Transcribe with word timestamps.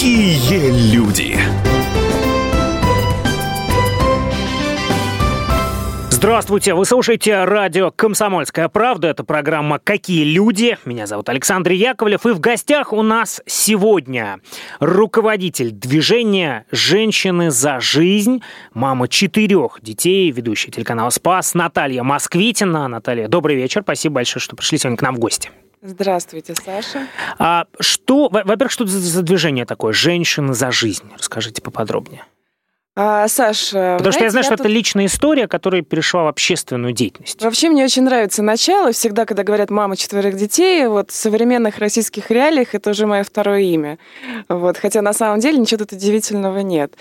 Какие 0.00 0.94
люди! 0.94 1.36
Здравствуйте, 6.08 6.72
вы 6.72 6.86
слушаете 6.86 7.44
радио 7.44 7.90
«Комсомольская 7.90 8.70
правда». 8.70 9.08
Это 9.08 9.24
программа 9.24 9.78
«Какие 9.78 10.24
люди?». 10.24 10.78
Меня 10.86 11.06
зовут 11.06 11.28
Александр 11.28 11.72
Яковлев. 11.72 12.24
И 12.24 12.30
в 12.30 12.40
гостях 12.40 12.94
у 12.94 13.02
нас 13.02 13.42
сегодня 13.44 14.38
руководитель 14.78 15.70
движения 15.70 16.64
«Женщины 16.70 17.50
за 17.50 17.78
жизнь», 17.80 18.40
мама 18.72 19.06
четырех 19.06 19.80
детей, 19.82 20.30
ведущая 20.30 20.70
телеканала 20.70 21.10
«Спас» 21.10 21.52
Наталья 21.52 22.02
Москвитина. 22.04 22.88
Наталья, 22.88 23.28
добрый 23.28 23.54
вечер. 23.54 23.82
Спасибо 23.82 24.14
большое, 24.14 24.40
что 24.40 24.56
пришли 24.56 24.78
сегодня 24.78 24.96
к 24.96 25.02
нам 25.02 25.16
в 25.16 25.18
гости. 25.18 25.50
Здравствуйте, 25.82 26.54
Саша. 26.54 27.06
А 27.38 27.64
что, 27.78 28.28
во-первых, 28.28 28.70
что 28.70 28.86
за 28.86 29.22
движение 29.22 29.64
такое 29.64 29.94
«Женщины 29.94 30.52
за 30.52 30.70
жизнь»? 30.70 31.10
Расскажите 31.16 31.62
поподробнее. 31.62 32.24
А, 32.96 33.28
Саш, 33.28 33.70
Потому 33.70 33.98
знаете, 33.98 34.12
что 34.12 34.24
я 34.24 34.30
знаю, 34.30 34.42
я 34.42 34.42
что 34.42 34.56
тут... 34.56 34.66
это 34.66 34.68
личная 34.68 35.06
история, 35.06 35.46
которая 35.46 35.82
перешла 35.82 36.24
в 36.24 36.26
общественную 36.26 36.92
деятельность. 36.92 37.40
Вообще 37.40 37.68
мне 37.68 37.84
очень 37.84 38.02
нравится 38.02 38.42
начало. 38.42 38.90
Всегда, 38.90 39.26
когда 39.26 39.44
говорят 39.44 39.70
«мама 39.70 39.96
четверых 39.96 40.34
детей», 40.34 40.88
вот 40.88 41.12
в 41.12 41.14
современных 41.14 41.78
российских 41.78 42.32
реалиях 42.32 42.74
это 42.74 42.90
уже 42.90 43.06
мое 43.06 43.22
второе 43.22 43.60
имя. 43.60 43.98
Вот. 44.48 44.76
Хотя 44.76 45.02
на 45.02 45.12
самом 45.12 45.38
деле 45.38 45.58
ничего 45.58 45.78
тут 45.78 45.92
удивительного 45.92 46.58
нет. 46.58 46.94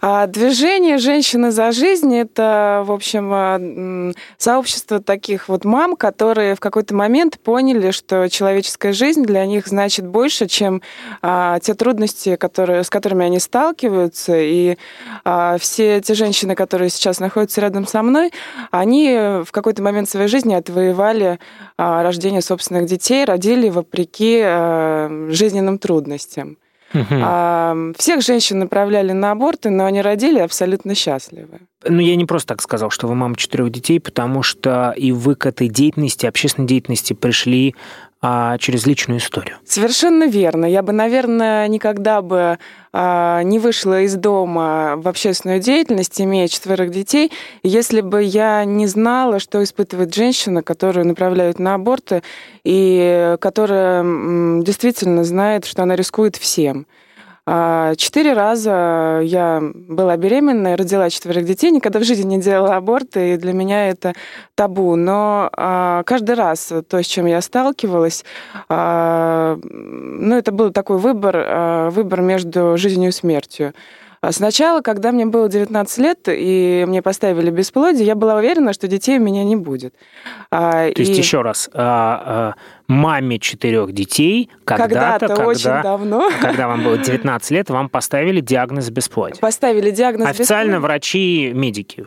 А 0.00 0.26
движение 0.26 0.96
«Женщины 0.96 1.50
за 1.50 1.72
жизнь»— 1.72 2.16
это, 2.16 2.82
в 2.86 2.90
общем, 2.90 3.30
а, 3.30 4.12
сообщество 4.38 5.00
таких 5.00 5.50
вот 5.50 5.66
мам, 5.66 5.96
которые 5.96 6.54
в 6.54 6.60
какой-то 6.60 6.94
момент 6.94 7.38
поняли, 7.38 7.90
что 7.90 8.30
человеческая 8.30 8.94
жизнь 8.94 9.24
для 9.24 9.44
них 9.44 9.66
значит 9.66 10.06
больше, 10.06 10.46
чем 10.46 10.80
а, 11.20 11.58
те 11.60 11.74
трудности, 11.74 12.36
которые, 12.36 12.82
с 12.82 12.88
которыми 12.88 13.26
они 13.26 13.38
сталкиваются. 13.40 14.38
И 14.40 14.78
а, 15.22 15.33
а 15.33 15.33
все 15.58 16.00
те 16.00 16.14
женщины, 16.14 16.54
которые 16.54 16.90
сейчас 16.90 17.20
находятся 17.20 17.60
рядом 17.60 17.86
со 17.86 18.02
мной, 18.02 18.32
они 18.70 19.42
в 19.44 19.50
какой-то 19.50 19.82
момент 19.82 20.08
своей 20.08 20.28
жизни 20.28 20.54
отвоевали 20.54 21.38
а, 21.76 22.02
рождение 22.02 22.42
собственных 22.42 22.86
детей, 22.86 23.24
родили 23.24 23.68
вопреки 23.68 24.40
а, 24.44 25.28
жизненным 25.30 25.78
трудностям. 25.78 26.58
Угу. 26.94 27.94
Всех 27.98 28.22
женщин 28.22 28.60
направляли 28.60 29.10
на 29.10 29.32
аборты, 29.32 29.68
но 29.70 29.84
они 29.84 30.00
родили 30.00 30.38
абсолютно 30.38 30.94
счастливы. 30.94 31.62
Ну, 31.86 32.00
я 32.00 32.14
не 32.14 32.24
просто 32.24 32.48
так 32.54 32.62
сказал, 32.62 32.90
что 32.90 33.08
вы 33.08 33.16
мама 33.16 33.34
четырех 33.34 33.70
детей, 33.70 33.98
потому 33.98 34.44
что 34.44 34.94
и 34.96 35.10
вы 35.10 35.34
к 35.34 35.44
этой 35.46 35.68
деятельности, 35.68 36.26
общественной 36.26 36.68
деятельности 36.68 37.12
пришли 37.12 37.74
а, 38.26 38.56
через 38.56 38.86
личную 38.86 39.20
историю. 39.20 39.58
Совершенно 39.66 40.24
верно. 40.24 40.64
Я 40.64 40.80
бы, 40.80 40.92
наверное, 40.92 41.68
никогда 41.68 42.22
бы 42.22 42.58
а, 42.90 43.42
не 43.42 43.58
вышла 43.58 44.00
из 44.00 44.14
дома 44.14 44.94
в 44.96 45.08
общественную 45.08 45.60
деятельность, 45.60 46.18
имея 46.18 46.48
четверых 46.48 46.90
детей, 46.90 47.30
если 47.62 48.00
бы 48.00 48.22
я 48.22 48.64
не 48.64 48.86
знала, 48.86 49.40
что 49.40 49.62
испытывает 49.62 50.14
женщина, 50.14 50.62
которую 50.62 51.06
направляют 51.06 51.58
на 51.58 51.74
аборты, 51.74 52.22
и 52.64 53.36
которая 53.40 54.02
действительно 54.62 55.22
знает, 55.24 55.66
что 55.66 55.82
она 55.82 55.94
рискует 55.94 56.36
всем. 56.36 56.86
А, 57.46 57.94
четыре 57.96 58.32
раза 58.32 59.20
я 59.22 59.60
была 59.72 60.16
беременна, 60.16 60.76
родила 60.76 61.10
четверых 61.10 61.44
детей, 61.44 61.70
никогда 61.70 61.98
в 61.98 62.04
жизни 62.04 62.36
не 62.36 62.40
делала 62.40 62.76
аборты, 62.76 63.34
и 63.34 63.36
для 63.36 63.52
меня 63.52 63.88
это 63.88 64.14
табу. 64.54 64.96
Но 64.96 65.50
а, 65.52 66.02
каждый 66.04 66.36
раз 66.36 66.72
то, 66.88 67.02
с 67.02 67.06
чем 67.06 67.26
я 67.26 67.42
сталкивалась, 67.42 68.24
а, 68.68 69.58
ну, 69.62 70.36
это 70.36 70.52
был 70.52 70.70
такой 70.70 70.96
выбор, 70.98 71.90
выбор 71.90 72.22
между 72.22 72.76
жизнью 72.78 73.10
и 73.10 73.12
смертью. 73.12 73.74
Сначала, 74.30 74.80
когда 74.80 75.12
мне 75.12 75.26
было 75.26 75.50
19 75.50 75.98
лет, 75.98 76.20
и 76.28 76.84
мне 76.88 77.02
поставили 77.02 77.50
бесплодие, 77.50 78.06
я 78.06 78.14
была 78.14 78.36
уверена, 78.36 78.72
что 78.72 78.88
детей 78.88 79.18
у 79.18 79.22
меня 79.22 79.44
не 79.44 79.54
будет. 79.54 79.94
То 80.48 80.86
и... 80.86 80.94
есть, 80.96 81.18
еще 81.18 81.42
раз, 81.42 81.68
маме 82.88 83.38
четырех 83.38 83.92
детей 83.92 84.50
когда-то, 84.64 85.28
когда, 85.28 85.46
очень 85.46 85.82
давно, 85.82 86.30
когда 86.40 86.68
вам 86.68 86.84
было 86.84 86.98
19 86.98 87.50
лет, 87.50 87.70
вам 87.70 87.88
поставили 87.88 88.40
диагноз 88.40 88.90
бесплодия. 88.90 89.40
Поставили 89.40 89.90
диагноз 89.90 90.28
Официально 90.28 90.72
бесплодия. 90.72 90.80
врачи-медики. 90.80 92.06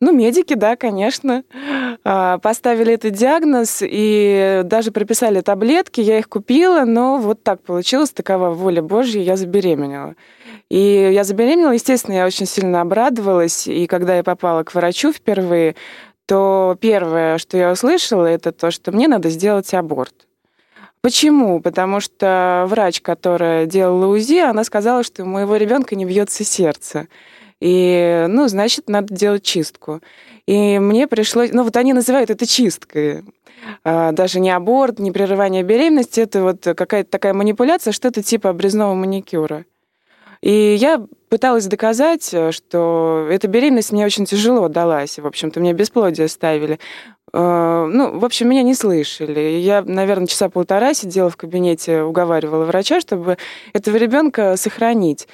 Ну, 0.00 0.12
медики, 0.12 0.54
да, 0.54 0.76
конечно. 0.76 1.44
Поставили 2.02 2.94
этот 2.94 3.12
диагноз 3.12 3.82
и 3.82 4.62
даже 4.64 4.90
прописали 4.90 5.42
таблетки. 5.42 6.00
Я 6.00 6.18
их 6.18 6.28
купила, 6.28 6.84
но 6.84 7.18
вот 7.18 7.42
так 7.42 7.62
получилось, 7.62 8.10
такова 8.10 8.50
воля 8.50 8.82
Божья, 8.82 9.20
я 9.20 9.36
забеременела. 9.36 10.16
И 10.70 11.10
я 11.12 11.24
забеременела, 11.24 11.72
естественно, 11.72 12.14
я 12.14 12.26
очень 12.26 12.46
сильно 12.46 12.80
обрадовалась. 12.80 13.66
И 13.66 13.86
когда 13.86 14.16
я 14.16 14.24
попала 14.24 14.64
к 14.64 14.74
врачу 14.74 15.12
впервые, 15.12 15.76
то 16.30 16.76
первое, 16.80 17.38
что 17.38 17.56
я 17.56 17.72
услышала, 17.72 18.24
это 18.24 18.52
то, 18.52 18.70
что 18.70 18.92
мне 18.92 19.08
надо 19.08 19.30
сделать 19.30 19.74
аборт. 19.74 20.14
Почему? 21.00 21.58
Потому 21.60 21.98
что 21.98 22.66
врач, 22.68 23.00
которая 23.00 23.66
делала 23.66 24.06
УЗИ, 24.06 24.38
она 24.38 24.62
сказала, 24.62 25.02
что 25.02 25.24
у 25.24 25.26
моего 25.26 25.56
ребенка 25.56 25.96
не 25.96 26.04
бьется 26.04 26.44
сердце. 26.44 27.08
И, 27.58 28.26
ну, 28.28 28.46
значит, 28.46 28.88
надо 28.88 29.12
делать 29.12 29.42
чистку. 29.42 30.02
И 30.46 30.78
мне 30.78 31.08
пришлось... 31.08 31.50
Ну, 31.50 31.64
вот 31.64 31.76
они 31.76 31.94
называют 31.94 32.30
это 32.30 32.46
чисткой. 32.46 33.24
А, 33.82 34.12
даже 34.12 34.38
не 34.38 34.52
аборт, 34.52 35.00
не 35.00 35.10
прерывание 35.10 35.64
беременности. 35.64 36.20
Это 36.20 36.44
вот 36.44 36.62
какая-то 36.62 37.10
такая 37.10 37.34
манипуляция, 37.34 37.90
что-то 37.90 38.22
типа 38.22 38.50
обрезного 38.50 38.94
маникюра. 38.94 39.64
И 40.42 40.74
я 40.74 41.04
пыталась 41.28 41.66
доказать, 41.66 42.32
э, 42.32 42.50
что 42.50 43.28
эта 43.30 43.46
беременность 43.46 43.92
мне 43.92 44.04
очень 44.04 44.24
тяжело 44.24 44.68
далась. 44.68 45.18
В 45.18 45.26
общем-то, 45.26 45.60
мне 45.60 45.72
бесплодие 45.72 46.28
ставили. 46.28 46.78
Э, 47.32 47.86
ну, 47.90 48.18
в 48.18 48.24
общем, 48.24 48.48
меня 48.48 48.62
не 48.62 48.74
слышали. 48.74 49.40
Я, 49.40 49.82
наверное, 49.82 50.26
часа 50.26 50.48
полтора 50.48 50.94
сидела 50.94 51.30
в 51.30 51.36
кабинете, 51.36 52.02
уговаривала 52.02 52.64
врача, 52.64 53.00
чтобы 53.00 53.36
этого 53.72 53.96
ребенка 53.96 54.56
сохранить. 54.56 55.28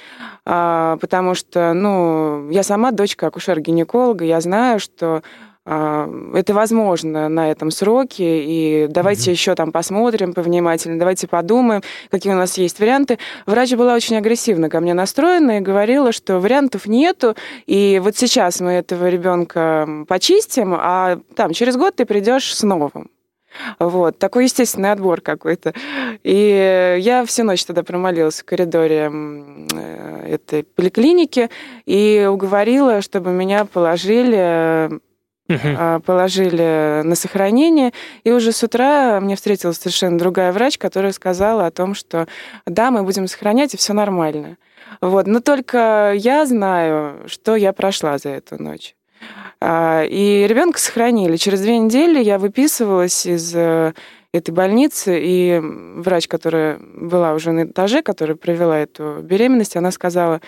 А, 0.45 0.97
потому 0.97 1.35
что, 1.35 1.73
ну, 1.73 2.49
я 2.49 2.63
сама 2.63 2.91
дочка 2.91 3.27
акушер-гинеколога, 3.27 4.25
я 4.25 4.41
знаю, 4.41 4.79
что 4.79 5.23
это 5.67 6.53
возможно 6.53 7.27
на 7.27 7.51
этом 7.51 7.71
сроке, 7.71 8.43
и 8.43 8.87
давайте 8.87 9.31
mm-hmm. 9.31 9.33
еще 9.33 9.55
там 9.55 9.73
посмотрим 9.73 10.33
повнимательнее, 10.33 10.97
давайте 10.97 11.27
подумаем, 11.27 11.81
какие 12.09 12.31
у 12.31 12.37
нас 12.37 12.57
есть 12.57 12.79
варианты. 12.79 13.19
Врач 13.45 13.73
была 13.73 13.93
очень 13.93 14.15
агрессивно 14.15 14.69
ко 14.69 14.79
мне 14.79 14.93
настроена 14.93 15.57
и 15.57 15.61
говорила, 15.61 16.13
что 16.13 16.39
вариантов 16.39 16.85
нету, 16.85 17.35
и 17.65 17.99
вот 18.01 18.15
сейчас 18.15 18.61
мы 18.61 18.71
этого 18.71 19.09
ребенка 19.09 20.05
почистим, 20.07 20.73
а 20.73 21.19
там 21.35 21.51
через 21.51 21.75
год 21.75 21.97
ты 21.97 22.05
придешь 22.05 22.55
с 22.55 22.63
новым. 22.63 23.09
Вот, 23.79 24.19
такой 24.19 24.45
естественный 24.45 24.91
отбор 24.91 25.19
какой-то. 25.21 25.73
И 26.23 26.97
я 26.99 27.25
всю 27.25 27.43
ночь 27.43 27.65
тогда 27.65 27.83
промолилась 27.83 28.41
в 28.41 28.45
коридоре 28.45 29.11
э, 29.11 30.27
этой 30.35 30.63
поликлиники 30.63 31.49
и 31.85 32.27
уговорила, 32.31 33.01
чтобы 33.01 33.31
меня 33.31 33.65
положили 33.65 34.99
угу. 35.49 36.01
положили 36.01 37.01
на 37.03 37.15
сохранение. 37.15 37.91
И 38.23 38.31
уже 38.31 38.51
с 38.51 38.63
утра 38.63 39.19
мне 39.19 39.35
встретилась 39.35 39.77
совершенно 39.77 40.17
другая 40.17 40.51
врач, 40.51 40.77
которая 40.77 41.11
сказала 41.11 41.65
о 41.65 41.71
том, 41.71 41.93
что 41.93 42.27
да, 42.65 42.91
мы 42.91 43.03
будем 43.03 43.27
сохранять, 43.27 43.73
и 43.73 43.77
все 43.77 43.93
нормально. 43.93 44.57
Вот. 45.01 45.27
Но 45.27 45.39
только 45.39 46.13
я 46.15 46.45
знаю, 46.45 47.23
что 47.27 47.55
я 47.55 47.73
прошла 47.73 48.17
за 48.17 48.29
эту 48.29 48.61
ночь. 48.61 48.95
А, 49.59 50.03
и 50.03 50.45
ребенка 50.47 50.79
сохранили. 50.79 51.37
Через 51.37 51.61
две 51.61 51.77
недели 51.79 52.21
я 52.21 52.37
выписывалась 52.37 53.25
из 53.25 53.55
э, 53.55 53.93
этой 54.31 54.51
больницы, 54.51 55.19
и 55.19 55.59
врач, 55.61 56.27
которая 56.27 56.79
была 56.79 57.33
уже 57.33 57.51
на 57.51 57.63
этаже, 57.63 58.03
которая 58.03 58.35
провела 58.35 58.77
эту 58.77 59.19
беременность, 59.23 59.75
она 59.75 59.91
сказала, 59.91 60.41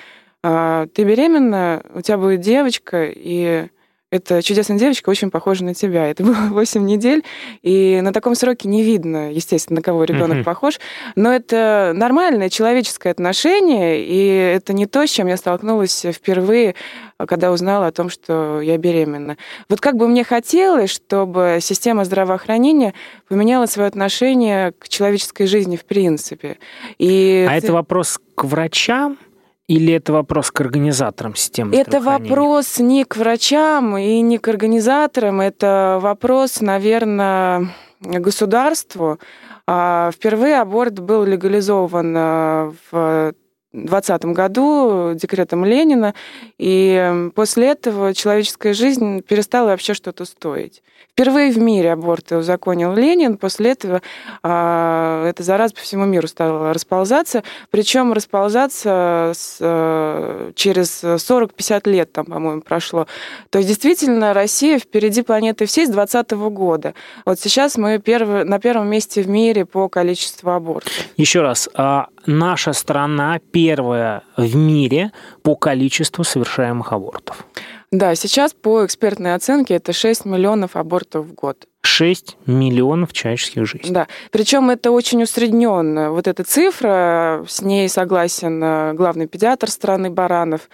«А, 0.43 0.85
ты 0.93 1.03
беременна, 1.03 1.81
у 1.93 2.01
тебя 2.01 2.17
будет 2.17 2.41
девочка, 2.41 3.05
и 3.07 3.69
это 4.11 4.41
чудесная 4.41 4.79
девочка, 4.79 5.09
очень 5.09 5.29
похожа 5.29 5.63
на 5.63 5.73
тебя. 5.73 6.07
Это 6.07 6.23
было 6.23 6.35
8 6.49 6.83
недель, 6.83 7.23
и 7.61 7.99
на 8.01 8.11
таком 8.11 8.35
сроке 8.35 8.67
не 8.67 8.83
видно, 8.83 9.31
естественно, 9.31 9.77
на 9.77 9.81
кого 9.81 10.03
ребенок 10.03 10.39
mm-hmm. 10.39 10.43
похож. 10.43 10.79
Но 11.15 11.31
это 11.33 11.91
нормальное 11.95 12.49
человеческое 12.49 13.11
отношение, 13.11 14.03
и 14.03 14.27
это 14.27 14.73
не 14.73 14.87
то, 14.87 15.05
с 15.05 15.09
чем 15.09 15.27
я 15.27 15.37
столкнулась 15.37 16.05
впервые, 16.11 16.75
когда 17.27 17.51
узнала 17.51 17.87
о 17.87 17.91
том, 17.91 18.09
что 18.09 18.61
я 18.61 18.77
беременна. 18.77 19.37
Вот 19.69 19.81
как 19.81 19.95
бы 19.95 20.07
мне 20.07 20.23
хотелось, 20.23 20.89
чтобы 20.89 21.59
система 21.61 22.05
здравоохранения 22.05 22.93
поменяла 23.27 23.67
свое 23.67 23.87
отношение 23.87 24.71
к 24.71 24.87
человеческой 24.87 25.45
жизни 25.45 25.75
в 25.75 25.85
принципе. 25.85 26.57
И... 26.97 27.45
А 27.47 27.55
это 27.55 27.73
вопрос 27.73 28.19
к 28.35 28.43
врачам? 28.45 29.17
Или 29.69 29.93
это 29.93 30.13
вопрос 30.13 30.49
к 30.49 30.61
организаторам 30.61 31.35
системы 31.35 31.75
Это 31.75 32.01
вопрос 32.01 32.79
не 32.79 33.05
к 33.05 33.15
врачам 33.17 33.95
и 33.99 34.19
не 34.21 34.39
к 34.39 34.47
организаторам, 34.47 35.41
это 35.41 35.99
вопрос, 36.01 36.59
наверное, 36.59 37.67
государству. 38.01 39.19
А, 39.67 40.09
впервые 40.11 40.59
аборт 40.59 40.99
был 40.99 41.23
легализован 41.23 42.15
а, 42.17 42.73
в 42.91 43.33
2020 43.73 44.25
году 44.25 45.13
декретом 45.13 45.63
Ленина, 45.63 46.15
и 46.57 47.29
после 47.35 47.67
этого 47.67 48.15
человеческая 48.15 48.73
жизнь 48.73 49.21
перестала 49.21 49.67
вообще 49.67 49.93
что-то 49.93 50.25
стоить. 50.25 50.81
Впервые 51.11 51.51
в 51.51 51.57
мире 51.57 51.91
аборты 51.91 52.37
узаконил 52.37 52.93
Ленин, 52.93 53.37
после 53.37 53.71
этого 53.71 54.01
э, 54.41 55.25
эта 55.29 55.43
зараза 55.43 55.73
по 55.73 55.81
всему 55.81 56.05
миру 56.05 56.27
стала 56.27 56.73
расползаться, 56.73 57.43
причем 57.71 58.13
расползаться 58.13 59.33
с, 59.35 59.57
э, 59.59 60.51
через 60.55 61.03
40-50 61.03 61.89
лет, 61.89 62.13
там, 62.13 62.25
по-моему, 62.25 62.61
прошло. 62.61 63.05
То 63.49 63.57
есть 63.59 63.67
действительно 63.67 64.33
Россия 64.33 64.79
впереди 64.79 65.21
планеты 65.21 65.65
всей 65.65 65.87
с 65.87 65.89
2020 65.89 66.31
года. 66.51 66.93
Вот 67.25 67.39
сейчас 67.39 67.77
мы 67.77 67.99
первый, 67.99 68.45
на 68.45 68.59
первом 68.59 68.87
месте 68.87 69.21
в 69.21 69.27
мире 69.27 69.65
по 69.65 69.89
количеству 69.89 70.51
абортов. 70.51 70.93
Еще 71.17 71.41
раз, 71.41 71.67
а 71.73 72.07
наша 72.25 72.73
страна 72.73 73.39
первая 73.51 74.23
в 74.37 74.55
мире 74.55 75.11
по 75.41 75.55
количеству 75.55 76.23
совершаемых 76.23 76.93
абортов. 76.93 77.45
Да, 77.91 78.13
сейчас 78.15 78.53
по 78.53 78.85
экспертной 78.85 79.33
оценке 79.33 79.75
это 79.75 79.93
6 79.93 80.25
миллионов 80.25 80.75
абортов 80.75 81.25
в 81.25 81.33
год. 81.33 81.68
6 81.81 82.37
миллионов 82.45 83.13
человеческих 83.13 83.65
жизней. 83.65 83.91
Да, 83.91 84.07
причем 84.31 84.69
это 84.69 84.91
очень 84.91 85.23
усредненно. 85.23 86.11
Вот 86.11 86.27
эта 86.27 86.43
цифра, 86.43 87.45
с 87.47 87.61
ней 87.61 87.87
согласен 87.87 88.61
э, 88.61 88.93
главный 88.93 89.27
педиатр 89.27 89.69
страны 89.69 90.09
Баранов, 90.09 90.69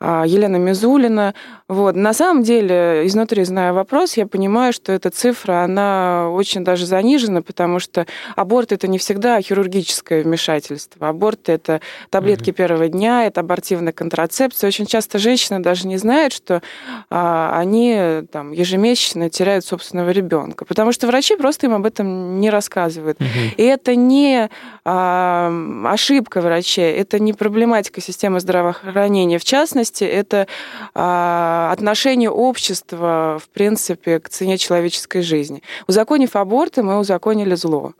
а, 0.00 0.24
Елена 0.26 0.56
Мизулина. 0.56 1.34
Вот. 1.68 1.94
На 1.94 2.14
самом 2.14 2.42
деле, 2.42 3.02
изнутри 3.04 3.44
зная 3.44 3.74
вопрос, 3.74 4.16
я 4.16 4.26
понимаю, 4.26 4.72
что 4.72 4.92
эта 4.92 5.10
цифра, 5.10 5.62
она 5.62 6.30
очень 6.30 6.64
даже 6.64 6.86
занижена, 6.86 7.42
потому 7.42 7.78
что 7.78 8.06
аборт 8.34 8.72
это 8.72 8.88
не 8.88 8.96
всегда 8.98 9.40
хирургическое 9.42 10.22
вмешательство. 10.22 11.08
Аборт 11.08 11.50
это 11.50 11.82
таблетки 12.08 12.50
угу. 12.50 12.56
первого 12.56 12.88
дня, 12.88 13.26
это 13.26 13.40
абортивная 13.40 13.92
контрацепция. 13.92 14.68
Очень 14.68 14.86
часто 14.86 15.18
женщины 15.18 15.60
даже 15.60 15.86
не 15.86 15.98
знают, 15.98 16.32
что 16.32 16.62
а, 17.10 17.58
они 17.58 18.22
там, 18.32 18.52
ежемесячно 18.52 19.28
теряют 19.28 19.66
собственного 19.66 20.10
ребенка 20.10 20.45
ребенка, 20.46 20.64
потому 20.64 20.92
что 20.92 21.06
врачи 21.06 21.36
просто 21.36 21.66
им 21.66 21.74
об 21.74 21.86
этом 21.86 22.40
не 22.40 22.50
рассказывают. 22.50 23.20
Угу. 23.20 23.28
И 23.56 23.62
это 23.62 23.94
не 23.94 24.48
а, 24.84 25.52
ошибка 25.86 26.40
врачей, 26.40 26.92
это 26.92 27.18
не 27.18 27.32
проблематика 27.32 28.00
системы 28.00 28.40
здравоохранения. 28.40 29.38
В 29.38 29.44
частности, 29.44 30.04
это 30.04 30.46
а, 30.94 31.70
отношение 31.72 32.30
общества, 32.30 33.38
в 33.42 33.48
принципе, 33.50 34.20
к 34.20 34.28
цене 34.28 34.58
человеческой 34.58 35.22
жизни. 35.22 35.62
Узаконив 35.86 36.36
аборты, 36.36 36.82
мы 36.82 36.98
узаконили 36.98 37.54
зло. 37.54 37.92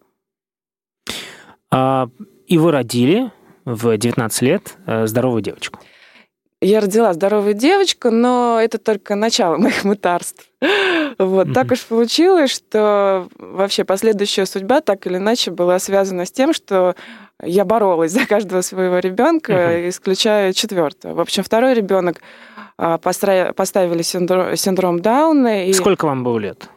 А, 1.71 2.09
и 2.47 2.59
вы 2.59 2.71
родили 2.71 3.31
в 3.65 3.97
19 3.97 4.43
лет 4.43 4.77
э, 4.87 5.07
здоровую 5.09 5.43
девочку. 5.43 5.81
Я 6.63 6.81
родила 6.81 7.13
здоровую 7.13 7.53
девочку, 7.55 8.11
но 8.11 8.59
это 8.61 8.79
только 8.79 9.15
начало 9.15 9.59
моих 9.59 9.85
мытарств. 9.85 10.47
Вот, 11.19 11.49
mm-hmm. 11.49 11.53
так 11.53 11.73
уж 11.73 11.85
получилось, 11.85 12.51
что 12.51 13.29
вообще 13.39 13.85
последующая 13.85 14.45
судьба 14.45 14.81
так 14.81 15.07
или 15.07 15.17
иначе 15.17 15.51
была 15.51 15.79
связана 15.79 16.27
с 16.27 16.31
тем, 16.31 16.53
что 16.53 16.95
я 17.43 17.65
боролась 17.65 18.13
за 18.13 18.27
каждого 18.27 18.61
своего 18.61 18.99
ребенка, 18.99 19.53
mm-hmm. 19.53 19.89
исключая 19.89 20.53
четвертого. 20.53 21.15
В 21.15 21.21
общем, 21.21 21.43
второй 21.43 21.75
ребенок 21.75 22.21
а, 22.79 22.99
поставили 22.99 24.03
синдром, 24.03 24.57
синдром 24.57 25.01
Дауна. 25.01 25.67
И... 25.67 25.73
Сколько 25.73 26.07
вам 26.07 26.25
было 26.25 26.39
лет? 26.39 26.69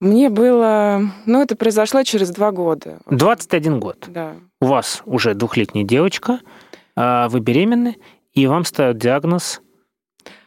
Мне 0.00 0.28
было... 0.28 1.00
Ну, 1.26 1.42
это 1.42 1.56
произошло 1.56 2.02
через 2.02 2.30
два 2.30 2.52
года. 2.52 2.98
21 3.06 3.80
год? 3.80 4.04
Да. 4.08 4.34
У 4.60 4.66
вас 4.66 5.02
уже 5.06 5.34
двухлетняя 5.34 5.84
девочка, 5.84 6.40
а, 6.96 7.28
вы 7.28 7.40
беременны, 7.40 7.96
и 8.32 8.46
вам 8.46 8.64
ставят 8.64 8.98
диагноз 8.98 9.60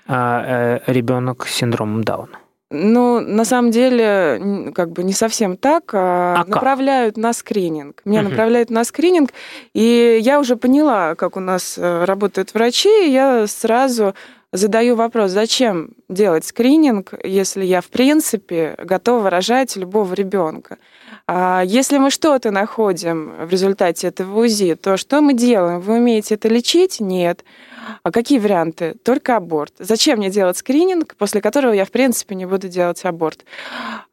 а, 0.08 0.80
э, 0.88 0.92
ребенок 0.92 1.48
с 1.48 1.54
синдромом 1.54 2.04
Дауна. 2.04 2.40
Ну, 2.70 3.22
на 3.22 3.46
самом 3.46 3.72
деле, 3.72 4.72
как 4.76 4.92
бы 4.92 5.04
не 5.04 5.14
совсем 5.14 5.56
так. 5.56 5.94
А, 5.94 6.36
а 6.42 6.46
направляют 6.46 7.16
как? 7.16 7.24
на 7.24 7.34
скрининг. 7.34 8.02
Меня 8.04 8.22
угу. 8.22 8.30
направляют 8.30 8.70
на 8.70 8.84
скрининг, 8.84 9.32
и 9.74 10.20
я 10.22 10.40
уже 10.40 10.58
поняла, 10.58 11.16
как 11.16 11.38
у 11.38 11.40
нас 11.40 11.78
э, 11.78 12.04
работают 12.04 12.54
врачи, 12.54 13.08
и 13.08 13.12
я 13.12 13.48
сразу 13.48 14.16
задаю 14.54 14.96
вопрос, 14.96 15.32
зачем 15.32 15.92
делать 16.10 16.46
скрининг, 16.46 17.14
если 17.24 17.66
я, 17.66 17.82
в 17.82 17.88
принципе, 17.88 18.76
готова 18.78 19.30
рожать 19.30 19.76
любого 19.76 20.14
ребенка. 20.14 20.78
А 21.28 21.62
если 21.66 21.98
мы 21.98 22.10
что-то 22.10 22.52
находим 22.52 23.46
в 23.46 23.50
результате 23.50 24.08
этого 24.08 24.46
УЗИ, 24.46 24.76
то 24.76 24.96
что 24.96 25.22
мы 25.22 25.34
делаем? 25.34 25.82
Вы 25.82 25.96
умеете 25.96 26.36
это 26.36 26.48
лечить? 26.48 27.02
Нет. 27.02 27.44
А 28.04 28.12
какие 28.12 28.40
варианты? 28.40 28.96
Только 29.04 29.36
аборт. 29.36 29.74
Зачем 29.80 30.20
мне 30.20 30.30
делать 30.30 30.58
скрининг, 30.58 31.16
после 31.18 31.42
которого 31.42 31.74
я, 31.74 31.86
в 31.86 31.92
принципе, 31.92 32.36
не 32.36 32.46
буду 32.46 32.70
делать 32.70 33.04
аборт? 33.04 33.44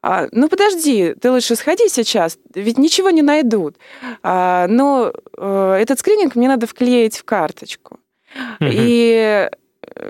А, 0.02 0.26
ну, 0.32 0.48
подожди, 0.48 1.14
ты 1.14 1.30
лучше 1.30 1.56
сходи 1.56 1.88
сейчас, 1.88 2.38
ведь 2.54 2.78
ничего 2.78 3.10
не 3.10 3.22
найдут. 3.22 3.76
А, 4.22 4.66
но 4.68 5.12
а, 5.36 5.76
этот 5.76 6.00
скрининг 6.00 6.34
мне 6.34 6.48
надо 6.48 6.66
вклеить 6.66 7.16
в 7.16 7.24
карточку. 7.24 7.98
И 8.60 9.48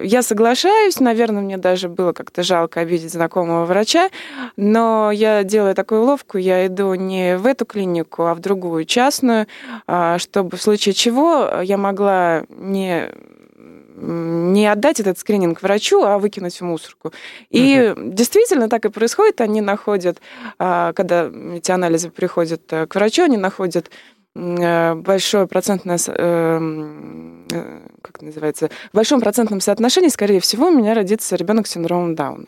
я 0.02 0.22
соглашаюсь, 0.22 1.00
наверное, 1.00 1.42
мне 1.42 1.56
даже 1.56 1.88
было 1.88 2.12
как-то 2.12 2.42
жалко 2.42 2.80
обидеть 2.80 3.12
знакомого 3.12 3.64
врача, 3.64 4.10
но 4.56 5.10
я 5.10 5.44
делаю 5.44 5.74
такую 5.74 6.02
уловку, 6.02 6.38
я 6.38 6.66
иду 6.66 6.94
не 6.94 7.36
в 7.36 7.46
эту 7.46 7.66
клинику, 7.66 8.24
а 8.24 8.34
в 8.34 8.40
другую 8.40 8.84
частную, 8.84 9.46
а, 9.86 10.18
чтобы 10.18 10.56
в 10.56 10.62
случае 10.62 10.94
чего 10.94 11.60
я 11.62 11.76
могла 11.76 12.44
не 12.48 13.10
не 13.96 14.66
отдать 14.66 14.98
этот 15.00 15.18
скрининг 15.18 15.62
врачу, 15.62 16.02
а 16.02 16.18
выкинуть 16.18 16.60
в 16.60 16.62
мусорку. 16.62 17.12
И 17.50 17.92
угу. 17.96 18.10
действительно 18.10 18.68
так 18.68 18.84
и 18.84 18.88
происходит. 18.88 19.40
Они 19.40 19.60
находят, 19.60 20.18
а, 20.58 20.92
когда 20.92 21.30
эти 21.54 21.70
анализы 21.70 22.10
приходят 22.10 22.60
э, 22.72 22.86
к 22.86 22.94
врачу, 22.96 23.22
они 23.22 23.36
находят 23.36 23.90
большое 24.34 25.46
процентное, 25.46 25.98
эм, 26.08 27.46
э, 27.52 27.80
как 28.02 28.20
называется, 28.20 28.68
в 28.92 28.96
большом 28.96 29.20
процентном 29.20 29.60
соотношении, 29.60 30.08
скорее 30.08 30.40
всего, 30.40 30.68
у 30.68 30.72
меня 30.72 30.94
родится 30.94 31.36
ребенок 31.36 31.66
с 31.66 31.70
синдромом 31.70 32.14
Дауна. 32.14 32.46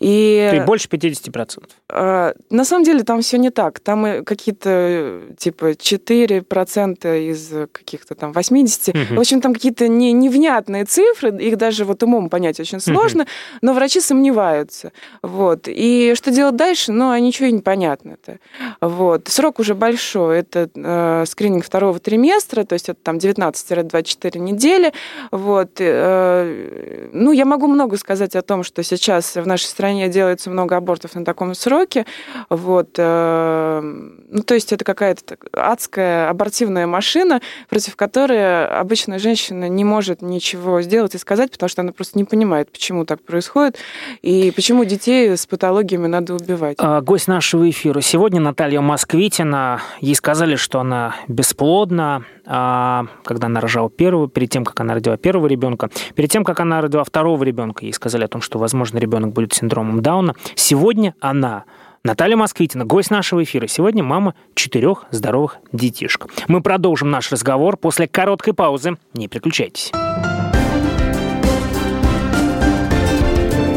И, 0.00 0.50
То 0.54 0.64
больше 0.64 0.88
50%? 0.88 1.64
Э, 1.90 2.32
на 2.50 2.64
самом 2.64 2.84
деле 2.84 3.02
там 3.02 3.20
все 3.20 3.38
не 3.38 3.50
так. 3.50 3.80
Там 3.80 4.24
какие-то 4.24 5.22
типа 5.36 5.72
4% 5.72 7.30
из 7.30 7.52
каких-то 7.72 8.14
там 8.14 8.32
80. 8.32 8.88
Угу. 8.88 9.16
В 9.16 9.20
общем, 9.20 9.40
там 9.40 9.54
какие-то 9.54 9.88
не, 9.88 10.12
невнятные 10.12 10.84
цифры, 10.84 11.36
их 11.38 11.56
даже 11.56 11.84
вот 11.84 12.02
умом 12.02 12.28
понять 12.30 12.60
очень 12.60 12.80
сложно, 12.80 13.24
угу. 13.24 13.30
но 13.62 13.74
врачи 13.74 14.00
сомневаются. 14.00 14.92
Вот. 15.22 15.64
И 15.66 16.14
что 16.16 16.30
делать 16.30 16.56
дальше? 16.56 16.92
Ну, 16.92 17.10
а 17.10 17.20
ничего 17.20 17.48
и 17.48 17.52
не 17.52 17.60
понятно-то. 17.62 18.38
Вот. 18.80 19.28
Срок 19.28 19.58
уже 19.58 19.74
большой. 19.74 20.38
Это 20.38 20.70
э, 20.98 21.24
скрининг 21.26 21.64
второго 21.64 21.98
триместра, 21.98 22.64
то 22.64 22.74
есть 22.74 22.88
это 22.88 22.98
там 23.02 23.16
19-24 23.16 24.38
недели. 24.38 24.92
Вот. 25.30 25.72
Э, 25.78 27.08
ну, 27.12 27.32
я 27.32 27.44
могу 27.44 27.66
много 27.66 27.96
сказать 27.96 28.36
о 28.36 28.42
том, 28.42 28.62
что 28.62 28.82
сейчас 28.82 29.36
в 29.36 29.46
нашей 29.46 29.64
стране 29.64 30.08
делается 30.08 30.50
много 30.50 30.76
абортов 30.76 31.14
на 31.14 31.24
таком 31.24 31.54
сроке. 31.54 32.06
Вот. 32.48 32.90
Э, 32.98 33.80
ну, 33.82 34.42
то 34.42 34.54
есть 34.54 34.72
это 34.72 34.84
какая-то 34.84 35.36
адская 35.52 36.28
абортивная 36.28 36.86
машина, 36.86 37.40
против 37.68 37.96
которой 37.96 38.66
обычная 38.66 39.18
женщина 39.18 39.68
не 39.68 39.84
может 39.84 40.22
ничего 40.22 40.82
сделать 40.82 41.14
и 41.14 41.18
сказать, 41.18 41.50
потому 41.50 41.68
что 41.68 41.82
она 41.82 41.92
просто 41.92 42.18
не 42.18 42.24
понимает, 42.24 42.70
почему 42.70 43.04
так 43.04 43.22
происходит 43.22 43.76
и 44.22 44.52
почему 44.54 44.84
детей 44.84 45.36
с 45.36 45.46
патологиями 45.46 46.06
надо 46.06 46.34
убивать. 46.34 46.76
А, 46.78 47.00
гость 47.00 47.28
нашего 47.28 47.68
эфира 47.68 48.00
сегодня 48.00 48.40
Наталья 48.40 48.80
Москвитина. 48.80 49.80
Ей 50.00 50.14
сказали, 50.14 50.56
что 50.56 50.80
она 50.80 50.87
бесплодна, 51.28 52.24
а, 52.46 53.06
когда 53.24 53.46
она 53.46 53.60
рожала 53.60 53.90
первого, 53.90 54.28
перед 54.28 54.50
тем, 54.50 54.64
как 54.64 54.80
она 54.80 54.94
родила 54.94 55.16
первого 55.16 55.46
ребенка. 55.46 55.90
Перед 56.14 56.30
тем, 56.30 56.44
как 56.44 56.60
она 56.60 56.80
родила 56.80 57.04
второго 57.04 57.42
ребенка, 57.44 57.84
ей 57.84 57.92
сказали 57.92 58.24
о 58.24 58.28
том, 58.28 58.40
что, 58.40 58.58
возможно, 58.58 58.98
ребенок 58.98 59.32
будет 59.32 59.52
синдромом 59.52 60.02
Дауна. 60.02 60.34
Сегодня 60.54 61.14
она 61.20 61.64
Наталья 62.04 62.36
Москвитина, 62.36 62.84
гость 62.84 63.10
нашего 63.10 63.42
эфира. 63.42 63.66
Сегодня 63.66 64.02
мама 64.02 64.34
четырех 64.54 65.04
здоровых 65.10 65.58
детишек. 65.72 66.26
Мы 66.46 66.62
продолжим 66.62 67.10
наш 67.10 67.30
разговор 67.32 67.76
после 67.76 68.06
короткой 68.06 68.54
паузы. 68.54 68.96
Не 69.14 69.28
переключайтесь. 69.28 69.92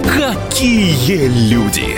Какие 0.06 1.28
люди! 1.52 1.98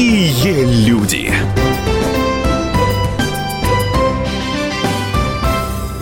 Какие 0.00 0.64
люди! 0.88 1.30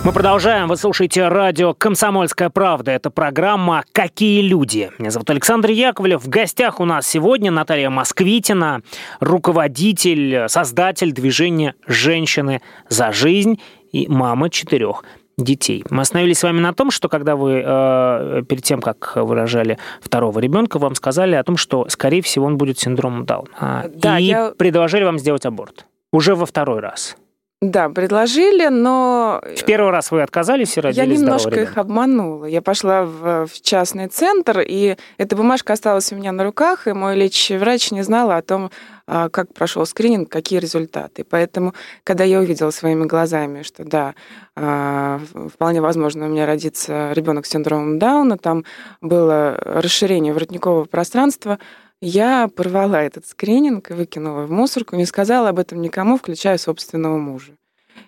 Мы 0.05 0.13
продолжаем. 0.13 0.69
Вы 0.69 0.77
слушаете 0.77 1.27
радио 1.27 1.73
«Комсомольская 1.73 2.49
правда». 2.49 2.91
Это 2.91 3.09
программа 3.09 3.83
«Какие 3.91 4.41
люди?». 4.41 4.89
Меня 4.99 5.11
зовут 5.11 5.29
Александр 5.31 5.71
Яковлев. 5.71 6.23
В 6.23 6.29
гостях 6.29 6.79
у 6.79 6.85
нас 6.85 7.05
сегодня 7.05 7.51
Наталья 7.51 7.89
Москвитина, 7.89 8.83
руководитель, 9.19 10.47
создатель 10.47 11.11
движения 11.11 11.75
«Женщины 11.85 12.61
за 12.87 13.11
жизнь» 13.11 13.59
и 13.91 14.07
мама 14.07 14.49
четырех 14.49 15.03
детей. 15.43 15.83
Мы 15.89 16.01
остановились 16.01 16.39
с 16.39 16.43
вами 16.43 16.59
на 16.59 16.73
том, 16.73 16.91
что 16.91 17.09
когда 17.09 17.35
вы 17.35 17.63
э, 17.65 18.43
перед 18.47 18.63
тем, 18.63 18.81
как 18.81 19.13
выражали 19.15 19.77
второго 20.01 20.39
ребенка, 20.39 20.79
вам 20.79 20.95
сказали 20.95 21.35
о 21.35 21.43
том, 21.43 21.57
что, 21.57 21.87
скорее 21.89 22.21
всего, 22.21 22.45
он 22.45 22.57
будет 22.57 22.79
синдромом 22.79 23.25
Дауна. 23.25 23.89
Да, 23.95 24.19
и 24.19 24.25
я... 24.25 24.51
предложили 24.51 25.03
вам 25.03 25.19
сделать 25.19 25.45
аборт. 25.45 25.85
Уже 26.11 26.35
во 26.35 26.45
второй 26.45 26.79
раз. 26.79 27.15
Да, 27.61 27.89
предложили, 27.89 28.69
но... 28.69 29.41
В 29.43 29.65
первый 29.65 29.91
раз 29.91 30.11
вы 30.11 30.21
отказались 30.21 30.77
и 30.77 30.79
родили 30.79 31.05
Я 31.05 31.13
немножко 31.13 31.59
их 31.59 31.77
обманула. 31.77 32.45
Я 32.45 32.61
пошла 32.61 33.03
в, 33.03 33.47
в 33.47 33.61
частный 33.61 34.07
центр, 34.07 34.61
и 34.65 34.95
эта 35.17 35.35
бумажка 35.35 35.73
осталась 35.73 36.13
у 36.13 36.15
меня 36.15 36.31
на 36.31 36.45
руках, 36.45 36.87
и 36.87 36.93
мой 36.93 37.17
лечащий 37.17 37.57
врач 37.57 37.91
не 37.91 38.01
знала 38.01 38.37
о 38.37 38.41
том, 38.41 38.71
а, 39.07 39.27
как 39.27 39.53
прошел 39.53 39.85
скрининг, 39.85 40.29
какие 40.29 40.59
результаты. 40.59 41.25
Поэтому, 41.25 41.73
когда 42.05 42.23
я 42.23 42.39
увидела 42.39 42.71
своими 42.71 43.03
глазами, 43.03 43.63
что 43.63 43.83
да, 43.83 44.15
а, 44.55 45.19
вполне 45.53 45.81
возможно, 45.81 46.27
у 46.27 46.29
меня 46.29 46.45
родится 46.45 47.11
ребенок 47.11 47.45
с 47.45 47.49
синдромом 47.49 47.99
Дауна, 47.99 48.37
там 48.37 48.63
было 49.01 49.59
расширение 49.65 50.31
воротникового 50.31 50.85
пространства, 50.85 51.59
я 52.01 52.47
порвала 52.47 53.01
этот 53.01 53.27
скрининг 53.27 53.91
и 53.91 53.93
выкинула 53.93 54.45
в 54.45 54.51
мусорку, 54.51 54.95
не 54.95 55.05
сказала 55.05 55.49
об 55.49 55.59
этом 55.59 55.81
никому, 55.81 56.17
включая 56.17 56.57
собственного 56.57 57.17
мужа. 57.17 57.53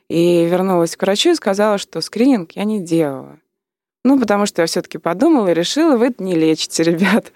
И 0.09 0.45
вернулась 0.45 0.95
к 0.95 1.01
врачу 1.01 1.31
и 1.31 1.35
сказала, 1.35 1.77
что 1.77 2.01
скрининг 2.01 2.53
я 2.53 2.63
не 2.63 2.83
делала. 2.83 3.37
Ну, 4.03 4.19
потому 4.19 4.45
что 4.45 4.61
я 4.61 4.65
все-таки 4.65 4.97
подумала 4.97 5.49
и 5.49 5.53
решила, 5.53 5.95
вы 5.95 6.13
не 6.17 6.35
лечите, 6.35 6.83
ребят. 6.91 7.31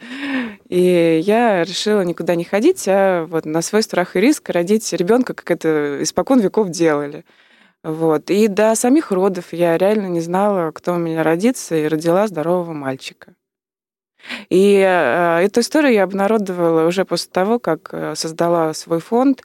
И 0.67 1.21
я 1.23 1.63
решила 1.63 2.01
никуда 2.01 2.35
не 2.35 2.43
ходить, 2.43 2.83
а 2.87 3.25
вот 3.25 3.45
на 3.45 3.61
свой 3.61 3.83
страх 3.83 4.15
и 4.15 4.19
риск 4.19 4.49
родить 4.49 4.91
ребенка, 4.93 5.33
как 5.33 5.51
это 5.51 6.01
испокон 6.01 6.39
веков 6.39 6.69
делали. 6.69 7.23
Вот. 7.83 8.31
И 8.31 8.47
до 8.47 8.73
самих 8.73 9.11
родов 9.11 9.53
я 9.53 9.77
реально 9.77 10.07
не 10.07 10.21
знала, 10.21 10.71
кто 10.71 10.93
у 10.93 10.97
меня 10.97 11.21
родится, 11.21 11.75
и 11.75 11.87
родила 11.87 12.27
здорового 12.27 12.73
мальчика. 12.73 13.35
И 14.49 14.75
э, 14.77 15.39
эту 15.43 15.61
историю 15.61 15.93
я 15.93 16.03
обнародовала 16.03 16.87
уже 16.87 17.05
после 17.05 17.31
того, 17.31 17.59
как 17.59 17.89
э, 17.91 18.15
создала 18.15 18.73
свой 18.73 18.99
фонд. 18.99 19.43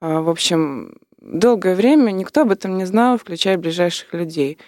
Э, 0.00 0.20
в 0.20 0.28
общем, 0.28 0.96
долгое 1.20 1.74
время 1.74 2.10
никто 2.10 2.42
об 2.42 2.50
этом 2.50 2.78
не 2.78 2.84
знал, 2.84 3.18
включая 3.18 3.58
ближайших 3.58 4.12
людей. 4.14 4.58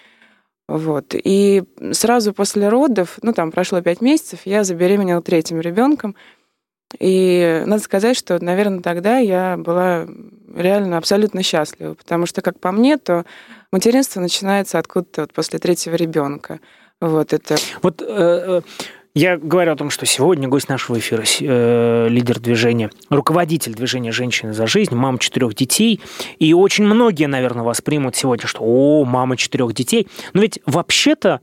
Вот. 0.67 1.13
И 1.13 1.63
сразу 1.91 2.33
после 2.33 2.67
родов, 2.69 3.19
ну 3.21 3.33
там 3.33 3.51
прошло 3.51 3.81
пять 3.81 4.01
месяцев, 4.01 4.41
я 4.45 4.63
забеременела 4.63 5.21
третьим 5.21 5.61
ребенком. 5.61 6.15
И 6.99 7.63
надо 7.65 7.81
сказать, 7.83 8.15
что, 8.15 8.43
наверное, 8.43 8.81
тогда 8.81 9.17
я 9.17 9.57
была 9.57 10.07
реально 10.55 10.97
абсолютно 10.97 11.43
счастлива, 11.43 11.95
потому 11.95 12.25
что, 12.25 12.41
как 12.41 12.59
по 12.59 12.71
мне, 12.71 12.97
то 12.97 13.25
материнство 13.71 14.21
начинается 14.21 14.79
откуда-то 14.79 15.21
вот 15.21 15.33
после 15.33 15.59
третьего 15.59 15.95
ребенка. 15.95 16.59
Вот 16.99 17.33
это. 17.33 17.57
Вот 17.81 18.01
э, 18.01 18.61
я 19.17 19.37
говорю 19.37 19.71
о 19.71 19.75
том, 19.75 19.89
что 19.89 20.05
сегодня 20.05 20.47
гость 20.47 20.69
нашего 20.69 20.99
эфира, 20.99 21.23
э, 21.39 22.07
лидер 22.07 22.39
движения, 22.39 22.91
руководитель 23.09 23.73
движения 23.73 24.11
«Женщины 24.11 24.53
за 24.53 24.67
жизнь», 24.67 24.93
мама 24.93 25.17
четырех 25.17 25.55
детей. 25.55 25.99
И 26.37 26.53
очень 26.53 26.85
многие, 26.85 27.25
наверное, 27.25 27.63
воспримут 27.63 28.15
сегодня, 28.15 28.45
что 28.45 28.59
«О, 28.61 29.05
мама 29.05 29.35
четырех 29.35 29.73
детей». 29.73 30.07
Но 30.33 30.41
ведь 30.41 30.59
вообще-то 30.67 31.41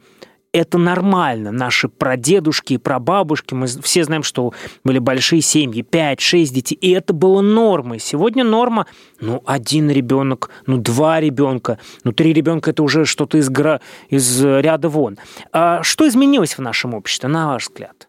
это 0.55 0.79
нормально. 0.79 1.51
Наши 1.51 1.89
прадедушки 1.89 2.75
и 2.75 2.79
прабабушки, 2.79 3.55
мы 3.55 3.67
все 3.67 4.05
знаем, 4.05 4.23
что 4.23 4.55
были 4.85 5.01
большие 5.01 5.43
семьи, 5.43 5.83
5-6 5.83 6.45
детей, 6.47 6.79
и 6.81 6.93
это 6.93 7.13
было 7.13 7.41
нормой. 7.41 7.99
Сегодня 7.99 8.45
норма, 8.45 8.87
ну, 9.21 9.43
один 9.47 9.91
ребенок, 9.91 10.51
ну, 10.67 10.79
два 10.79 11.21
ребенка, 11.21 11.81
ну, 12.05 12.13
три 12.13 12.33
ребенка 12.33 12.71
это 12.71 12.85
уже 12.85 13.05
что-то 13.05 13.39
из, 13.39 13.51
гра... 13.51 13.81
из 14.09 14.45
ряда 14.45 14.89
вон. 14.89 15.19
А 15.53 15.83
что 15.83 16.07
изменилось 16.07 16.57
в 16.57 16.61
нашем 16.61 16.95
обществе, 16.95 17.29
на 17.29 17.49
ваш 17.49 17.69
взгляд? 17.69 18.09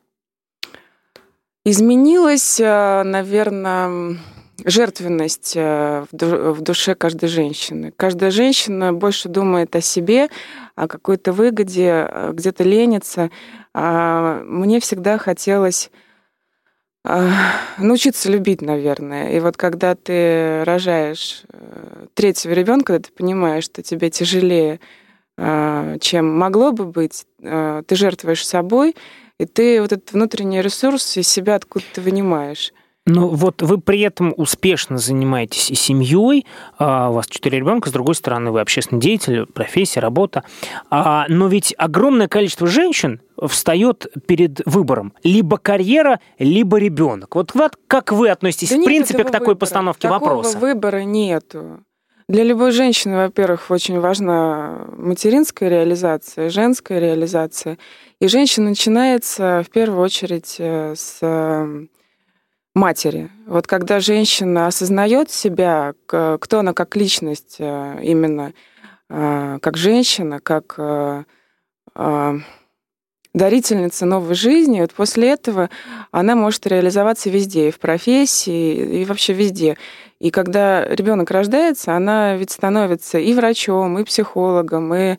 Изменилось, 1.65 2.59
э, 2.59 3.01
наверное, 3.03 4.19
жертвенность 4.63 5.53
э, 5.55 6.05
в 6.11 6.61
душе 6.61 6.95
каждой 6.95 7.27
женщины. 7.29 7.91
Каждая 7.95 8.31
женщина 8.31 8.93
больше 8.93 9.29
думает 9.29 9.75
о 9.75 9.81
себе, 9.81 10.29
о 10.75 10.87
какой-то 10.87 11.33
выгоде, 11.33 12.07
э, 12.09 12.31
где-то 12.33 12.63
ленится. 12.63 13.31
А 13.73 14.41
мне 14.45 14.79
всегда 14.79 15.17
хотелось 15.17 15.91
э, 17.03 17.29
научиться 17.77 18.31
любить, 18.31 18.61
наверное. 18.61 19.31
И 19.35 19.39
вот 19.39 19.57
когда 19.57 19.95
ты 19.95 20.63
рожаешь 20.63 21.43
третьего 22.13 22.53
ребенка, 22.53 22.99
ты 22.99 23.11
понимаешь, 23.11 23.65
что 23.65 23.81
тебе 23.81 24.09
тяжелее, 24.09 24.79
чем 25.37 26.39
могло 26.39 26.71
бы 26.71 26.85
быть, 26.85 27.25
ты 27.41 27.95
жертвуешь 27.95 28.47
собой, 28.47 28.95
и 29.37 29.45
ты 29.45 29.81
вот 29.81 29.91
этот 29.91 30.13
внутренний 30.13 30.61
ресурс 30.61 31.17
из 31.17 31.27
себя 31.27 31.55
откуда-то 31.55 31.99
вынимаешь. 31.99 32.71
Ну 33.07 33.27
вот 33.27 33.61
вы 33.61 33.79
при 33.79 34.01
этом 34.01 34.33
успешно 34.35 34.97
занимаетесь 34.97 35.69
и 35.69 35.75
семьей, 35.75 36.45
а 36.79 37.11
у 37.11 37.13
вас 37.13 37.27
четыре 37.27 37.59
ребенка, 37.59 37.89
с 37.89 37.91
другой 37.91 38.15
стороны 38.15 38.49
вы 38.49 38.61
общественный 38.61 38.99
деятель, 38.99 39.45
профессия, 39.45 39.99
работа. 39.99 40.43
А, 40.89 41.25
но 41.29 41.47
ведь 41.47 41.75
огромное 41.77 42.27
количество 42.27 42.65
женщин 42.65 43.21
встает 43.47 44.07
перед 44.25 44.61
выбором 44.65 45.13
либо 45.23 45.57
карьера, 45.57 46.19
либо 46.39 46.77
ребенок. 46.77 47.35
Вот 47.35 47.51
как 47.87 48.11
вы 48.11 48.29
относитесь 48.29 48.69
да 48.69 48.77
в 48.77 48.83
принципе 48.83 49.23
к 49.23 49.29
такой 49.29 49.49
выбора. 49.49 49.59
постановке 49.59 50.07
Такого 50.07 50.37
вопроса? 50.37 50.57
выбора 50.57 51.03
нету. 51.03 51.83
Для 52.27 52.43
любой 52.43 52.71
женщины, 52.71 53.17
во-первых, 53.17 53.69
очень 53.69 53.99
важна 53.99 54.87
материнская 54.97 55.69
реализация, 55.69 56.49
женская 56.49 56.99
реализация. 56.99 57.77
И 58.19 58.27
женщина 58.27 58.69
начинается 58.69 59.63
в 59.63 59.69
первую 59.69 60.01
очередь 60.01 60.55
э, 60.57 60.95
с 60.97 61.19
матери. 62.75 63.31
Вот 63.47 63.65
когда 63.65 63.99
женщина 63.99 64.67
осознает 64.67 65.31
себя, 65.31 65.93
кто 66.05 66.59
она 66.59 66.73
как 66.73 66.95
личность 66.95 67.55
э, 67.59 67.99
именно, 68.03 68.53
э, 69.09 69.59
как 69.61 69.77
женщина, 69.77 70.39
как 70.41 70.75
э, 70.77 71.23
дарительница 73.33 74.05
новой 74.05 74.35
жизни, 74.35 74.81
вот 74.81 74.93
после 74.93 75.29
этого 75.31 75.69
она 76.11 76.35
может 76.35 76.67
реализоваться 76.67 77.29
везде, 77.29 77.69
и 77.69 77.71
в 77.71 77.79
профессии, 77.79 79.01
и 79.01 79.05
вообще 79.05 79.33
везде. 79.33 79.77
И 80.19 80.31
когда 80.31 80.85
ребенок 80.85 81.29
рождается, 81.29 81.93
она 81.93 82.35
ведь 82.35 82.51
становится 82.51 83.19
и 83.19 83.33
врачом, 83.33 83.99
и 83.99 84.03
психологом, 84.05 84.93
и 84.93 85.17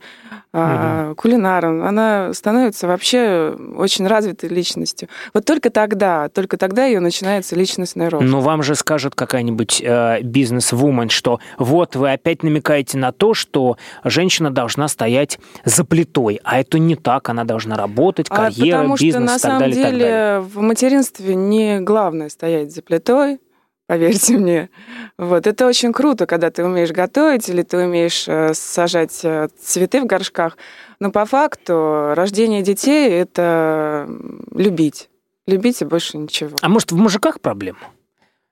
угу. 0.52 1.14
кулинаром. 1.16 1.84
Она 1.84 2.32
становится 2.32 2.86
вообще 2.86 3.54
очень 3.76 4.06
развитой 4.06 4.48
личностью. 4.48 5.08
Вот 5.34 5.44
только 5.44 5.70
тогда, 5.70 6.28
только 6.30 6.56
тогда 6.56 6.86
ее 6.86 7.00
начинается 7.00 7.56
личностный 7.56 8.08
рост. 8.08 8.24
Но 8.24 8.40
вам 8.40 8.62
же 8.62 8.74
скажет 8.74 9.14
какая-нибудь 9.14 9.82
э, 9.84 10.22
бизнес-вумен, 10.22 11.10
что 11.10 11.40
вот 11.58 11.94
вы 11.94 12.12
опять 12.12 12.42
намекаете 12.42 12.96
на 12.96 13.12
то, 13.12 13.34
что 13.34 13.76
женщина 14.02 14.50
должна 14.50 14.88
стоять 14.88 15.38
за 15.64 15.84
плитой, 15.84 16.40
а 16.42 16.58
это 16.58 16.78
не 16.78 16.96
так, 16.96 17.28
она 17.28 17.44
должна 17.44 17.76
работать, 17.76 18.28
а 18.30 18.36
карьера, 18.36 18.78
а 18.78 18.80
потому 18.80 18.96
бизнес 18.96 19.12
что, 19.12 19.20
на 19.20 19.26
так 19.26 19.40
самом 19.40 19.58
далее. 19.60 19.90
деле 19.90 20.40
в 20.40 20.60
материнстве 20.62 21.34
не 21.34 21.80
главное 21.80 22.30
стоять 22.30 22.72
за 22.72 22.80
плитой, 22.80 23.38
поверьте 23.86 24.36
мне. 24.36 24.70
Вот. 25.18 25.46
Это 25.46 25.66
очень 25.66 25.92
круто, 25.92 26.26
когда 26.26 26.50
ты 26.50 26.64
умеешь 26.64 26.90
готовить 26.90 27.48
или 27.48 27.62
ты 27.62 27.78
умеешь 27.78 28.26
э, 28.28 28.54
сажать 28.54 29.20
э, 29.24 29.48
цветы 29.58 30.00
в 30.00 30.06
горшках. 30.06 30.56
Но 31.00 31.10
по 31.10 31.24
факту 31.24 32.12
рождение 32.14 32.62
детей— 32.62 33.10
это 33.10 34.08
любить. 34.52 35.08
Любить 35.46 35.82
и 35.82 35.84
больше 35.84 36.18
ничего. 36.18 36.56
А 36.60 36.68
может, 36.68 36.92
в 36.92 36.96
мужиках 36.96 37.40
проблема? 37.40 37.78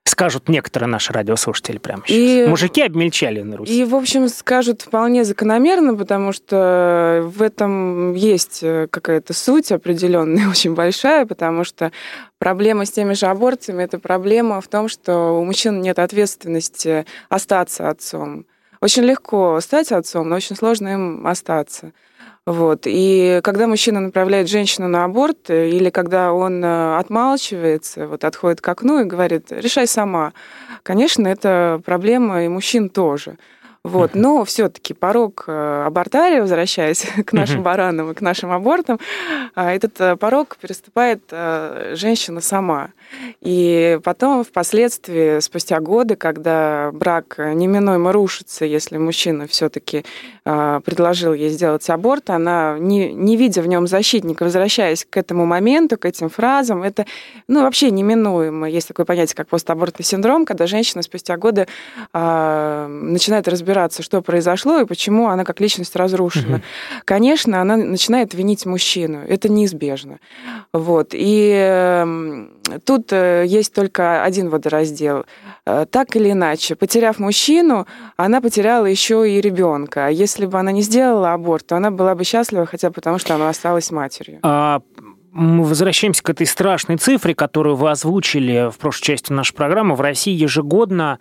Скажут 0.07 0.49
некоторые 0.49 0.89
наши 0.89 1.13
радиослушатели 1.13 1.79
прямо 1.79 2.03
сейчас. 2.07 2.17
И, 2.17 2.47
Мужики 2.47 2.83
обмельчали 2.83 3.41
на 3.41 3.57
Руси. 3.57 3.81
И, 3.81 3.85
в 3.85 3.95
общем, 3.95 4.29
скажут 4.29 4.83
вполне 4.83 5.25
закономерно, 5.25 5.97
потому 5.97 6.33
что 6.33 7.23
в 7.25 7.43
этом 7.43 8.13
есть 8.15 8.61
э, 8.63 8.87
какая-то 8.91 9.33
суть 9.33 9.73
определенная, 9.73 10.49
очень 10.51 10.75
большая, 10.75 11.27
потому 11.27 11.65
что 11.65 11.91
проблема 12.39 12.85
с 12.85 12.91
теми 12.91 13.15
же 13.15 13.27
абортами– 13.27 13.83
это 13.85 13.99
проблема 13.99 14.61
в 14.61 14.69
том, 14.69 14.89
что 14.89 15.41
у 15.41 15.45
мужчин 15.45 15.81
нет 15.81 15.99
ответственности 15.99 17.07
остаться 17.29 17.89
отцом. 17.89 18.47
Очень 18.81 19.05
легко 19.05 19.59
стать 19.61 19.91
отцом, 19.93 20.29
но 20.29 20.37
очень 20.37 20.57
сложно 20.57 20.89
им 20.89 21.27
остаться. 21.27 21.93
Вот. 22.47 22.83
И 22.85 23.41
когда 23.43 23.67
мужчина 23.67 24.01
направляет 24.01 24.51
женщину 24.51 24.87
на 24.87 25.05
аборт, 25.05 25.49
э, 25.49 25.71
или 25.71 25.89
когда 25.89 26.35
он 26.35 26.63
э, 26.63 26.99
отмалчивается, 26.99 28.07
вот 28.07 28.23
отходит 28.25 28.61
к 28.61 28.69
окну 28.69 29.01
и 29.01 29.05
говорит, 29.05 29.51
решай 29.51 29.87
сама, 29.87 30.35
конечно, 30.83 31.27
это 31.27 31.81
проблема 31.87 32.45
и 32.45 32.49
мужчин 32.49 32.91
тоже. 32.91 33.39
Вот. 33.85 34.15
Но 34.15 34.45
все-таки 34.45 34.95
порог 34.95 35.45
э, 35.47 35.85
абортария, 35.87 36.41
возвращаясь 36.41 37.07
к 37.27 37.33
нашим 37.33 37.63
баранам 37.63 38.11
и 38.11 38.15
к 38.15 38.21
нашим 38.21 38.51
абортам, 38.51 38.99
этот 39.55 40.19
порог 40.19 40.57
переступает 40.57 41.23
женщина 41.93 42.41
сама. 42.41 42.91
И 43.41 43.99
потом, 44.03 44.45
впоследствии, 44.45 45.41
спустя 45.41 45.81
годы, 45.81 46.17
когда 46.17 46.91
брак 46.93 47.37
неминуемо 47.39 48.13
рушится, 48.13 48.65
если 48.65 48.97
мужчина 48.97 49.47
все-таки 49.47 50.05
а, 50.47 50.81
предложил 50.81 51.33
ей 51.33 51.49
сделать 51.49 51.89
аборт, 51.89 52.29
она, 52.29 52.77
не, 52.79 53.15
не 53.15 53.37
видя 53.37 53.63
в 53.63 53.67
нем 53.67 53.87
защитника, 53.87 54.45
возвращаясь 54.45 55.07
к 55.09 55.17
этому 55.17 55.47
моменту, 55.47 55.97
к 55.97 56.05
этим 56.05 56.29
фразам, 56.29 56.83
это 56.83 57.07
ну, 57.49 57.63
вообще 57.63 57.91
неминуемо. 57.91 58.69
Есть 58.69 58.89
такое 58.89 59.07
понятие, 59.07 59.37
как 59.37 59.49
постабортный 59.49 60.05
синдром, 60.05 60.45
когда 60.45 60.67
женщина 60.67 61.03
спустя 61.03 61.39
годы 61.39 61.67
э, 62.13 62.87
начинает 62.89 63.49
разбираться, 63.49 63.74
что 64.03 64.23
произошло 64.23 64.81
и 64.81 64.87
почему 64.87 65.29
она 65.29 65.45
как 65.45 65.61
личность 65.61 65.97
разрушена. 65.97 66.57
Угу. 66.57 66.65
Конечно, 67.05 67.61
она 67.61 67.77
начинает 67.77 68.35
винить 68.35 68.67
мужчину. 68.67 69.21
Это 69.27 69.49
неизбежно. 69.49 70.19
Вот. 70.73 71.11
И 71.13 71.53
э, 71.57 72.47
тут 72.85 73.13
э, 73.13 73.45
есть 73.47 73.75
только 73.75 74.25
один 74.25 74.49
водораздел. 74.49 75.27
Э, 75.67 75.87
так 75.91 76.17
или 76.17 76.31
иначе, 76.33 76.75
потеряв 76.75 77.19
мужчину, 77.19 77.87
она 78.17 78.41
потеряла 78.41 78.87
еще 78.87 79.31
и 79.31 79.41
ребенка. 79.41 80.07
А 80.07 80.11
если 80.11 80.47
бы 80.47 80.59
она 80.59 80.73
не 80.73 80.83
сделала 80.83 81.33
аборт, 81.33 81.67
то 81.67 81.77
она 81.77 81.91
была 81.91 82.15
бы 82.15 82.25
счастлива 82.25 82.67
хотя 82.67 82.91
потому, 82.91 83.19
что 83.19 83.35
она 83.35 83.49
осталась 83.49 83.91
матерью. 83.91 84.39
А 84.43 84.81
мы 85.35 85.65
возвращаемся 85.65 86.23
к 86.23 86.31
этой 86.31 86.47
страшной 86.47 86.97
цифре, 86.97 87.35
которую 87.35 87.75
вы 87.75 87.91
озвучили 87.91 88.71
в 88.71 88.79
прошлой 88.79 89.05
части 89.05 89.33
нашей 89.33 89.55
программы. 89.55 89.97
В 89.97 90.01
России 90.01 90.33
ежегодно 90.33 91.19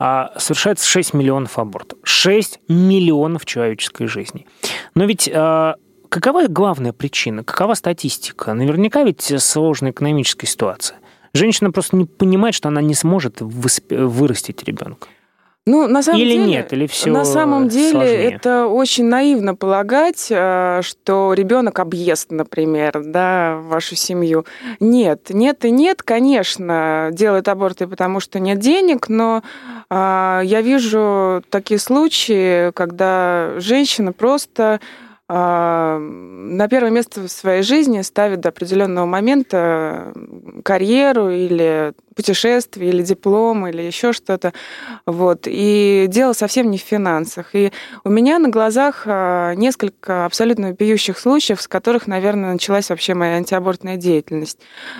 а, 0.00 0.32
совершается 0.38 0.88
6 0.88 1.12
миллионов 1.12 1.58
абортов. 1.58 1.98
6 2.04 2.60
миллионов 2.68 3.44
человеческой 3.44 4.06
жизни. 4.06 4.46
Но 4.94 5.04
ведь 5.04 5.30
а, 5.32 5.74
какова 6.08 6.46
главная 6.48 6.94
причина? 6.94 7.44
Какова 7.44 7.74
статистика? 7.74 8.54
Наверняка 8.54 9.02
ведь 9.04 9.32
сложная 9.40 9.90
экономическая 9.90 10.46
ситуация. 10.46 10.96
Женщина 11.34 11.70
просто 11.70 11.96
не 11.96 12.06
понимает, 12.06 12.54
что 12.54 12.68
она 12.68 12.80
не 12.80 12.94
сможет 12.94 13.36
вырастить 13.40 14.64
ребенка. 14.64 15.06
Ну, 15.66 15.86
на 15.86 16.02
самом 16.02 16.20
или 16.20 16.32
деле, 16.32 16.46
нет, 16.46 16.72
или 16.72 16.86
все 16.86 17.10
На 17.10 17.24
самом 17.26 17.68
деле 17.68 17.90
сложнее? 17.90 18.32
это 18.32 18.66
очень 18.66 19.04
наивно 19.04 19.54
полагать, 19.54 20.28
э, 20.30 20.80
что 20.82 21.34
ребенок 21.34 21.78
объест, 21.78 22.30
например, 22.32 23.02
да, 23.04 23.58
вашу 23.60 23.94
семью. 23.94 24.46
Нет, 24.80 25.28
нет 25.28 25.64
и 25.66 25.70
нет, 25.70 26.02
конечно, 26.02 27.10
делают 27.12 27.46
аборты, 27.46 27.86
потому 27.86 28.20
что 28.20 28.40
нет 28.40 28.58
денег, 28.58 29.10
но 29.10 29.42
а, 29.42 29.79
я 29.90 30.60
вижу 30.62 31.42
такие 31.50 31.80
случаи, 31.80 32.70
когда 32.72 33.54
женщина 33.58 34.12
просто 34.12 34.80
а, 35.32 35.98
на 36.00 36.66
первое 36.66 36.90
место 36.90 37.20
в 37.20 37.28
своей 37.28 37.62
жизни 37.62 38.00
ставит 38.02 38.40
до 38.40 38.48
определенного 38.48 39.06
момента 39.06 40.12
карьеру 40.64 41.30
или 41.30 41.92
путешествие, 42.14 42.90
или 42.90 43.02
диплом, 43.02 43.66
или 43.66 43.82
еще 43.82 44.12
что-то. 44.12 44.52
Вот. 45.06 45.42
И 45.46 46.06
дело 46.08 46.32
совсем 46.32 46.70
не 46.70 46.78
в 46.78 46.82
финансах. 46.82 47.54
И 47.54 47.72
у 48.04 48.10
меня 48.10 48.38
на 48.38 48.48
глазах 48.48 49.02
а, 49.06 49.54
несколько 49.54 50.24
абсолютно 50.24 50.74
пьющих 50.74 51.18
случаев, 51.18 51.60
с 51.60 51.68
которых, 51.68 52.06
наверное, 52.06 52.52
началась 52.52 52.90
вообще 52.90 53.14
моя 53.14 53.36
антиабортная 53.36 53.96
деятельность. 53.96 54.58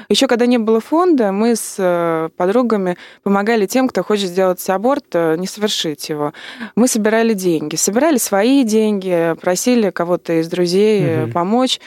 Еще 0.08 0.26
когда 0.26 0.46
не 0.46 0.58
было 0.58 0.80
фонда, 0.80 1.32
мы 1.32 1.56
с 1.56 1.76
э, 1.78 2.28
подругами 2.36 2.96
помогали 3.22 3.66
тем, 3.66 3.88
кто 3.88 4.02
хочет 4.02 4.28
сделать 4.28 4.68
аборт, 4.70 5.06
э, 5.12 5.36
не 5.36 5.46
совершить 5.46 6.08
его. 6.08 6.32
Мы 6.76 6.88
собирали 6.88 7.34
деньги. 7.34 7.76
Собирали 7.76 8.18
свои 8.18 8.64
деньги, 8.64 9.34
просили 9.40 9.90
кого-то 9.90 10.40
из 10.40 10.48
друзей 10.48 11.24
угу. 11.24 11.32
помочь. 11.32 11.80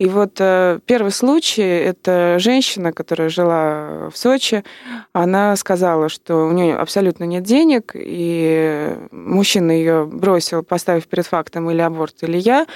И 0.00 0.08
вот 0.08 0.40
э, 0.40 0.78
первый 0.86 1.12
случай– 1.12 1.60
это 1.62 2.38
женщина, 2.38 2.90
которая 2.90 3.28
жила 3.28 4.08
в 4.10 4.16
Сочи. 4.16 4.64
Она 5.12 5.54
сказала, 5.56 6.08
что 6.08 6.46
у 6.46 6.52
нее 6.52 6.74
абсолютно 6.74 7.24
нет 7.24 7.42
денег, 7.42 7.92
и 7.94 8.96
мужчина 9.10 9.72
ее 9.72 10.06
бросил, 10.06 10.62
поставив 10.62 11.06
перед 11.06 11.26
фактом 11.26 11.70
или 11.70 11.82
аборт, 11.82 12.22
или 12.22 12.38
я. 12.38 12.66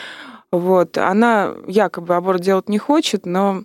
Вот. 0.53 0.99
Она 0.99 1.55
якобы 1.67 2.15
аборт 2.15 2.43
делать 2.43 2.69
не 2.69 2.77
хочет, 2.77 3.25
но 3.25 3.63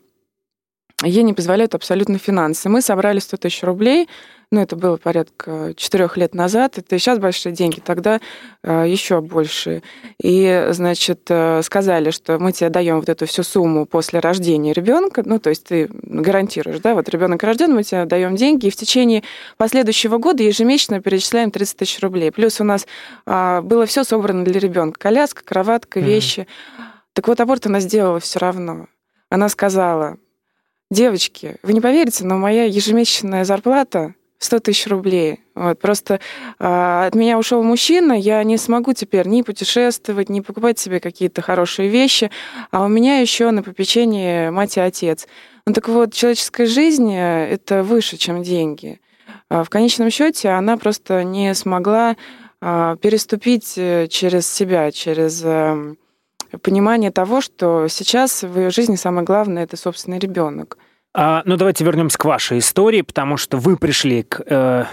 ей 1.04 1.24
не 1.24 1.34
позволяют 1.34 1.76
абсолютно 1.76 2.18
финансы. 2.18 2.70
Мы 2.70 2.82
собрали 2.82 3.20
100 3.20 3.38
тысяч 3.38 3.64
рублей– 3.64 4.08
ну, 4.52 4.62
это 4.62 4.76
было 4.76 4.98
порядка 4.98 5.74
четырех 5.76 6.18
лет 6.18 6.34
назад, 6.34 6.80
это 6.80 6.98
сейчас 6.98 7.20
большие 7.20 7.54
деньги, 7.54 7.80
тогда 7.80 8.20
э, 8.64 8.86
еще 8.88 9.22
больше. 9.22 9.84
И, 10.20 10.70
значит, 10.72 11.22
э, 11.30 11.62
сказали, 11.62 12.10
что 12.10 12.40
мы 12.40 12.52
тебе 12.52 12.70
даем 12.70 13.00
вот 13.00 13.10
эту 13.10 13.28
всю 13.28 13.44
сумму 13.44 13.86
после 13.86 14.20
рождения 14.20 14.74
ребенка, 14.74 15.22
ну, 15.24 15.38
то 15.38 15.52
есть 15.52 15.66
ты 15.66 15.88
гарантируешь, 15.92 16.80
да, 16.80 16.96
вот 16.96 17.10
ребенок 17.10 17.44
рожден, 17.44 17.76
мы 17.76 17.84
тебе 17.84 18.06
даем 18.06 18.36
деньги, 18.36 18.66
и 18.66 18.72
в 18.72 18.76
течение 18.76 19.22
последующего 19.58 20.18
года 20.18 20.42
ежемесячно 20.42 21.00
перечисляем 21.00 21.52
30 21.52 21.78
тысяч 21.78 22.00
рублей. 22.00 22.32
Плюс 22.32 22.60
у 22.60 22.64
нас 22.64 22.88
а, 23.28 23.62
было 23.62 23.86
все 23.86 24.04
собрано 24.04 24.44
для 24.44 24.60
ребенка: 24.60 25.00
коляска, 25.00 25.44
кроватка, 25.46 26.00
вещи. 26.00 26.40
Mm-hmm. 26.40 26.84
Так 27.14 27.28
вот, 27.28 27.40
аборт 27.40 27.68
она 27.68 27.82
сделала 27.82 28.20
все 28.20 28.40
равно. 28.40 28.88
Она 29.30 29.48
сказала, 29.50 30.18
девочки, 30.92 31.58
вы 31.64 31.74
не 31.74 31.82
поверите, 31.82 32.26
но 32.26 32.38
моя 32.38 32.66
ежемесячная 32.66 33.46
зарплата 33.46 34.16
100 34.40 34.60
тысяч 34.60 34.88
рублей. 34.88 35.42
Вот, 35.54 35.80
просто 35.80 36.16
э, 36.60 37.06
от 37.08 37.14
меня 37.14 37.38
ушел 37.38 37.62
мужчина, 37.62 38.14
я 38.14 38.44
не 38.44 38.58
смогу 38.58 38.94
теперь 38.94 39.28
ни 39.28 39.42
путешествовать, 39.42 40.30
ни 40.30 40.40
покупать 40.40 40.80
себе 40.80 41.00
какие-то 41.00 41.42
хорошие 41.42 41.90
вещи, 41.90 42.32
а 42.72 42.86
у 42.86 42.88
меня 42.88 43.20
еще 43.20 43.52
на 43.52 43.64
попечении 43.64 44.50
мать 44.50 44.78
и 44.78 44.80
отец. 44.80 45.28
Ну 45.66 45.74
так 45.74 45.90
вот, 45.90 46.14
человеческая 46.14 46.68
жизнь 46.68 47.14
э,— 47.14 47.48
это 47.52 47.84
выше, 47.84 48.18
чем 48.18 48.42
деньги. 48.42 49.02
А 49.50 49.64
в 49.64 49.70
конечном 49.70 50.10
счете 50.10 50.50
она 50.50 50.78
просто 50.78 51.24
не 51.24 51.54
смогла 51.54 52.16
э, 52.62 52.98
переступить 53.02 53.74
через 54.10 54.52
себя, 54.52 54.92
через 54.92 55.42
э, 55.44 55.96
понимание 56.62 57.12
того, 57.12 57.42
что 57.42 57.88
сейчас 57.88 58.44
в 58.44 58.58
ее 58.58 58.70
жизни 58.70 58.96
самое 58.96 59.26
главное— 59.26 59.64
это 59.66 59.78
собственный 59.78 60.20
ребенок. 60.20 60.78
А, 61.12 61.42
ну, 61.46 61.58
давайте 61.58 61.84
вернемся 61.84 62.20
к 62.20 62.26
вашей 62.26 62.60
истории, 62.60 63.02
потому 63.02 63.36
что 63.36 63.58
вы 63.58 63.78
пришли 63.78 64.22
к 64.22 64.44
э, 64.46 64.86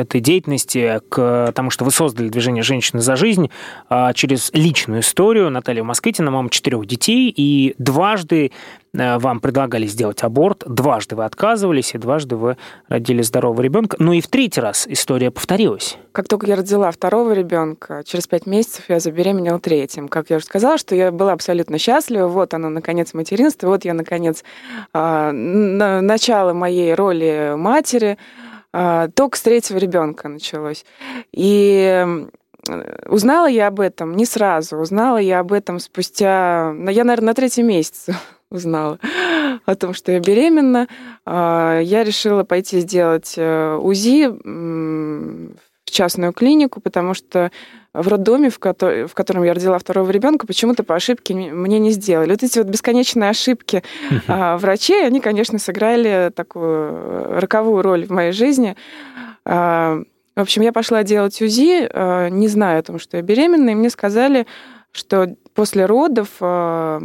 этой 0.00 0.20
деятельности, 0.20 1.00
к 1.08 1.52
тому, 1.56 1.70
что 1.70 1.84
вы 1.84 1.90
создали 1.90 2.28
движение 2.28 2.62
«Женщины 2.62 3.00
за 3.00 3.16
жизнь» 3.16 3.50
э, 3.90 4.12
через 4.14 4.52
личную 4.52 5.00
историю. 5.00 5.50
Наталья 5.50 5.82
Москвитина, 5.82 6.30
мама 6.30 6.50
четырех 6.50 6.86
детей, 6.86 7.34
и 7.36 7.74
дважды 7.78 8.52
Э, 8.52 8.85
вам 8.92 9.40
предлагали 9.40 9.86
сделать 9.86 10.22
аборт, 10.22 10.64
дважды 10.66 11.16
вы 11.16 11.24
отказывались, 11.24 11.94
и 11.94 11.98
дважды 11.98 12.36
вы 12.36 12.56
родили 12.88 13.22
здорового 13.22 13.60
ребенка. 13.60 13.96
Ну 14.00 14.12
и 14.12 14.20
в 14.20 14.28
третий 14.28 14.60
раз 14.60 14.86
история 14.88 15.30
повторилась. 15.30 15.98
Как 16.12 16.28
только 16.28 16.46
я 16.46 16.56
родила 16.56 16.90
второго 16.90 17.32
ребенка, 17.32 18.02
через 18.06 18.26
пять 18.26 18.46
месяцев 18.46 18.84
я 18.88 19.00
забеременела 19.00 19.58
третьим. 19.58 20.08
Как 20.08 20.30
я 20.30 20.36
уже 20.36 20.46
сказала, 20.46 20.78
что 20.78 20.94
я 20.94 21.12
была 21.12 21.32
абсолютно 21.32 21.78
счастлива. 21.78 22.28
Вот 22.28 22.54
оно, 22.54 22.68
наконец, 22.70 23.12
материнство. 23.12 23.68
Вот 23.68 23.84
я, 23.84 23.94
наконец, 23.94 24.44
а, 24.92 25.30
начало 25.32 26.52
моей 26.52 26.94
роли 26.94 27.54
матери. 27.56 28.16
А, 28.72 29.08
только 29.08 29.36
с 29.36 29.42
третьего 29.42 29.78
ребенка 29.78 30.28
началось. 30.28 30.84
И 31.32 32.06
узнала 33.08 33.46
я 33.46 33.68
об 33.68 33.80
этом 33.80 34.16
не 34.16 34.24
сразу. 34.24 34.76
Узнала 34.76 35.18
я 35.18 35.40
об 35.40 35.52
этом 35.52 35.78
спустя... 35.78 36.72
Ну, 36.74 36.90
я, 36.90 37.04
наверное, 37.04 37.28
на 37.28 37.34
третьем 37.34 37.66
месяце 37.66 38.16
узнала 38.50 38.98
о 39.64 39.74
том, 39.74 39.94
что 39.94 40.12
я 40.12 40.20
беременна. 40.20 40.88
А, 41.24 41.80
я 41.80 42.04
решила 42.04 42.44
пойти 42.44 42.80
сделать 42.80 43.34
э, 43.36 43.76
УЗИ 43.76 44.28
в 44.28 45.90
частную 45.90 46.32
клинику, 46.32 46.80
потому 46.80 47.14
что 47.14 47.50
в 47.92 48.08
роддоме, 48.08 48.50
в, 48.50 48.58
ко- 48.58 48.74
в 49.06 49.14
котором 49.14 49.44
я 49.44 49.54
родила 49.54 49.78
второго 49.78 50.10
ребенка, 50.10 50.46
почему-то 50.46 50.82
по 50.82 50.94
ошибке 50.94 51.34
мне 51.34 51.78
не 51.78 51.90
сделали. 51.92 52.30
Вот 52.30 52.42
эти 52.42 52.58
вот 52.58 52.66
бесконечные 52.68 53.30
ошибки 53.30 53.82
а, 54.28 54.58
врачей, 54.58 55.06
они, 55.06 55.20
конечно, 55.20 55.58
сыграли 55.58 56.30
такую 56.34 57.40
роковую 57.40 57.82
роль 57.82 58.04
в 58.06 58.10
моей 58.10 58.32
жизни. 58.32 58.76
А, 59.44 60.02
в 60.34 60.40
общем, 60.40 60.62
я 60.62 60.72
пошла 60.72 61.02
делать 61.02 61.40
УЗИ, 61.40 62.30
не 62.30 62.48
зная 62.48 62.80
о 62.80 62.82
том, 62.82 62.98
что 62.98 63.16
я 63.16 63.22
беременна, 63.22 63.70
и 63.70 63.74
мне 63.74 63.88
сказали, 63.88 64.46
что 64.92 65.34
после 65.56 65.86
родов, 65.86 66.28
а, 66.40 67.00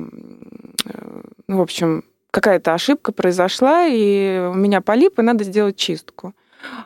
ну, 1.48 1.58
в 1.58 1.62
общем, 1.62 2.04
какая-то 2.30 2.74
ошибка 2.74 3.12
произошла, 3.12 3.88
и 3.88 4.50
у 4.52 4.54
меня 4.54 4.82
полип, 4.82 5.20
и 5.20 5.22
надо 5.22 5.44
сделать 5.44 5.76
чистку. 5.78 6.34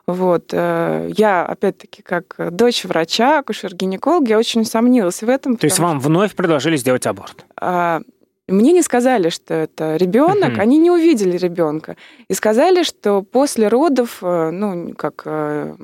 Вот. 0.07 0.51
Э, 0.53 1.09
я, 1.17 1.45
опять-таки, 1.45 2.01
как 2.01 2.35
дочь 2.51 2.85
врача, 2.85 3.39
акушер-гинеколог, 3.39 4.27
я 4.27 4.37
очень 4.37 4.63
сомнилась 4.63 5.21
в 5.21 5.29
этом. 5.29 5.57
То 5.57 5.65
есть 5.65 5.79
вам 5.79 5.99
вновь 5.99 6.33
предложили 6.33 6.77
сделать 6.77 7.05
аборт? 7.05 7.45
А, 7.59 8.01
мне 8.47 8.73
не 8.73 8.83
сказали, 8.83 9.29
что 9.29 9.55
это 9.55 9.95
ребенок, 9.95 10.53
угу. 10.53 10.61
они 10.61 10.77
не 10.77 10.91
увидели 10.91 11.35
ребенка. 11.35 11.95
И 12.27 12.33
сказали, 12.35 12.83
что 12.83 13.23
после 13.23 13.67
родов, 13.67 14.19
э, 14.21 14.51
ну, 14.51 14.93
как 14.95 15.23
э, 15.25 15.75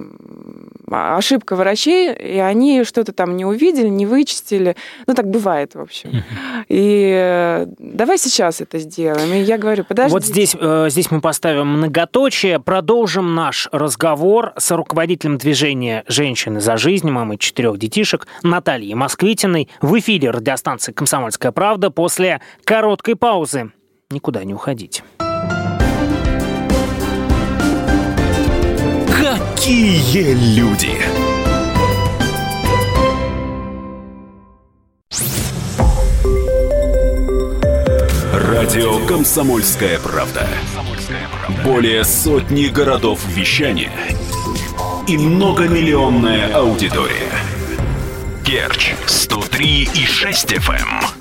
ошибка 0.92 1.56
врачей, 1.56 2.14
и 2.14 2.38
они 2.38 2.84
что-то 2.84 3.14
там 3.14 3.36
не 3.36 3.46
увидели, 3.46 3.88
не 3.88 4.06
вычистили. 4.06 4.76
Ну, 5.08 5.16
так 5.16 5.28
бывает, 5.28 5.74
в 5.74 5.82
общем. 5.82 6.10
Угу. 6.10 6.18
И 6.70 7.12
э, 7.16 7.66
давай 7.80 8.20
сейчас 8.20 8.62
это 8.62 8.78
сделаем. 8.78 9.34
И 9.34 9.40
я 9.40 9.58
говорю, 9.58 9.84
подожди. 9.84 10.14
Вот 10.14 10.24
здесь, 10.24 10.56
здесь 10.92 11.10
мы 11.10 11.20
поставим 11.20 11.68
многоточие, 11.68 12.60
продолжим 12.60 13.34
наш 13.34 13.70
разговор 13.72 14.54
с 14.58 14.70
руководителем 14.70 15.40
движения 15.40 16.04
«Женщины 16.08 16.62
за 16.62 16.78
жизнь», 16.78 17.10
мамой 17.10 17.40
четырех 17.40 17.80
детишек, 17.80 18.28
Натальей 18.44 18.94
Москвитиной 18.94 19.68
в 19.82 19.98
эфире 19.98 20.30
радиостанции 20.30 20.92
«Комсомольская 20.92 21.52
правда» 21.52 21.90
после 21.90 22.40
короткой 22.64 23.16
паузы. 23.16 23.72
Никуда 24.10 24.44
не 24.44 24.54
уходите. 24.54 25.04
Какие 29.08 30.34
люди! 30.56 30.98
Радио 38.34 39.06
«Комсомольская 39.06 40.00
правда». 40.00 40.48
Более 41.64 42.04
сотни 42.04 42.68
городов 42.68 43.26
вещания 43.28 43.92
и 45.08 45.18
многомиллионная 45.18 46.54
аудитория. 46.54 47.32
Керчь 48.46 48.94
103 49.06 49.90
и 49.94 50.06
6 50.06 50.54
FM. 50.54 51.21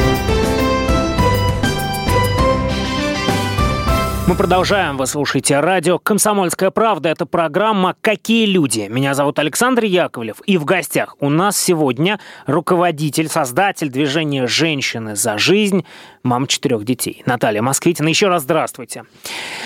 Мы 4.31 4.37
продолжаем. 4.37 4.95
Вы 4.95 5.07
слушаете 5.07 5.59
радио 5.59 5.99
«Комсомольская 5.99 6.71
правда». 6.71 7.09
Это 7.09 7.25
программа 7.25 7.97
«Какие 7.99 8.45
люди?». 8.45 8.87
Меня 8.89 9.13
зовут 9.13 9.37
Александр 9.39 9.83
Яковлев. 9.83 10.37
И 10.45 10.57
в 10.57 10.63
гостях 10.63 11.17
у 11.19 11.27
нас 11.27 11.57
сегодня 11.57 12.17
руководитель, 12.45 13.27
создатель 13.27 13.89
движения 13.89 14.47
«Женщины 14.47 15.17
за 15.17 15.37
жизнь», 15.37 15.85
мам 16.23 16.47
четырех 16.47 16.85
детей. 16.85 17.23
Наталья 17.25 17.61
Москвитина. 17.61 18.07
Еще 18.07 18.27
раз 18.27 18.43
здравствуйте. 18.43 19.03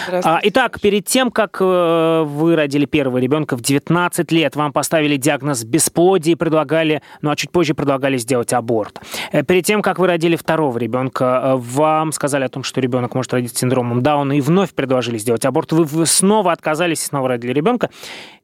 здравствуйте. 0.07 0.39
Итак, 0.49 0.79
перед 0.81 1.05
тем, 1.05 1.29
как 1.29 1.57
э, 1.59 2.23
вы 2.25 2.55
родили 2.55 2.85
первого 2.85 3.17
ребенка 3.17 3.55
в 3.57 3.61
19 3.61 4.31
лет, 4.31 4.55
вам 4.55 4.73
поставили 4.73 5.17
диагноз 5.17 5.63
бесплодия 5.63 6.33
и 6.33 6.35
предлагали, 6.35 7.01
ну 7.21 7.29
а 7.29 7.35
чуть 7.35 7.51
позже 7.51 7.73
предлагали 7.73 8.17
сделать 8.17 8.53
аборт. 8.53 8.99
Э, 9.31 9.43
перед 9.43 9.65
тем, 9.65 9.81
как 9.81 9.99
вы 9.99 10.07
родили 10.07 10.35
второго 10.35 10.77
ребенка, 10.77 11.41
э, 11.43 11.55
вам 11.55 12.11
сказали 12.11 12.45
о 12.45 12.49
том, 12.49 12.63
что 12.63 12.81
ребенок 12.81 13.13
может 13.15 13.33
родиться 13.33 13.57
с 13.57 13.59
синдромом 13.59 14.01
Дауна 14.01 14.33
и 14.33 14.41
вновь 14.41 14.54
вновь 14.55 14.73
предложили 14.73 15.17
сделать 15.17 15.45
аборт, 15.45 15.73
вы 15.73 16.05
снова 16.05 16.53
отказались 16.53 17.03
снова 17.03 17.27
родили 17.27 17.51
ребенка. 17.51 17.89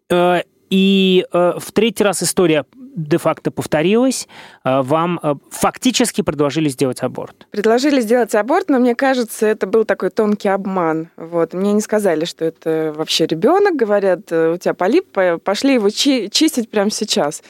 Э, 0.10 0.42
и 0.70 1.26
э, 1.32 1.54
в 1.58 1.72
третий 1.72 2.04
раз 2.04 2.22
история 2.22 2.66
де-факто 2.96 3.50
повторилась, 3.52 4.28
э, 4.66 4.82
вам 4.82 5.40
фактически 5.50 6.22
предложили 6.22 6.68
сделать 6.68 7.02
аборт. 7.02 7.48
Предложили 7.52 8.02
сделать 8.02 8.36
аборт, 8.36 8.70
но 8.70 8.80
мне 8.80 8.94
кажется, 8.94 9.48
это 9.48 9.68
был 9.68 9.86
такой 9.86 10.10
тонкий 10.10 10.50
обман. 10.50 11.08
Вот. 11.16 11.54
Мне 11.54 11.72
не 11.72 11.82
сказали, 11.82 12.26
что 12.26 12.44
это 12.44 12.94
вообще 12.94 13.26
ребенок, 13.26 13.78
говорят, 13.78 14.32
у 14.32 14.58
тебя 14.58 14.74
полип, 14.74 15.18
пошли 15.46 15.76
его 15.76 15.90
чи- 15.90 16.30
чистить 16.30 16.70
прямо 16.70 16.92
сейчас. 16.92 17.42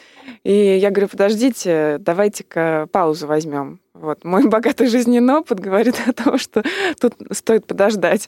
И 0.44 0.54
я 0.54 0.92
говорю, 0.92 1.08
подождите, 1.08 1.98
давайте-ка 2.00 2.88
паузу 2.92 3.26
возьмем. 3.26 3.80
Вот. 4.02 4.24
Мой 4.24 4.48
богатый 4.48 4.88
жизненный 4.88 5.36
опыт 5.36 5.60
говорит 5.60 5.96
о 6.08 6.12
том, 6.12 6.40
что 6.40 6.64
тут 7.00 7.14
стоит 7.32 7.68
подождать. 7.68 8.28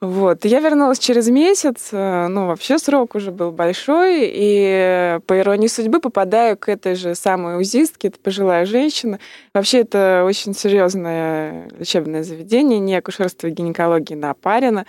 Вот. 0.00 0.44
Я 0.44 0.60
вернулась 0.60 0.98
через 0.98 1.28
месяц, 1.28 1.88
э, 1.92 2.26
ну, 2.28 2.46
вообще 2.46 2.78
срок 2.78 3.14
уже 3.14 3.30
был 3.30 3.50
большой, 3.50 4.30
и 4.30 5.18
по 5.26 5.38
иронии 5.38 5.66
судьбы 5.66 6.00
попадаю 6.00 6.58
к 6.58 6.68
этой 6.68 6.94
же 6.94 7.14
самой 7.14 7.58
узистке, 7.58 8.08
это 8.08 8.18
пожилая 8.18 8.66
женщина. 8.66 9.18
Вообще 9.54 9.80
это 9.80 10.24
очень 10.26 10.54
серьезное 10.54 11.68
лечебное 11.78 12.22
заведение, 12.22 12.78
не 12.78 12.94
акушерство 12.94 13.46
и 13.46 13.50
гинекологии 13.50 14.14
на 14.14 14.34
Парина. 14.34 14.84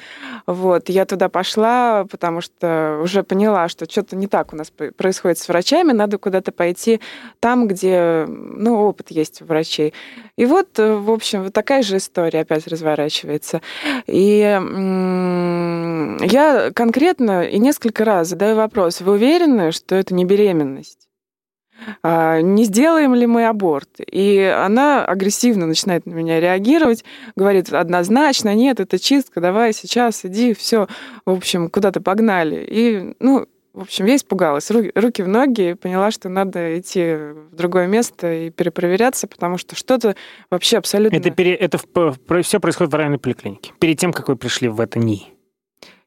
Вот. 0.45 0.89
Я 0.89 1.05
туда 1.05 1.29
пошла, 1.29 2.05
потому 2.11 2.41
что 2.41 2.99
уже 3.01 3.23
поняла, 3.23 3.69
что 3.69 3.89
что-то 3.89 4.17
не 4.17 4.27
так 4.27 4.51
у 4.51 4.57
нас 4.57 4.69
происходит 4.97 5.37
с 5.39 5.47
врачами, 5.47 5.93
надо 5.93 6.17
куда-то 6.17 6.51
пойти 6.51 6.99
там, 7.39 7.69
где, 7.69 8.25
ну, 8.27 8.81
опыт 8.81 9.11
есть 9.11 9.41
у 9.41 9.45
врачей. 9.45 9.93
И 10.37 10.45
вот, 10.45 10.79
э, 10.79 10.95
в 10.95 11.11
общем, 11.11 11.43
вот 11.43 11.53
такая 11.53 11.83
же 11.83 11.97
история 11.97 12.41
опять 12.41 12.67
разворачивается. 12.67 13.61
И 14.07 14.39
я 16.21 16.71
конкретно 16.73 17.43
и 17.43 17.59
несколько 17.59 18.05
раз 18.05 18.29
задаю 18.29 18.55
вопрос, 18.55 19.01
вы 19.01 19.13
уверены, 19.13 19.71
что 19.71 19.95
это 19.95 20.13
не 20.13 20.25
беременность? 20.25 21.09
А, 22.03 22.41
не 22.41 22.65
сделаем 22.65 23.15
ли 23.15 23.25
мы 23.25 23.45
аборт? 23.45 23.89
И 23.99 24.39
она 24.39 25.05
агрессивно 25.05 25.65
начинает 25.65 26.05
на 26.05 26.11
меня 26.11 26.39
реагировать, 26.39 27.03
говорит 27.35 27.71
однозначно, 27.71 28.53
нет, 28.55 28.79
это 28.79 28.99
чистка, 28.99 29.41
давай 29.41 29.73
сейчас 29.73 30.25
иди, 30.25 30.53
все, 30.53 30.87
в 31.25 31.31
общем, 31.31 31.69
куда-то 31.69 32.01
погнали. 32.01 32.65
И, 32.69 33.15
ну, 33.19 33.47
в 33.79 33.83
общем, 33.83 34.05
я 34.05 34.17
испугалась. 34.17 34.69
Руки, 34.71 34.91
руки 34.93 35.23
в 35.23 35.27
ноги, 35.29 35.73
поняла, 35.73 36.11
что 36.11 36.27
надо 36.27 36.77
идти 36.77 37.15
в 37.15 37.55
другое 37.55 37.87
место 37.87 38.31
и 38.31 38.49
перепроверяться, 38.49 39.25
потому 39.25 39.57
что 39.57 39.75
что-то 39.75 40.17
вообще 40.51 40.77
абсолютно... 40.77 41.15
Это, 41.15 41.31
пере... 41.31 41.55
это 41.55 41.77
все 41.77 42.59
происходит 42.59 42.91
в 42.91 42.95
районной 42.95 43.19
поликлинике, 43.19 43.71
перед 43.79 43.97
тем, 43.97 44.11
как 44.11 44.27
вы 44.27 44.35
пришли 44.35 44.67
в 44.67 44.81
это 44.81 44.99
НИИ? 44.99 45.27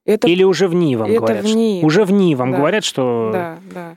Это... 0.05 0.29
Или 0.29 0.43
уже 0.45 0.69
в 0.69 0.75
НИИ 0.75 0.97
вам 0.97 1.11
это 1.11 1.21
говорят? 1.21 1.45
В 1.45 1.47
НИИ. 1.47 1.79
Что... 1.79 1.87
Уже 1.87 2.05
в 2.05 2.13
НИИ 2.13 2.35
вам 2.35 2.53
да. 2.53 2.59
говорят, 2.59 2.85
что... 2.85 3.31
Да, 3.33 3.59
да. 3.73 3.97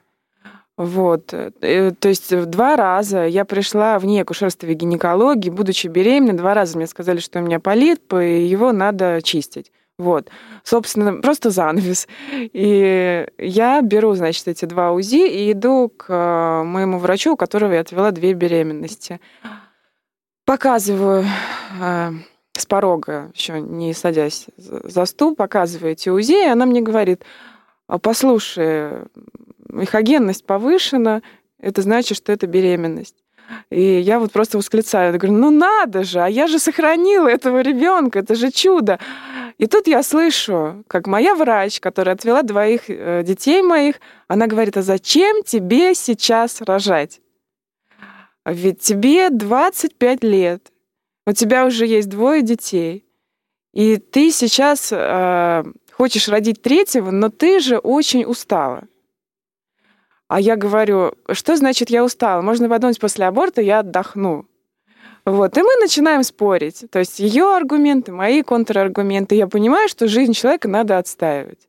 Вот. 0.78 1.34
Э, 1.34 1.92
то 1.92 2.08
есть 2.08 2.50
два 2.50 2.78
раза 2.78 3.26
я 3.26 3.44
пришла 3.44 4.00
в 4.00 4.06
НИИ 4.06 4.22
акушерства 4.22 4.68
и 4.68 4.74
гинекологии, 4.74 5.50
будучи 5.50 5.88
беременной, 5.88 6.34
два 6.34 6.54
раза 6.54 6.78
мне 6.78 6.88
сказали, 6.88 7.20
что 7.20 7.40
у 7.40 7.42
меня 7.42 7.60
полит, 7.60 8.02
и 8.14 8.46
его 8.46 8.72
надо 8.72 9.22
чистить. 9.22 9.72
Вот. 9.98 10.30
Собственно, 10.64 11.22
просто 11.22 11.52
занавес. 11.52 12.08
И 12.32 13.28
я 13.38 13.82
беру, 13.82 14.14
значит, 14.16 14.48
эти 14.48 14.66
два 14.66 14.92
УЗИ 14.92 15.28
и 15.28 15.52
иду 15.54 15.90
к 15.90 16.06
э, 16.10 16.64
моему 16.64 17.00
врачу, 17.00 17.34
у 17.34 17.38
которого 17.38 17.74
я 17.74 17.80
отвела 17.80 18.12
две 18.12 18.34
беременности. 18.34 19.22
Показываю 20.46 21.26
э, 21.82 22.12
с 22.54 22.66
порога, 22.66 23.32
еще 23.34 23.62
не 23.62 23.94
садясь 23.94 24.48
за 24.58 25.06
стул, 25.06 25.36
показываю 25.36 25.94
эти 25.94 26.10
УЗИ, 26.10 26.46
и 26.46 26.50
она 26.50 26.66
мне 26.66 26.82
говорит, 26.82 27.24
«А 27.88 27.98
послушай, 27.98 29.06
эхогенность 29.74 30.46
повышена, 30.46 31.22
это 31.60 31.82
значит, 31.82 32.18
что 32.18 32.32
это 32.32 32.48
беременность. 32.48 33.16
И 33.70 33.82
я 33.82 34.20
вот 34.20 34.32
просто 34.32 34.58
восклицаю, 34.58 35.14
я 35.14 35.18
говорю, 35.18 35.38
ну 35.38 35.52
надо 35.52 36.04
же, 36.04 36.20
а 36.20 36.28
я 36.28 36.48
же 36.48 36.60
сохранила 36.60 37.28
этого 37.28 37.62
ребенка, 37.62 38.20
это 38.20 38.36
же 38.36 38.52
чудо. 38.52 39.00
И 39.58 39.68
тут 39.68 39.88
я 39.88 40.04
слышу, 40.04 40.84
как 40.88 41.08
моя 41.08 41.36
врач, 41.36 41.80
которая 41.80 42.16
отвела 42.16 42.44
двоих 42.44 42.90
э, 42.90 43.24
детей 43.24 43.62
моих, 43.62 43.96
она 44.28 44.48
говорит, 44.48 44.78
а 44.78 44.82
зачем 44.82 45.44
тебе 45.44 45.96
сейчас 45.96 46.62
рожать? 46.62 47.22
Ведь 48.46 48.82
тебе 48.82 49.30
25 49.30 50.24
лет, 50.24 50.72
у 51.26 51.32
тебя 51.32 51.66
уже 51.66 51.88
есть 51.88 52.10
двое 52.10 52.42
детей. 52.42 53.06
И 53.74 53.98
ты 53.98 54.32
сейчас 54.32 54.90
э, 54.92 55.64
хочешь 55.92 56.30
родить 56.30 56.62
третьего, 56.62 57.12
но 57.12 57.30
ты 57.30 57.60
же 57.60 57.78
очень 57.78 58.26
устала. 58.26 58.84
А 60.28 60.40
я 60.40 60.56
говорю, 60.56 61.14
что 61.32 61.56
значит 61.56 61.90
я 61.90 62.04
устала? 62.04 62.42
Можно 62.42 62.68
подумать, 62.68 63.00
после 63.00 63.26
аборта 63.26 63.62
я 63.62 63.80
отдохну. 63.80 64.46
Вот, 65.26 65.58
и 65.58 65.62
мы 65.62 65.76
начинаем 65.82 66.24
спорить. 66.24 66.86
То 66.92 67.00
есть 67.00 67.20
ее 67.20 67.56
аргументы, 67.56 68.12
мои 68.12 68.44
контраргументы. 68.44 69.36
Я 69.36 69.48
понимаю, 69.48 69.90
что 69.90 70.08
жизнь 70.08 70.34
человека 70.34 70.68
надо 70.68 70.98
отстаивать. 70.98 71.68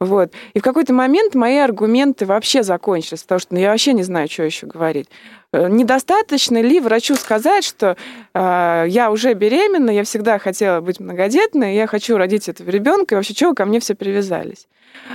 Вот. 0.00 0.32
И 0.54 0.60
в 0.60 0.62
какой-то 0.62 0.92
момент 0.92 1.34
мои 1.34 1.58
аргументы 1.58 2.24
вообще 2.24 2.62
закончились, 2.62 3.22
потому 3.22 3.38
что 3.38 3.54
ну, 3.54 3.60
я 3.60 3.70
вообще 3.70 3.92
не 3.92 4.02
знаю, 4.02 4.28
что 4.30 4.42
еще 4.42 4.66
говорить. 4.66 5.08
Э, 5.52 5.68
недостаточно 5.68 6.60
ли 6.62 6.80
врачу 6.80 7.16
сказать, 7.16 7.64
что 7.64 7.96
э, 8.34 8.84
я 8.88 9.10
уже 9.10 9.34
беременна, 9.34 9.90
я 9.90 10.04
всегда 10.04 10.38
хотела 10.38 10.80
быть 10.80 11.00
многодетной, 11.00 11.74
я 11.74 11.86
хочу 11.86 12.16
родить 12.16 12.48
этого 12.48 12.70
ребенка, 12.70 13.14
и 13.14 13.16
вообще 13.16 13.34
чего 13.34 13.54
ко 13.54 13.66
мне 13.66 13.80
все 13.80 13.94
привязались? 13.94 14.66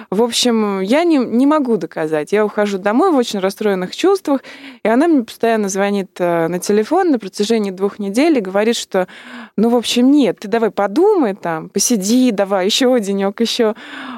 В 0.10 0.24
общем, 0.24 0.82
я 0.82 1.04
не, 1.04 1.18
не 1.18 1.46
могу 1.46 1.78
доказать. 1.78 2.32
Я 2.32 2.46
ухожу 2.46 2.78
домой 2.78 3.12
в 3.12 3.16
очень 3.16 3.40
расстроенных 3.40 3.96
чувствах, 3.96 4.42
и 4.84 4.88
она 4.88 5.08
мне 5.08 5.24
постоянно 5.24 5.70
звонит 5.70 6.12
э, 6.20 6.48
на 6.48 6.60
телефон 6.60 7.12
на 7.12 7.20
протяжении 7.20 7.72
двух 7.72 8.00
недель 8.00 8.38
и 8.38 8.42
говорит, 8.42 8.76
что, 8.76 9.08
ну, 9.56 9.70
в 9.70 9.76
общем, 9.76 10.12
нет, 10.12 10.40
ты 10.40 10.48
давай 10.48 10.72
подумай 10.72 11.36
там, 11.36 11.70
посиди, 11.70 12.32
давай 12.32 12.66
еще 12.66 13.00
денек, 13.00 13.40
еще. 13.40 13.76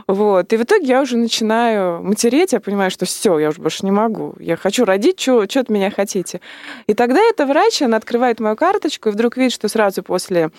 Вот. 0.07 0.51
И 0.53 0.57
в 0.57 0.63
итоге 0.63 0.87
я 0.87 1.01
уже 1.01 1.17
начинаю 1.17 2.01
матереть, 2.03 2.53
я 2.53 2.59
понимаю, 2.59 2.91
что 2.91 3.05
все, 3.05 3.37
я 3.39 3.49
уже 3.49 3.61
больше 3.61 3.85
не 3.85 3.91
могу. 3.91 4.35
Я 4.39 4.55
хочу 4.55 4.85
родить, 4.85 5.19
что 5.19 5.41
от 5.41 5.69
меня 5.69 5.91
хотите. 5.91 6.41
И 6.87 6.93
тогда 6.93 7.19
эта 7.21 7.45
врач, 7.45 7.81
она 7.81 7.97
открывает 7.97 8.39
мою 8.39 8.55
карточку 8.55 9.09
и 9.09 9.11
вдруг 9.11 9.37
видит, 9.37 9.53
что 9.53 9.67
сразу 9.67 10.03
после 10.03 10.51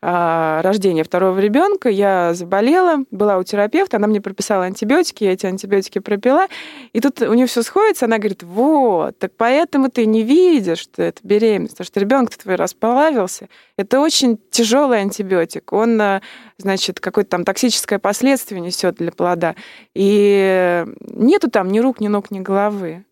рождения 0.00 1.02
второго 1.02 1.38
ребенка 1.38 1.88
я 1.88 2.34
заболела, 2.34 3.04
была 3.10 3.38
у 3.38 3.42
терапевта, 3.42 3.96
она 3.96 4.06
мне 4.06 4.20
прописала 4.20 4.64
антибиотики, 4.64 5.24
я 5.24 5.32
эти 5.32 5.46
антибиотики 5.46 5.98
пропила, 5.98 6.46
и 6.92 7.00
тут 7.00 7.22
у 7.22 7.32
нее 7.34 7.46
все 7.46 7.62
сходится, 7.62 8.04
она 8.04 8.18
говорит, 8.18 8.42
вот, 8.42 9.18
так 9.18 9.32
поэтому 9.36 9.90
ты 9.90 10.06
не 10.06 10.22
видишь, 10.22 10.80
что 10.80 11.02
это 11.02 11.20
беременность, 11.22 11.74
потому 11.74 11.86
что 11.86 12.00
ребенок 12.00 12.36
твой 12.36 12.56
расплавился. 12.56 13.48
Это 13.76 14.00
очень 14.00 14.38
тяжелый 14.50 15.00
антибиотик, 15.00 15.72
он, 15.72 16.00
а, 16.00 16.22
значит, 16.58 17.00
какое-то 17.00 17.30
там 17.30 17.44
токсическое 17.44 17.98
последствие 17.98 18.60
несет 18.60 18.96
для 18.96 19.12
плода, 19.12 19.56
и 19.94 20.84
нету 21.00 21.50
там 21.50 21.68
ни 21.68 21.80
рук, 21.80 22.00
ни 22.00 22.08
ног, 22.08 22.30
ни 22.30 22.40
головы. 22.40 23.04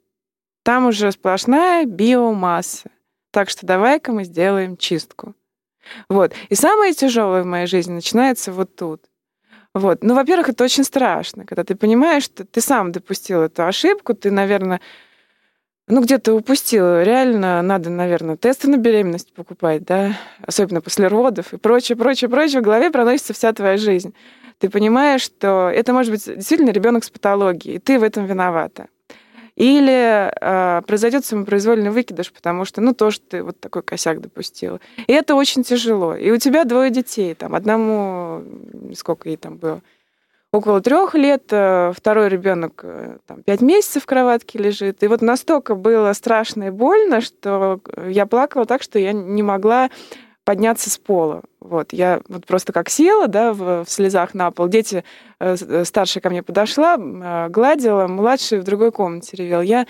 Там 0.65 0.87
уже 0.87 1.13
сплошная 1.13 1.85
биомасса. 1.85 2.91
Так 3.31 3.51
что 3.51 3.67
давай-ка 3.67 4.13
мы 4.13 4.25
сделаем 4.25 4.77
чистку. 4.77 5.35
Вот. 6.09 6.33
И 6.49 6.55
самое 6.55 6.92
тяжелое 6.92 7.42
в 7.42 7.47
моей 7.47 7.66
жизни 7.66 7.92
начинается 7.92 8.53
вот 8.53 8.77
тут. 8.77 9.03
Вот. 9.75 10.05
Ну, 10.05 10.14
во-первых, 10.14 10.49
это 10.49 10.64
очень 10.64 10.85
страшно, 10.85 11.44
когда 11.44 11.64
ты 11.64 11.75
понимаешь, 11.75 12.25
что 12.25 12.44
ты 12.44 12.61
сам 12.61 12.92
допустил 12.92 13.42
эту 13.42 13.66
ошибку, 13.66 14.14
ты, 14.14 14.31
наверное, 14.31 14.81
ну, 15.88 16.01
где-то 16.01 16.33
упустил. 16.33 17.01
Реально 17.03 17.61
надо, 17.61 17.90
наверное, 17.90 18.37
тесты 18.37 18.68
на 18.68 18.77
беременность 18.77 19.35
покупать, 19.35 19.85
да, 19.85 20.16
особенно 20.47 20.81
после 20.81 21.09
родов 21.09 21.53
и 21.53 21.59
прочее, 21.59 21.97
прочее, 21.97 22.31
прочее. 22.31 22.61
В 22.61 22.64
голове 22.64 22.90
проносится 22.90 23.35
вся 23.35 23.53
твоя 23.53 23.77
жизнь. 23.77 24.14
Ты 24.59 24.70
понимаешь, 24.70 25.23
что 25.23 25.68
это 25.68 25.92
может 25.92 26.12
быть 26.12 26.25
действительно 26.25 26.70
ребенок 26.70 27.05
с 27.05 27.11
патологией, 27.11 27.77
и 27.77 27.79
ты 27.81 27.99
в 27.99 28.03
этом 28.05 28.27
виновата. 28.27 28.87
Или 29.57 30.33
э, 30.40 30.83
произойдет 30.83 31.25
самопроизвольный 31.25 31.90
выкидыш, 31.90 32.33
потому 32.33 32.64
что, 32.64 32.81
ну, 32.81 32.93
тоже 32.93 33.21
ты 33.21 33.43
вот 33.43 33.61
такой 33.61 33.83
косяк 33.83 34.21
допустила. 34.21 34.81
И 35.07 35.12
это 35.12 35.37
очень 35.37 35.62
тяжело. 35.62 36.17
И 36.17 36.31
у 36.33 36.38
тебя 36.38 36.64
двое 36.64 36.90
детей, 36.90 37.35
там, 37.35 37.55
одному, 37.55 38.43
сколько 38.97 39.29
ей 39.29 39.37
там 39.37 39.57
было, 39.57 39.81
около 40.51 40.81
трех 40.81 41.14
лет, 41.14 41.45
э, 41.51 41.93
второй 41.95 42.29
ребенок 42.29 42.81
э, 42.83 43.19
там, 43.27 43.43
пять 43.43 43.61
месяцев 43.61 44.03
в 44.03 44.07
кроватке 44.07 44.59
лежит. 44.59 45.03
И 45.05 45.07
вот 45.07 45.23
настолько 45.23 45.77
было 45.77 46.12
страшно 46.14 46.64
и 46.64 46.71
больно, 46.71 47.21
что 47.21 47.81
я 48.09 48.27
плакала 48.27 48.64
так, 48.64 48.83
что 48.83 48.99
я 48.99 49.12
не 49.12 49.45
могла 49.45 49.90
подняться 50.45 50.91
с 50.91 50.99
пола. 50.99 51.43
Вот, 51.61 51.93
я 51.93 52.21
вот 52.29 52.47
просто 52.47 52.73
как 52.73 52.91
села, 52.91 53.27
да, 53.27 53.53
в, 53.53 53.85
в 53.85 53.91
слезах 53.91 54.35
на 54.35 54.51
пол. 54.51 54.69
Дети, 54.69 55.03
э, 55.41 55.57
э 55.61 55.85
старшая 55.85 56.23
ко 56.23 56.31
мне 56.31 56.43
подошла, 56.43 56.97
э, 56.99 57.49
гладила, 57.49 58.07
младший 58.07 58.61
в 58.61 58.65
другой 58.65 58.93
комнате 58.93 59.37
ревел. 59.37 59.63
Я 59.63 59.87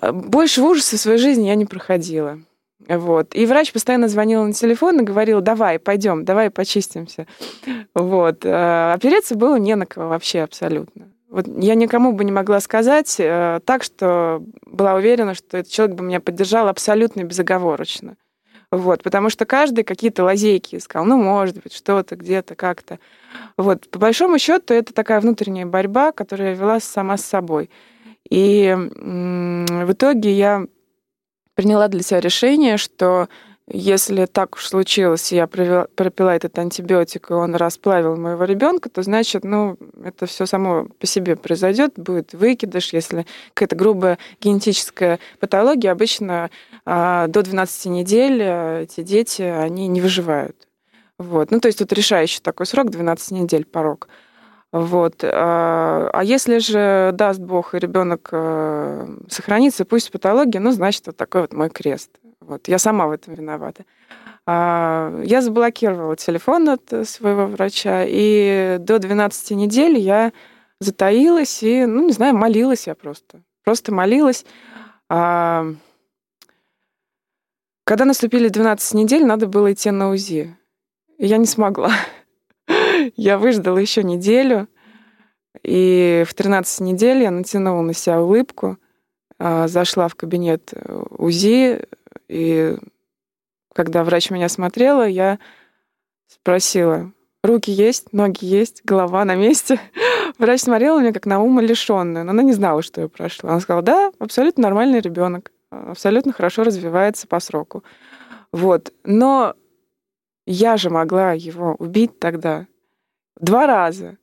э, 0.00 0.12
больше 0.12 0.62
ужаса 0.62 0.96
в 0.96 1.00
своей 1.00 1.18
жизни 1.18 1.48
я 1.48 1.54
не 1.54 1.66
проходила. 1.66 2.38
Вот. 2.88 3.34
И 3.34 3.46
врач 3.46 3.72
постоянно 3.72 4.08
звонил 4.08 4.42
на 4.44 4.52
телефон 4.52 5.00
и 5.00 5.04
говорил, 5.04 5.40
давай, 5.40 5.78
пойдем, 5.78 6.24
давай 6.24 6.50
почистимся. 6.50 7.26
Вот. 7.94 8.44
Э, 8.44 8.94
опереться 8.94 9.36
было 9.36 9.56
не 9.56 9.76
на 9.76 9.86
кого 9.86 10.08
вообще 10.08 10.40
абсолютно. 10.40 11.10
Вот 11.28 11.46
я 11.46 11.74
никому 11.74 12.12
бы 12.12 12.24
не 12.24 12.32
могла 12.32 12.60
сказать 12.60 13.16
так, 13.16 13.82
что 13.82 14.42
была 14.66 14.94
уверена, 14.96 15.32
что 15.32 15.58
этот 15.58 15.72
человек 15.72 15.96
бы 15.96 16.04
меня 16.04 16.20
поддержал 16.20 16.68
абсолютно 16.68 17.22
безоговорочно. 17.22 18.16
Вот, 18.72 19.02
потому 19.02 19.28
что 19.28 19.44
каждый 19.44 19.84
какие-то 19.84 20.24
лазейки 20.24 20.76
искал. 20.76 21.04
Ну, 21.04 21.22
может 21.22 21.62
быть, 21.62 21.74
что-то, 21.74 22.16
где-то, 22.16 22.54
как-то. 22.54 22.98
Вот, 23.58 23.86
по 23.90 23.98
большому 23.98 24.38
счету, 24.38 24.72
это 24.72 24.94
такая 24.94 25.20
внутренняя 25.20 25.66
борьба, 25.66 26.10
которая 26.10 26.48
я 26.48 26.54
вела 26.54 26.80
сама 26.80 27.18
с 27.18 27.22
собой. 27.22 27.68
И 28.30 28.74
в 28.74 29.92
итоге 29.92 30.32
я 30.32 30.66
приняла 31.54 31.88
для 31.88 32.02
себя 32.02 32.20
решение, 32.20 32.78
что 32.78 33.28
если 33.68 34.26
так 34.26 34.56
уж 34.56 34.66
случилось, 34.66 35.32
я 35.32 35.46
провела, 35.46 35.86
пропила 35.94 36.30
этот 36.30 36.58
антибиотик, 36.58 37.30
и 37.30 37.34
он 37.34 37.54
расплавил 37.54 38.16
моего 38.16 38.44
ребенка, 38.44 38.88
то 38.88 39.02
значит, 39.02 39.44
ну, 39.44 39.76
это 40.02 40.26
все 40.26 40.46
само 40.46 40.86
по 40.98 41.06
себе 41.06 41.36
произойдет, 41.36 41.92
будет 41.96 42.32
выкидыш, 42.32 42.92
если 42.92 43.26
какая-то 43.54 43.76
грубая 43.76 44.18
генетическая 44.40 45.20
патология, 45.38 45.92
обычно 45.92 46.50
до 46.84 47.28
12 47.28 47.86
недель 47.86 48.42
э, 48.42 48.82
эти 48.82 49.02
дети, 49.02 49.42
они 49.42 49.86
не 49.86 50.00
выживают. 50.00 50.68
Вот. 51.18 51.50
Ну, 51.50 51.60
то 51.60 51.68
есть 51.68 51.78
тут 51.78 51.92
решающий 51.92 52.40
такой 52.40 52.66
срок, 52.66 52.90
12 52.90 53.30
недель 53.32 53.64
порог. 53.64 54.08
Вот. 54.72 55.22
А, 55.22 56.10
а 56.12 56.24
если 56.24 56.58
же 56.58 57.10
даст 57.14 57.40
Бог, 57.40 57.74
и 57.74 57.78
ребенок 57.78 58.30
э, 58.32 59.06
сохранится, 59.28 59.84
пусть 59.84 60.10
патология, 60.10 60.60
ну, 60.60 60.72
значит, 60.72 61.06
вот 61.06 61.16
такой 61.16 61.42
вот 61.42 61.52
мой 61.52 61.70
крест. 61.70 62.10
Вот. 62.40 62.66
Я 62.66 62.78
сама 62.78 63.06
в 63.06 63.12
этом 63.12 63.34
виновата. 63.34 63.84
А, 64.46 65.20
я 65.22 65.40
заблокировала 65.42 66.16
телефон 66.16 66.68
от 66.70 67.06
своего 67.06 67.46
врача, 67.46 68.04
и 68.06 68.78
до 68.80 68.98
12 68.98 69.52
недель 69.52 69.98
я 69.98 70.32
затаилась 70.80 71.62
и, 71.62 71.86
ну, 71.86 72.06
не 72.06 72.12
знаю, 72.12 72.36
молилась 72.36 72.88
я 72.88 72.96
просто. 72.96 73.42
Просто 73.62 73.94
молилась. 73.94 74.44
Когда 77.92 78.06
наступили 78.06 78.48
12 78.48 78.94
недель, 78.94 79.22
надо 79.22 79.46
было 79.46 79.70
идти 79.70 79.90
на 79.90 80.08
УЗИ. 80.12 80.56
Я 81.18 81.36
не 81.36 81.44
смогла. 81.44 81.92
Я 83.16 83.36
выждала 83.36 83.76
еще 83.76 84.02
неделю, 84.02 84.66
и 85.62 86.24
в 86.26 86.32
13 86.32 86.80
недель 86.80 87.18
я 87.18 87.30
натянула 87.30 87.82
на 87.82 87.92
себя 87.92 88.22
улыбку, 88.22 88.78
а, 89.38 89.68
зашла 89.68 90.08
в 90.08 90.14
кабинет 90.14 90.70
э, 90.72 91.04
УЗИ, 91.18 91.86
и 92.28 92.78
когда 93.74 94.04
врач 94.04 94.30
меня 94.30 94.48
смотрела, 94.48 95.06
я 95.06 95.38
спросила, 96.28 97.12
руки 97.44 97.70
есть, 97.70 98.14
ноги 98.14 98.46
есть, 98.46 98.80
голова 98.86 99.22
на 99.26 99.34
месте. 99.34 99.78
Врач 100.38 100.62
смотрела 100.62 100.98
меня 100.98 101.12
как 101.12 101.26
на 101.26 101.42
ума 101.42 101.60
лишенную, 101.60 102.24
но 102.24 102.30
она 102.30 102.42
не 102.42 102.54
знала, 102.54 102.80
что 102.80 103.02
я 103.02 103.08
прошла. 103.08 103.50
Она 103.50 103.60
сказала, 103.60 103.82
да, 103.82 104.12
абсолютно 104.18 104.62
нормальный 104.62 105.00
ребенок 105.00 105.52
абсолютно 105.72 106.32
хорошо 106.32 106.64
развивается 106.64 107.26
по 107.26 107.40
сроку. 107.40 107.82
Вот. 108.52 108.92
Но 109.04 109.54
я 110.46 110.76
же 110.76 110.90
могла 110.90 111.32
его 111.32 111.74
убить 111.78 112.18
тогда 112.18 112.66
два 113.40 113.66
раза, 113.66 114.18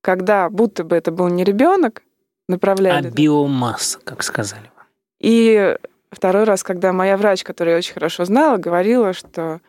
когда 0.00 0.48
будто 0.50 0.84
бы 0.84 0.96
это 0.96 1.12
был 1.12 1.28
не 1.28 1.44
ребенок, 1.44 2.02
направляли. 2.48 3.08
А 3.08 3.10
биомасса, 3.10 4.00
как 4.00 4.22
сказали 4.22 4.70
вам. 4.76 4.86
И 5.20 5.76
второй 6.10 6.44
раз, 6.44 6.62
когда 6.62 6.92
моя 6.92 7.16
врач, 7.16 7.44
которую 7.44 7.72
я 7.72 7.78
очень 7.78 7.94
хорошо 7.94 8.24
знала, 8.24 8.56
говорила, 8.56 9.12
что 9.12 9.60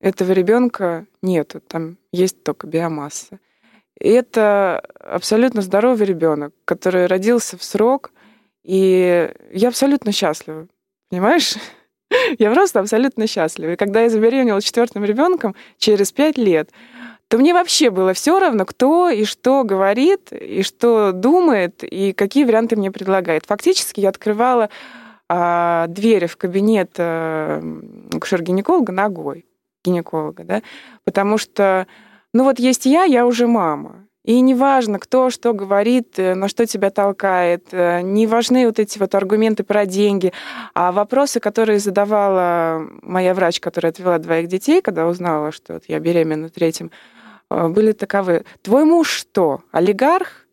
этого 0.00 0.32
ребенка 0.32 1.06
нету, 1.22 1.60
там 1.60 1.98
есть 2.12 2.42
только 2.42 2.66
биомасса. 2.66 3.38
И 4.00 4.08
это 4.08 4.80
абсолютно 5.00 5.60
здоровый 5.60 6.06
ребенок, 6.06 6.54
который 6.64 7.06
родился 7.06 7.58
в 7.58 7.64
срок, 7.64 8.12
и 8.64 9.30
я 9.52 9.68
абсолютно 9.68 10.12
счастлива, 10.12 10.68
понимаешь? 11.10 11.54
я 12.38 12.52
просто 12.52 12.80
абсолютно 12.80 13.26
счастлива. 13.26 13.72
И 13.72 13.76
когда 13.76 14.02
я 14.02 14.10
забеременела 14.10 14.60
четвертым 14.60 15.04
ребенком 15.04 15.54
через 15.78 16.12
пять 16.12 16.38
лет, 16.38 16.70
то 17.28 17.36
мне 17.36 17.52
вообще 17.52 17.90
было 17.90 18.14
все 18.14 18.38
равно, 18.38 18.64
кто 18.64 19.10
и 19.10 19.24
что 19.24 19.62
говорит, 19.62 20.32
и 20.32 20.62
что 20.62 21.12
думает, 21.12 21.84
и 21.84 22.12
какие 22.12 22.44
варианты 22.44 22.76
мне 22.76 22.90
предлагает. 22.90 23.44
Фактически 23.46 24.00
я 24.00 24.08
открывала 24.08 24.70
а, 25.28 25.86
двери 25.88 26.26
в 26.26 26.38
кабинет 26.38 26.92
а, 26.98 27.60
акушер-гинеколога 28.12 28.92
ногой. 28.92 29.44
гинеколога, 29.84 30.44
да, 30.44 30.62
потому 31.04 31.36
что, 31.36 31.86
ну 32.32 32.44
вот 32.44 32.58
есть 32.58 32.86
я, 32.86 33.04
я 33.04 33.26
уже 33.26 33.46
мама, 33.46 34.07
и 34.28 34.42
неважно, 34.42 34.98
кто 34.98 35.30
что 35.30 35.54
говорит, 35.54 36.18
э, 36.18 36.34
на 36.34 36.48
что 36.48 36.66
тебя 36.66 36.90
толкает, 36.90 37.68
э, 37.72 38.02
не 38.02 38.26
важны 38.26 38.66
вот 38.66 38.78
эти 38.78 38.98
вот 38.98 39.14
аргументы 39.14 39.64
про 39.64 39.86
деньги, 39.86 40.34
а 40.74 40.92
вопросы, 40.92 41.40
которые 41.40 41.78
задавала 41.78 42.86
моя 43.00 43.32
врач, 43.32 43.58
которая 43.58 43.90
отвела 43.90 44.18
двоих 44.18 44.48
детей, 44.48 44.82
когда 44.82 45.06
узнала, 45.06 45.50
что 45.50 45.74
вот 45.74 45.84
я 45.88 45.98
беременна 45.98 46.50
третьим, 46.50 46.90
э, 47.50 47.68
были 47.68 47.92
таковы. 47.92 48.44
Твой 48.60 48.84
муж 48.84 49.08
что, 49.08 49.62
олигарх? 49.72 50.46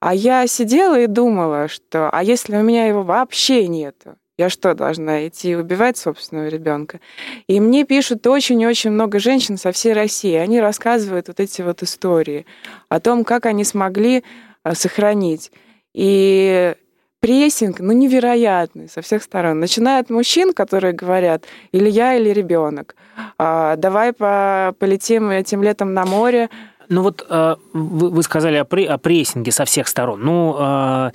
А 0.00 0.12
я 0.12 0.44
сидела 0.48 0.98
и 0.98 1.06
думала, 1.06 1.68
что 1.68 2.10
а 2.10 2.24
если 2.24 2.56
у 2.56 2.62
меня 2.62 2.88
его 2.88 3.04
вообще 3.04 3.68
нету? 3.68 4.16
Я 4.38 4.50
что, 4.50 4.74
должна 4.74 5.26
идти 5.26 5.56
убивать 5.56 5.96
собственного 5.96 6.48
ребенка? 6.48 7.00
И 7.46 7.58
мне 7.58 7.84
пишут 7.84 8.26
очень-очень 8.26 8.90
много 8.90 9.18
женщин 9.18 9.56
со 9.56 9.72
всей 9.72 9.94
России. 9.94 10.34
Они 10.34 10.60
рассказывают 10.60 11.28
вот 11.28 11.40
эти 11.40 11.62
вот 11.62 11.82
истории 11.82 12.44
о 12.90 13.00
том, 13.00 13.24
как 13.24 13.46
они 13.46 13.64
смогли 13.64 14.24
а, 14.62 14.74
сохранить. 14.74 15.52
И 15.94 16.74
прессинг, 17.20 17.80
ну, 17.80 17.92
невероятный 17.92 18.90
со 18.90 19.00
всех 19.00 19.22
сторон. 19.22 19.58
Начиная 19.58 20.00
от 20.00 20.10
мужчин, 20.10 20.52
которые 20.52 20.92
говорят, 20.92 21.44
или 21.72 21.88
я, 21.88 22.14
или 22.14 22.28
ребенок, 22.28 22.94
а, 23.38 23.76
давай 23.76 24.12
по 24.12 24.74
полетим 24.78 25.30
этим 25.30 25.62
летом 25.62 25.94
на 25.94 26.04
море. 26.04 26.50
Ну 26.90 27.02
вот 27.02 27.26
э, 27.28 27.56
вы 27.72 28.22
сказали 28.22 28.58
о 28.58 28.98
прессинге 28.98 29.50
со 29.50 29.64
всех 29.64 29.88
сторон. 29.88 30.20
Ну, 30.22 31.10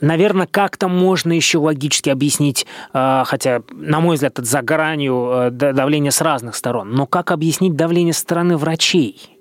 Наверное, 0.00 0.46
как-то 0.46 0.88
можно 0.88 1.32
еще 1.32 1.58
логически 1.58 2.08
объяснить, 2.08 2.66
а, 2.92 3.24
хотя, 3.24 3.62
на 3.70 4.00
мой 4.00 4.14
взгляд, 4.14 4.38
это 4.38 4.48
за 4.48 4.62
гранью 4.62 5.30
э, 5.30 5.50
давления 5.50 6.10
с 6.10 6.22
разных 6.22 6.56
сторон, 6.56 6.92
но 6.92 7.06
как 7.06 7.30
объяснить 7.30 7.76
давление 7.76 8.14
со 8.14 8.20
стороны 8.20 8.56
врачей? 8.56 9.33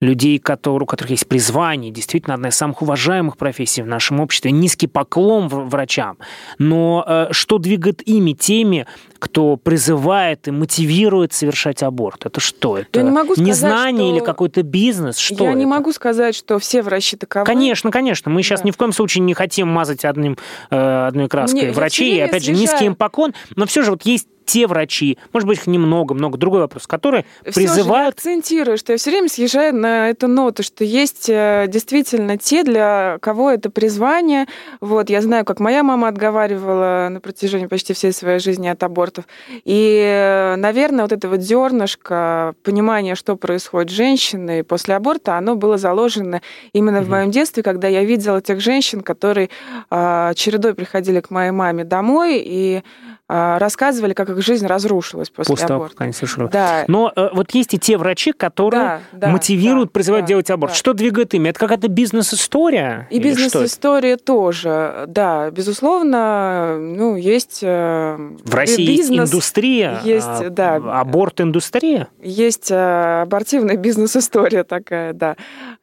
Людей, 0.00 0.38
которые, 0.38 0.84
у 0.84 0.86
которых 0.86 1.10
есть 1.10 1.26
призвание, 1.26 1.90
действительно 1.90 2.34
одна 2.34 2.50
из 2.50 2.54
самых 2.54 2.82
уважаемых 2.82 3.36
профессий 3.36 3.82
в 3.82 3.86
нашем 3.86 4.20
обществе, 4.20 4.52
низкий 4.52 4.86
поклон 4.86 5.48
врачам. 5.48 6.18
Но 6.58 7.04
э, 7.06 7.28
что 7.32 7.58
двигает 7.58 8.06
ими, 8.06 8.32
теми, 8.32 8.86
кто 9.18 9.56
призывает 9.56 10.46
и 10.46 10.52
мотивирует 10.52 11.32
совершать 11.32 11.82
аборт? 11.82 12.26
Это 12.26 12.38
что? 12.40 12.78
Это 12.78 13.00
я 13.00 13.02
не 13.04 13.10
могу 13.10 13.32
сказать, 13.32 13.48
незнание 13.48 14.08
что... 14.08 14.16
или 14.16 14.24
какой-то 14.24 14.62
бизнес? 14.62 15.18
Что 15.18 15.44
я 15.44 15.50
это? 15.50 15.58
не 15.58 15.66
могу 15.66 15.92
сказать, 15.92 16.36
что 16.36 16.60
все 16.60 16.82
врачи 16.82 17.16
таковы. 17.16 17.44
Конечно, 17.44 17.90
конечно. 17.90 18.30
Мы 18.30 18.42
сейчас 18.42 18.60
да. 18.60 18.66
ни 18.66 18.70
в 18.70 18.76
коем 18.76 18.92
случае 18.92 19.22
не 19.24 19.34
хотим 19.34 19.66
мазать 19.68 20.04
одним, 20.04 20.38
э, 20.70 21.06
одной 21.08 21.28
краской 21.28 21.62
не, 21.62 21.70
врачей. 21.72 22.24
Опять 22.24 22.44
же, 22.44 22.52
низкий 22.52 22.84
им 22.84 22.94
поклон. 22.94 23.34
Но 23.56 23.66
все 23.66 23.82
же 23.82 23.90
вот 23.90 24.02
есть 24.04 24.28
те 24.48 24.66
врачи, 24.66 25.18
может 25.34 25.46
быть, 25.46 25.58
их 25.58 25.66
немного, 25.66 26.14
много, 26.14 26.38
другой 26.38 26.60
вопрос, 26.60 26.86
которые 26.86 27.26
все 27.44 27.52
призывают... 27.52 27.84
Же 27.84 28.30
я 28.30 28.36
акцентирую, 28.38 28.78
что 28.78 28.92
я 28.92 28.98
все 28.98 29.10
время 29.10 29.28
съезжаю 29.28 29.74
на 29.74 30.08
эту 30.08 30.26
ноту, 30.26 30.62
что 30.62 30.84
есть 30.84 31.28
э, 31.28 31.66
действительно 31.68 32.38
те, 32.38 32.64
для 32.64 33.18
кого 33.20 33.50
это 33.50 33.68
призвание. 33.68 34.46
Вот, 34.80 35.10
я 35.10 35.20
знаю, 35.20 35.44
как 35.44 35.60
моя 35.60 35.82
мама 35.82 36.08
отговаривала 36.08 37.08
на 37.10 37.20
протяжении 37.20 37.66
почти 37.66 37.92
всей 37.92 38.10
своей 38.10 38.38
жизни 38.38 38.68
от 38.68 38.82
абортов. 38.82 39.26
И, 39.66 40.00
э, 40.02 40.56
наверное, 40.56 41.02
вот 41.02 41.12
это 41.12 41.28
вот 41.28 41.40
зернышко 41.40 42.54
понимания, 42.62 43.16
что 43.16 43.36
происходит 43.36 43.90
с 43.90 43.94
женщиной 43.94 44.64
после 44.64 44.94
аборта, 44.94 45.36
оно 45.36 45.56
было 45.56 45.76
заложено 45.76 46.40
именно 46.72 46.96
mm-hmm. 46.98 47.02
в 47.02 47.10
моем 47.10 47.30
детстве, 47.30 47.62
когда 47.62 47.86
я 47.86 48.02
видела 48.02 48.40
тех 48.40 48.60
женщин, 48.60 49.02
которые 49.02 49.50
э, 49.90 50.32
чередой 50.36 50.72
приходили 50.74 51.20
к 51.20 51.28
моей 51.28 51.50
маме 51.50 51.84
домой 51.84 52.42
и 52.42 52.82
рассказывали, 53.28 54.14
как 54.14 54.30
их 54.30 54.42
жизнь 54.42 54.66
разрушилась 54.66 55.28
после, 55.28 55.52
после 55.52 55.74
аборта. 55.74 55.96
Того, 55.96 56.12
совершили. 56.12 56.46
Да. 56.48 56.84
Но 56.88 57.12
э, 57.14 57.28
вот 57.32 57.50
есть 57.52 57.74
и 57.74 57.78
те 57.78 57.98
врачи, 57.98 58.32
которые 58.32 58.82
да, 58.82 59.00
да, 59.12 59.28
мотивируют, 59.28 59.90
да, 59.90 59.92
призывают 59.92 60.24
да, 60.24 60.28
делать 60.28 60.50
аборт. 60.50 60.72
Да. 60.72 60.76
Что 60.76 60.94
двигает 60.94 61.34
ими? 61.34 61.50
Это 61.50 61.58
какая-то 61.58 61.88
бизнес-история? 61.88 63.06
И 63.10 63.18
бизнес-история 63.18 64.16
тоже, 64.16 65.04
да. 65.08 65.50
Безусловно, 65.50 66.78
ну, 66.78 67.16
есть 67.16 67.60
э, 67.62 68.16
В 68.44 68.54
России 68.54 68.86
бизнес, 68.86 69.20
есть 69.20 69.32
индустрия, 69.32 70.00
есть, 70.04 70.26
а, 70.26 70.48
да, 70.48 70.76
аборт-индустрия? 70.76 72.08
Есть 72.22 72.70
э, 72.70 73.22
абортивная 73.22 73.76
бизнес-история 73.88 74.64
такая, 74.64 75.12
да. 75.12 75.36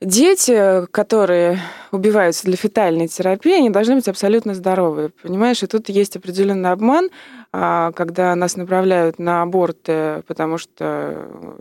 Дети, 0.06 0.86
которые 0.92 1.60
убиваются 1.92 2.46
для 2.46 2.56
фетальной 2.56 3.08
терапии, 3.08 3.58
они 3.58 3.72
должны 3.72 3.96
быть 3.96 4.08
абсолютно 4.08 4.54
здоровые, 4.54 5.10
понимаешь? 5.10 5.64
И 5.64 5.68
тут 5.68 5.90
есть 5.90 6.16
определенный 6.16 6.70
обман, 6.70 7.10
а, 7.52 7.92
когда 7.94 8.36
нас 8.36 8.56
направляют 8.56 9.18
на 9.18 9.42
аборты, 9.42 10.22
потому 10.28 10.60
что 10.60 10.78
э, 10.80 11.56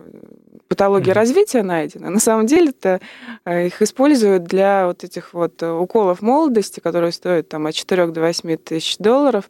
патология 0.69 1.13
mm-hmm. 1.13 1.17
развития 1.17 1.63
найдена. 1.63 2.11
На 2.11 2.19
самом 2.19 2.45
деле 2.45 2.69
это 2.69 3.01
э, 3.47 3.69
их 3.69 3.81
используют 3.81 4.45
для 4.45 4.89
вот 4.89 5.05
этих 5.05 5.33
вот 5.33 5.63
уколов 5.63 6.21
молодости, 6.21 6.81
которые 6.81 7.13
стоят 7.13 7.49
там 7.49 7.67
от 7.67 7.75
4 7.75 8.09
до 8.09 8.21
8 8.21 8.59
тысяч 8.59 8.99
долларов. 8.99 9.49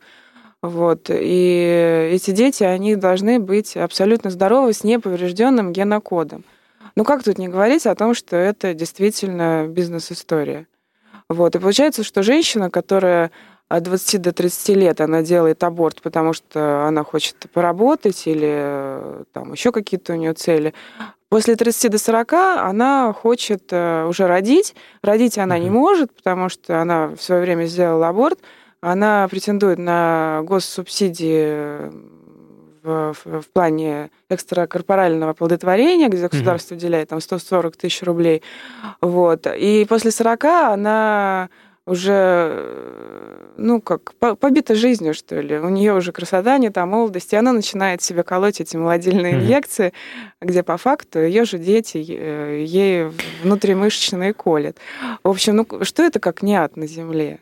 Вот. 0.63 1.11
И 1.11 2.11
эти 2.13 2.31
дети, 2.31 2.63
они 2.63 2.95
должны 2.95 3.41
быть 3.41 3.77
абсолютно 3.77 4.31
здоровы 4.31 4.73
с 4.73 4.85
неповрежденным 4.85 5.73
генокодом. 5.73 6.45
Ну 6.97 7.05
как 7.05 7.25
тут 7.25 7.39
не 7.39 7.49
говорить 7.49 7.87
о 7.87 7.95
том, 7.95 8.15
что 8.15 8.37
это 8.37 8.73
действительно 8.75 9.67
бизнес-история? 9.69 10.67
Вот. 11.29 11.57
И 11.57 11.59
получается, 11.59 12.05
что 12.05 12.23
женщина, 12.23 12.71
которая 12.71 13.31
от 13.69 13.83
20 13.83 14.21
до 14.21 14.33
30 14.33 14.77
лет 14.77 15.01
она 15.01 15.23
делает 15.23 15.65
аборт, 15.65 16.03
потому 16.03 16.33
что 16.33 16.87
она 16.87 17.03
хочет 17.03 17.47
поработать 17.53 18.27
или 18.27 18.53
э, 18.53 19.25
там 19.33 19.53
еще 19.53 19.73
какие-то 19.73 20.13
у 20.13 20.17
нее 20.17 20.35
цели. 20.35 20.75
После 21.31 21.57
30 21.57 21.91
до 21.91 21.99
40 21.99 22.33
она 22.33 23.13
хочет 23.13 23.65
э, 23.71 24.05
уже 24.07 24.27
родить. 24.27 24.77
Родить 25.03 25.39
она 25.39 25.59
не 25.59 25.71
может, 25.71 26.15
потому 26.15 26.49
что 26.49 26.81
она 26.81 27.09
в 27.09 27.21
свое 27.21 27.41
время 27.41 27.65
сделала 27.65 28.09
аборт. 28.09 28.39
Она 28.81 29.27
претендует 29.29 29.79
на 29.79 30.43
госсубсидии 30.45 31.91
в, 32.85 33.14
в, 33.25 33.40
в 33.40 33.49
плане 33.51 34.11
экстракорпорального 34.29 35.33
оплодотворения, 35.33 36.09
где 36.09 36.29
государство 36.29 36.75
уделяет 36.75 37.09
там 37.09 37.20
140 37.20 37.77
тысяч 37.77 38.03
рублей. 38.03 38.42
Вот. 39.01 39.47
И 39.47 39.87
после 39.88 40.11
40 40.11 40.44
она 40.44 41.49
уже, 41.87 43.53
ну, 43.57 43.81
как 43.81 44.14
побита 44.14 44.75
жизнью, 44.75 45.12
что 45.14 45.40
ли. 45.40 45.59
У 45.59 45.68
нее 45.68 45.94
уже 45.94 46.12
красота 46.12 46.57
не 46.59 46.70
та 46.70 46.87
молодость, 46.87 47.33
и 47.33 47.37
она 47.37 47.53
начинает 47.53 48.03
себе 48.03 48.23
колоть 48.23 48.61
эти 48.61 48.77
молодильные 48.77 49.35
mm-hmm. 49.35 49.40
инъекции, 49.40 49.92
где 50.40 50.62
по 50.62 50.77
факту 50.77 51.20
ее 51.20 51.44
же 51.44 51.59
дети 51.59 51.99
ей 51.99 53.11
внутримышечные 53.42 54.33
колят. 54.33 54.79
В 55.23 55.29
общем, 55.29 55.57
ну, 55.57 55.85
что 55.85 56.03
это 56.03 56.20
как 56.20 56.42
не 56.42 56.55
ад 56.55 56.77
на 56.77 56.87
земле? 56.87 57.40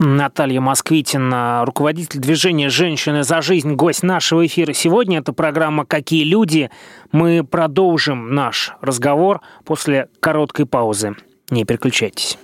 Наталья 0.00 0.60
Москвитина, 0.60 1.62
руководитель 1.64 2.18
движения 2.18 2.68
«Женщины 2.68 3.22
за 3.22 3.40
жизнь», 3.42 3.74
гость 3.74 4.02
нашего 4.02 4.44
эфира 4.44 4.72
сегодня. 4.72 5.18
Это 5.18 5.32
программа 5.32 5.86
«Какие 5.86 6.24
люди?». 6.24 6.70
Мы 7.12 7.44
продолжим 7.44 8.34
наш 8.34 8.72
разговор 8.80 9.40
после 9.64 10.08
короткой 10.18 10.66
паузы. 10.66 11.14
Не 11.50 11.64
переключайтесь. 11.64 12.38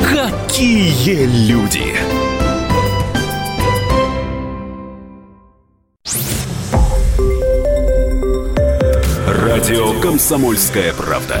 Какие 0.00 1.26
люди? 1.48 1.94
Радио 9.28 10.00
«Комсомольская 10.00 10.92
правда». 10.94 11.40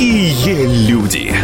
Какие 0.00 0.88
люди! 0.88 1.34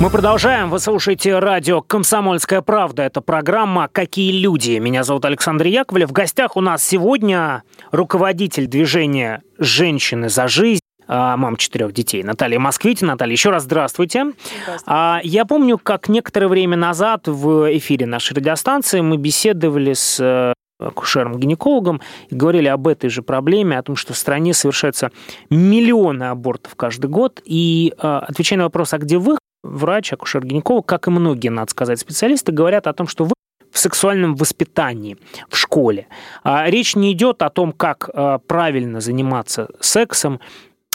Мы 0.00 0.10
продолжаем. 0.10 0.68
Вы 0.68 0.80
слушаете 0.80 1.38
радио 1.38 1.80
«Комсомольская 1.80 2.60
правда». 2.60 3.04
Это 3.04 3.20
программа 3.20 3.86
«Какие 3.86 4.32
люди?». 4.32 4.78
Меня 4.78 5.04
зовут 5.04 5.26
Александр 5.26 5.66
Яковлев. 5.66 6.08
В 6.08 6.12
гостях 6.12 6.56
у 6.56 6.60
нас 6.60 6.82
сегодня 6.82 7.62
руководитель 7.92 8.66
движения 8.66 9.42
«Женщины 9.60 10.28
за 10.28 10.48
жизнь» 10.48 10.80
мам 11.06 11.56
четырех 11.56 11.92
детей, 11.92 12.24
Наталья 12.24 12.58
Москвитина. 12.58 13.12
Наталья, 13.12 13.32
еще 13.32 13.50
раз 13.50 13.62
здравствуйте. 13.62 14.32
здравствуйте. 14.64 15.28
Я 15.28 15.44
помню, 15.44 15.78
как 15.78 16.08
некоторое 16.08 16.48
время 16.48 16.76
назад 16.76 17.28
в 17.28 17.76
эфире 17.78 18.06
нашей 18.06 18.34
радиостанции 18.34 19.00
мы 19.00 19.16
беседовали 19.16 19.92
с 19.92 20.20
э, 20.20 20.52
акушером-гинекологом 20.80 22.00
и 22.28 22.34
говорили 22.34 22.68
об 22.68 22.88
этой 22.88 23.10
же 23.10 23.22
проблеме, 23.22 23.78
о 23.78 23.82
том, 23.82 23.96
что 23.96 24.12
в 24.12 24.16
стране 24.16 24.54
совершаются 24.54 25.10
миллионы 25.50 26.24
абортов 26.24 26.74
каждый 26.74 27.10
год. 27.10 27.40
И 27.44 27.92
э, 27.96 28.06
отвечая 28.06 28.58
на 28.58 28.64
вопрос, 28.64 28.92
а 28.94 28.98
где 28.98 29.18
вы, 29.18 29.38
врач, 29.62 30.12
акушер-гинеколог, 30.12 30.86
как 30.86 31.06
и 31.06 31.10
многие, 31.10 31.48
надо 31.48 31.70
сказать, 31.70 32.00
специалисты, 32.00 32.52
говорят 32.52 32.86
о 32.86 32.92
том, 32.92 33.06
что 33.06 33.24
вы 33.24 33.32
в 33.70 33.78
сексуальном 33.78 34.34
воспитании 34.34 35.16
в 35.48 35.56
школе. 35.56 36.08
А 36.42 36.68
речь 36.68 36.96
не 36.96 37.12
идет 37.12 37.42
о 37.42 37.50
том, 37.50 37.72
как 37.72 38.10
э, 38.12 38.38
правильно 38.46 39.00
заниматься 39.00 39.68
сексом, 39.80 40.40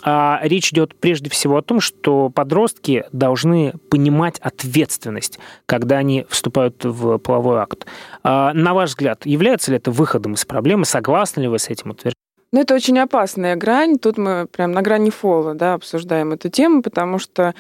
а 0.08 0.40
речь 0.44 0.72
идет 0.72 0.96
прежде 0.96 1.32
всего 1.32 1.58
о 1.58 1.62
том, 1.64 1.82
что 1.82 2.30
подростки 2.30 3.06
должны 3.12 3.74
понимать 3.90 4.38
ответственность, 4.40 5.40
когда 5.66 5.98
они 5.98 6.28
вступают 6.30 6.86
в 6.86 7.18
половой 7.18 7.58
акт. 7.58 7.88
А, 8.24 8.54
на 8.54 8.76
ваш 8.76 8.92
взгляд, 8.92 9.26
является 9.26 9.72
ли 9.72 9.78
это 9.78 9.90
выходом 9.90 10.36
из 10.36 10.46
проблемы? 10.46 10.86
Согласны 10.86 11.42
ли 11.42 11.48
вы 11.48 11.58
с 11.58 11.70
этим 11.70 11.90
утверждением? 11.90 12.14
Ну, 12.52 12.62
это 12.62 12.76
очень 12.76 13.00
опасная 13.00 13.56
грань. 13.56 13.98
Тут 13.98 14.18
мы 14.20 14.46
прям 14.46 14.72
на 14.72 14.84
грани 14.84 15.10
фола 15.10 15.56
да, 15.56 15.74
обсуждаем 15.74 16.34
эту 16.34 16.50
тему, 16.50 16.84
потому 16.84 17.18
что 17.18 17.56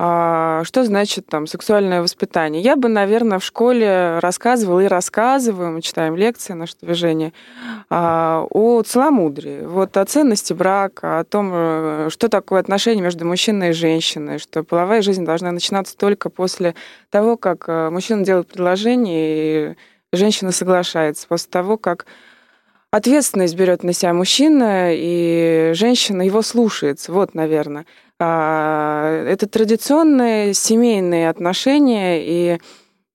что 0.00 0.84
значит 0.84 1.26
там 1.26 1.46
сексуальное 1.46 2.00
воспитание? 2.00 2.62
Я 2.62 2.76
бы, 2.76 2.88
наверное, 2.88 3.38
в 3.38 3.44
школе 3.44 4.18
рассказывала 4.20 4.80
и 4.80 4.86
рассказываю, 4.86 5.72
мы 5.72 5.82
читаем 5.82 6.16
лекции, 6.16 6.54
наше 6.54 6.74
движение, 6.80 7.34
а, 7.90 8.46
о 8.48 8.82
целомудрии, 8.82 9.66
вот 9.66 9.98
о 9.98 10.04
ценности 10.06 10.54
брака, 10.54 11.18
о 11.18 11.24
том, 11.24 11.50
э, 11.52 12.08
что 12.10 12.30
такое 12.30 12.60
отношение 12.60 13.02
между 13.02 13.26
мужчиной 13.26 13.70
и 13.70 13.72
женщиной, 13.74 14.38
что 14.38 14.64
половая 14.64 15.02
жизнь 15.02 15.26
должна 15.26 15.52
начинаться 15.52 15.94
только 15.98 16.30
после 16.30 16.74
того, 17.10 17.36
как 17.36 17.68
э, 17.68 17.90
мужчина 17.90 18.24
делает 18.24 18.48
предложение, 18.48 19.72
и 19.72 19.76
женщина 20.16 20.50
соглашается, 20.50 21.26
после 21.28 21.50
того, 21.50 21.76
как 21.76 22.06
ответственность 22.90 23.54
берет 23.54 23.82
на 23.82 23.92
себя 23.92 24.14
мужчина, 24.14 24.94
и 24.94 25.72
женщина 25.74 26.22
его 26.22 26.40
слушается. 26.40 27.12
Вот, 27.12 27.34
наверное. 27.34 27.84
А, 28.22 29.24
это 29.26 29.48
традиционные 29.48 30.52
семейные 30.52 31.30
отношения, 31.30 32.20
и 32.22 32.58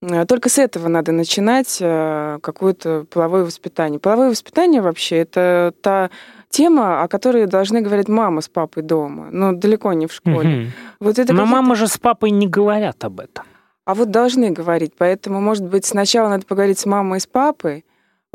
э, 0.02 0.26
только 0.26 0.50
с 0.50 0.58
этого 0.58 0.88
надо 0.88 1.12
начинать 1.12 1.78
э, 1.80 2.40
какое-то 2.42 3.06
половое 3.12 3.46
воспитание. 3.46 4.00
Половое 4.00 4.32
воспитание 4.32 4.82
вообще 4.82 5.18
это 5.18 5.74
та 5.82 6.10
тема, 6.50 7.04
о 7.04 7.08
которой 7.08 7.46
должны 7.46 7.82
говорить 7.82 8.08
мама 8.08 8.42
с 8.42 8.50
папой 8.50 8.82
дома, 8.82 9.28
но 9.32 9.54
далеко 9.54 9.94
не 9.94 10.08
в 10.08 10.14
школе. 10.14 10.64
Угу. 10.64 10.68
Вот 11.02 11.20
это 11.20 11.34
но 11.34 11.46
мама 11.46 11.76
же 11.76 11.88
с 11.88 12.00
папой 12.00 12.32
не 12.32 12.48
говорят 12.48 13.04
об 13.04 13.20
этом. 13.20 13.46
А 13.86 13.94
вот 13.94 14.10
должны 14.10 14.50
говорить, 14.50 14.94
поэтому, 14.98 15.40
может 15.40 15.66
быть, 15.66 15.86
сначала 15.86 16.30
надо 16.30 16.48
поговорить 16.48 16.80
с 16.80 16.88
мамой 16.88 17.18
и 17.18 17.22
с 17.22 17.28
папой, 17.28 17.86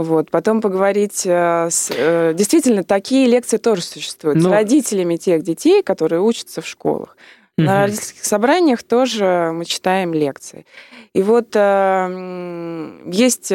вот, 0.02 0.30
потом 0.30 0.60
поговорить 0.60 1.26
э, 1.26 1.68
с... 1.70 1.90
Э, 1.90 2.32
действительно, 2.34 2.84
такие 2.84 3.26
лекции 3.26 3.56
тоже 3.56 3.82
существуют. 3.82 4.38
Но... 4.38 4.48
С 4.48 4.52
родителями 4.52 5.16
тех 5.16 5.42
детей, 5.42 5.82
которые 5.82 6.20
учатся 6.20 6.60
в 6.60 6.66
школах. 6.66 7.16
Угу. 7.58 7.66
На 7.66 7.82
родительских 7.82 8.24
собраниях 8.24 8.82
тоже 8.82 9.50
мы 9.54 9.64
читаем 9.64 10.14
лекции. 10.14 10.66
И 11.12 11.22
вот 11.22 11.54
э, 11.54 13.00
есть 13.06 13.52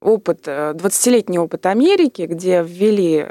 опыт, 0.00 0.46
20-летний 0.46 1.38
опыт 1.38 1.66
Америки, 1.66 2.22
где 2.22 2.62
ввели 2.62 3.26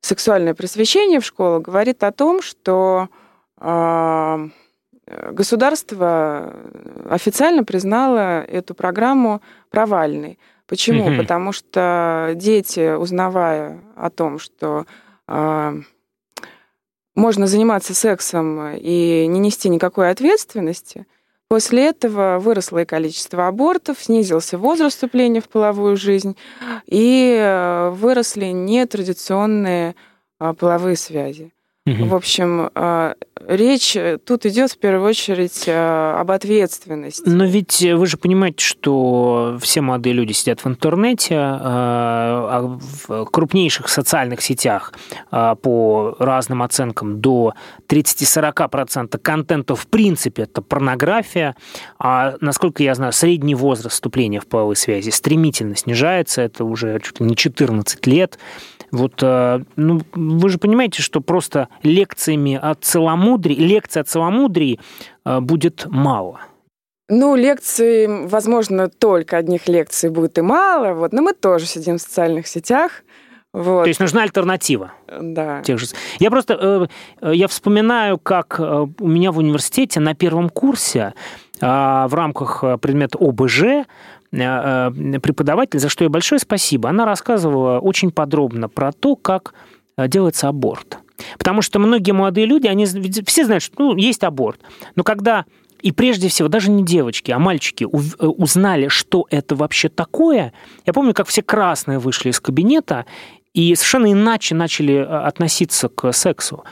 сексуальное 0.00 0.54
просвещение 0.54 1.20
в 1.20 1.24
школу, 1.24 1.60
говорит 1.60 2.02
о 2.04 2.12
том, 2.12 2.42
что 2.42 3.08
государство 5.06 6.56
официально 7.08 7.64
признало 7.64 8.42
эту 8.42 8.74
программу 8.74 9.42
провальной. 9.70 10.38
Почему? 10.72 11.04
Угу. 11.04 11.16
Потому 11.18 11.52
что 11.52 12.32
дети, 12.34 12.96
узнавая 12.96 13.82
о 13.94 14.08
том, 14.08 14.38
что 14.38 14.86
э, 15.28 15.80
можно 17.14 17.46
заниматься 17.46 17.94
сексом 17.94 18.70
и 18.76 19.26
не 19.26 19.38
нести 19.38 19.68
никакой 19.68 20.08
ответственности, 20.08 21.04
после 21.46 21.88
этого 21.88 22.38
выросло 22.38 22.78
и 22.78 22.84
количество 22.86 23.48
абортов, 23.48 23.98
снизился 24.00 24.56
возраст 24.56 24.94
вступления 24.94 25.42
в 25.42 25.50
половую 25.50 25.98
жизнь, 25.98 26.38
и 26.86 27.36
э, 27.38 27.90
выросли 27.90 28.46
нетрадиционные 28.46 29.94
э, 30.40 30.54
половые 30.54 30.96
связи. 30.96 31.52
Угу. 31.84 32.04
В 32.04 32.14
общем, 32.14 32.70
а, 32.76 33.16
речь 33.44 33.96
тут 34.24 34.46
идет 34.46 34.70
в 34.70 34.78
первую 34.78 35.08
очередь 35.08 35.64
а, 35.66 36.16
об 36.20 36.30
ответственности. 36.30 37.28
Но 37.28 37.44
ведь 37.44 37.82
вы 37.82 38.06
же 38.06 38.16
понимаете, 38.16 38.64
что 38.64 39.58
все 39.60 39.80
молодые 39.80 40.12
люди 40.12 40.30
сидят 40.30 40.64
в 40.64 40.68
интернете, 40.68 41.34
а 41.36 42.78
в 43.06 43.24
крупнейших 43.24 43.88
социальных 43.88 44.42
сетях 44.42 44.92
по 45.30 46.14
разным 46.20 46.62
оценкам 46.62 47.20
до 47.20 47.54
30-40% 47.88 49.18
контента 49.18 49.74
в 49.74 49.88
принципе 49.88 50.44
это 50.44 50.62
порнография. 50.62 51.56
А 51.98 52.34
насколько 52.40 52.84
я 52.84 52.94
знаю, 52.94 53.12
средний 53.12 53.56
возраст 53.56 53.94
вступления 53.94 54.38
в 54.38 54.46
половые 54.46 54.76
связи 54.76 55.10
стремительно 55.10 55.74
снижается, 55.74 56.42
это 56.42 56.64
уже 56.64 57.00
чуть 57.00 57.18
ли 57.18 57.26
не 57.26 57.34
14 57.34 58.06
лет. 58.06 58.38
Вот, 58.92 59.22
ну, 59.22 60.02
вы 60.12 60.48
же 60.50 60.58
понимаете, 60.58 61.02
что 61.02 61.22
просто 61.22 61.68
лекциями 61.82 62.58
о 62.60 62.74
целомудрии, 62.74 63.54
лекции 63.54 64.00
о 64.00 64.04
целомудрии 64.04 64.80
э, 65.24 65.40
будет 65.40 65.86
мало. 65.86 66.40
Ну, 67.08 67.34
лекций, 67.36 68.26
возможно, 68.26 68.88
только 68.88 69.36
одних 69.36 69.68
лекций 69.68 70.10
будет 70.10 70.38
и 70.38 70.40
мало, 70.40 70.94
вот, 70.94 71.12
но 71.12 71.22
мы 71.22 71.34
тоже 71.34 71.66
сидим 71.66 71.98
в 71.98 72.00
социальных 72.00 72.46
сетях. 72.46 73.02
Вот. 73.52 73.82
То 73.82 73.88
есть 73.88 74.00
нужна 74.00 74.22
альтернатива. 74.22 74.92
Да. 75.20 75.62
Тех 75.62 75.78
же. 75.78 75.86
Я 76.18 76.30
просто 76.30 76.88
э, 77.20 77.34
я 77.34 77.48
вспоминаю, 77.48 78.18
как 78.18 78.58
э, 78.58 78.86
у 78.98 79.06
меня 79.06 79.30
в 79.30 79.38
университете 79.38 80.00
на 80.00 80.14
первом 80.14 80.48
курсе 80.48 81.14
в 81.60 82.10
рамках 82.10 82.64
предмета 82.80 83.18
ОБЖ 83.20 83.86
преподаватель, 84.32 85.78
за 85.78 85.88
что 85.88 86.02
ей 86.02 86.08
большое 86.08 86.40
спасибо, 86.40 86.88
она 86.88 87.04
рассказывала 87.04 87.78
очень 87.78 88.10
подробно 88.10 88.68
про 88.68 88.90
то, 88.90 89.14
как 89.14 89.54
делается 89.96 90.48
аборт. 90.48 90.98
Потому 91.38 91.62
что 91.62 91.78
многие 91.78 92.12
молодые 92.12 92.46
люди, 92.46 92.66
они 92.66 92.86
все 92.86 93.44
знают, 93.44 93.62
что 93.62 93.74
ну, 93.78 93.96
есть 93.96 94.24
аборт. 94.24 94.60
Но 94.94 95.04
когда 95.04 95.44
и 95.82 95.90
прежде 95.90 96.28
всего, 96.28 96.48
даже 96.48 96.70
не 96.70 96.84
девочки, 96.84 97.32
а 97.32 97.38
мальчики 97.38 97.84
э, 97.84 97.86
узнали, 98.26 98.88
что 98.88 99.26
это 99.30 99.56
вообще 99.56 99.88
такое. 99.88 100.52
Я 100.86 100.92
помню, 100.92 101.12
как 101.12 101.26
все 101.26 101.42
красные 101.42 101.98
вышли 101.98 102.30
из 102.30 102.40
кабинета 102.40 103.04
и 103.52 103.74
совершенно 103.74 104.12
иначе 104.12 104.54
начали 104.54 104.94
э, 104.94 105.04
относиться 105.04 105.88
к 105.88 106.12
сексу, 106.12 106.64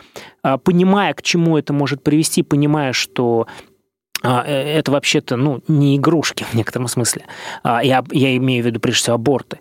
а, 0.43 0.59
понимая, 0.59 1.13
к 1.13 1.23
чему 1.23 1.59
это 1.59 1.73
может 1.73 2.03
привести, 2.03 2.43
понимая, 2.43 2.93
что 2.93 3.47
а, 4.23 4.45
э, 4.47 4.79
это 4.79 4.93
вообще-то 4.93 5.37
ну, 5.37 5.63
не 5.69 5.97
игрушки 5.97 6.45
в 6.45 6.55
некотором 6.55 6.89
смысле. 6.89 7.27
А, 7.63 7.83
я, 7.85 8.05
я 8.13 8.37
имею 8.37 8.63
в 8.63 8.67
виду 8.67 8.81
прежде 8.81 9.03
всего 9.03 9.15
аборты. 9.17 9.59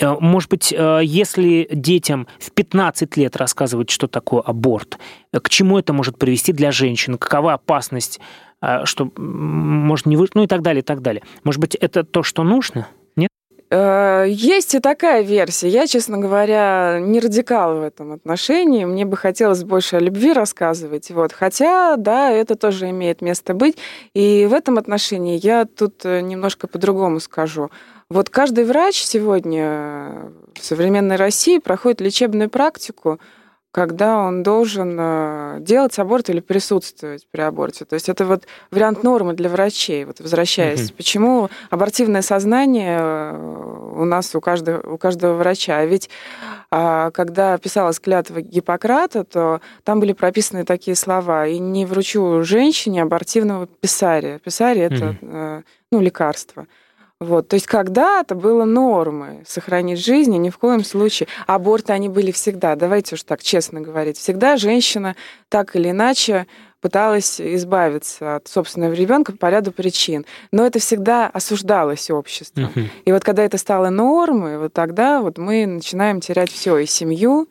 Э, 0.00 0.16
может 0.18 0.50
быть, 0.50 0.72
э, 0.76 1.00
если 1.04 1.68
детям 1.70 2.26
в 2.38 2.50
15 2.52 3.16
лет 3.16 3.36
рассказывать, 3.36 3.90
что 3.90 4.08
такое 4.08 4.40
аборт, 4.42 4.98
э, 5.32 5.40
к 5.40 5.48
чему 5.48 5.78
это 5.78 5.92
может 5.92 6.18
привести 6.18 6.52
для 6.52 6.72
женщин, 6.72 7.18
какова 7.18 7.54
опасность, 7.54 8.20
что 8.84 9.12
может 9.18 10.06
не 10.06 10.16
вы... 10.16 10.26
ну 10.32 10.44
и 10.44 10.46
так 10.46 10.62
далее, 10.62 10.80
и 10.80 10.84
так 10.84 11.02
далее. 11.02 11.22
Может 11.42 11.60
быть, 11.60 11.74
это 11.74 12.02
то, 12.02 12.22
что 12.22 12.44
нужно? 12.44 12.88
Нет? 13.74 14.28
Есть 14.28 14.74
и 14.74 14.80
такая 14.80 15.22
версия. 15.22 15.68
Я, 15.68 15.86
честно 15.86 16.18
говоря, 16.18 16.98
не 17.00 17.20
радикал 17.20 17.78
в 17.78 17.82
этом 17.82 18.12
отношении. 18.12 18.84
Мне 18.84 19.04
бы 19.04 19.16
хотелось 19.16 19.64
больше 19.64 19.96
о 19.96 20.00
любви 20.00 20.32
рассказывать. 20.32 21.10
Вот. 21.10 21.32
Хотя, 21.32 21.96
да, 21.96 22.30
это 22.30 22.54
тоже 22.54 22.90
имеет 22.90 23.20
место 23.20 23.54
быть. 23.54 23.76
И 24.14 24.46
в 24.48 24.54
этом 24.54 24.78
отношении 24.78 25.38
я 25.42 25.64
тут 25.64 26.04
немножко 26.04 26.66
по-другому 26.68 27.20
скажу. 27.20 27.70
Вот 28.10 28.30
каждый 28.30 28.64
врач 28.64 29.02
сегодня 29.02 30.30
в 30.54 30.64
современной 30.64 31.16
России 31.16 31.58
проходит 31.58 32.00
лечебную 32.00 32.50
практику, 32.50 33.18
когда 33.74 34.18
он 34.18 34.44
должен 34.44 34.96
э, 34.96 35.56
делать 35.58 35.98
аборт 35.98 36.30
или 36.30 36.38
присутствовать 36.38 37.26
при 37.32 37.40
аборте. 37.40 37.84
То 37.84 37.94
есть 37.94 38.08
это 38.08 38.24
вот 38.24 38.44
вариант 38.70 39.02
нормы 39.02 39.34
для 39.34 39.48
врачей. 39.48 40.04
Вот 40.04 40.20
возвращаясь, 40.20 40.90
mm 40.90 40.96
почему 40.96 41.50
абортивное 41.70 42.22
сознание 42.22 42.98
э, 43.00 43.92
у 43.96 44.04
нас 44.04 44.32
у 44.36 44.40
каждого, 44.40 44.94
у 44.94 44.96
каждого 44.96 45.34
врача. 45.34 45.78
А 45.78 45.86
ведь 45.86 46.08
а, 46.70 47.10
когда 47.10 47.58
писалась 47.58 47.98
клятва 47.98 48.42
Гиппократа, 48.42 49.24
то 49.24 49.60
там 49.82 49.98
были 49.98 50.12
прописаны 50.12 50.64
такие 50.64 50.94
слова: 50.94 51.48
и 51.48 51.58
не 51.58 51.84
вручу 51.84 52.44
женщине 52.44 53.02
абортивного 53.02 53.66
писария. 53.66 54.38
Писарий 54.38 54.82
mm 54.82 54.86
это 54.86 55.64
ну 55.90 56.00
лекарство. 56.00 56.66
Вот, 57.20 57.48
то 57.48 57.54
есть 57.54 57.66
когда-то 57.66 58.34
было 58.34 58.64
нормой 58.64 59.44
сохранить 59.46 60.04
жизнь, 60.04 60.34
и 60.34 60.38
ни 60.38 60.50
в 60.50 60.58
коем 60.58 60.84
случае. 60.84 61.28
Аборты, 61.46 61.92
они 61.92 62.08
были 62.08 62.32
всегда, 62.32 62.74
давайте 62.74 63.14
уж 63.14 63.22
так 63.22 63.42
честно 63.42 63.80
говорить. 63.80 64.18
Всегда 64.18 64.56
женщина 64.56 65.14
так 65.48 65.76
или 65.76 65.90
иначе 65.90 66.46
пыталась 66.80 67.40
избавиться 67.40 68.36
от 68.36 68.48
собственного 68.48 68.92
ребенка 68.92 69.32
по 69.32 69.48
ряду 69.48 69.72
причин. 69.72 70.26
Но 70.52 70.66
это 70.66 70.80
всегда 70.80 71.28
осуждалось 71.28 72.10
обществом. 72.10 72.70
Uh-huh. 72.74 72.88
И 73.06 73.12
вот 73.12 73.24
когда 73.24 73.42
это 73.42 73.56
стало 73.56 73.88
нормой, 73.88 74.58
вот 74.58 74.74
тогда 74.74 75.22
вот 75.22 75.38
мы 75.38 75.64
начинаем 75.64 76.20
терять 76.20 76.50
все 76.50 76.76
и 76.76 76.84
семью, 76.84 77.48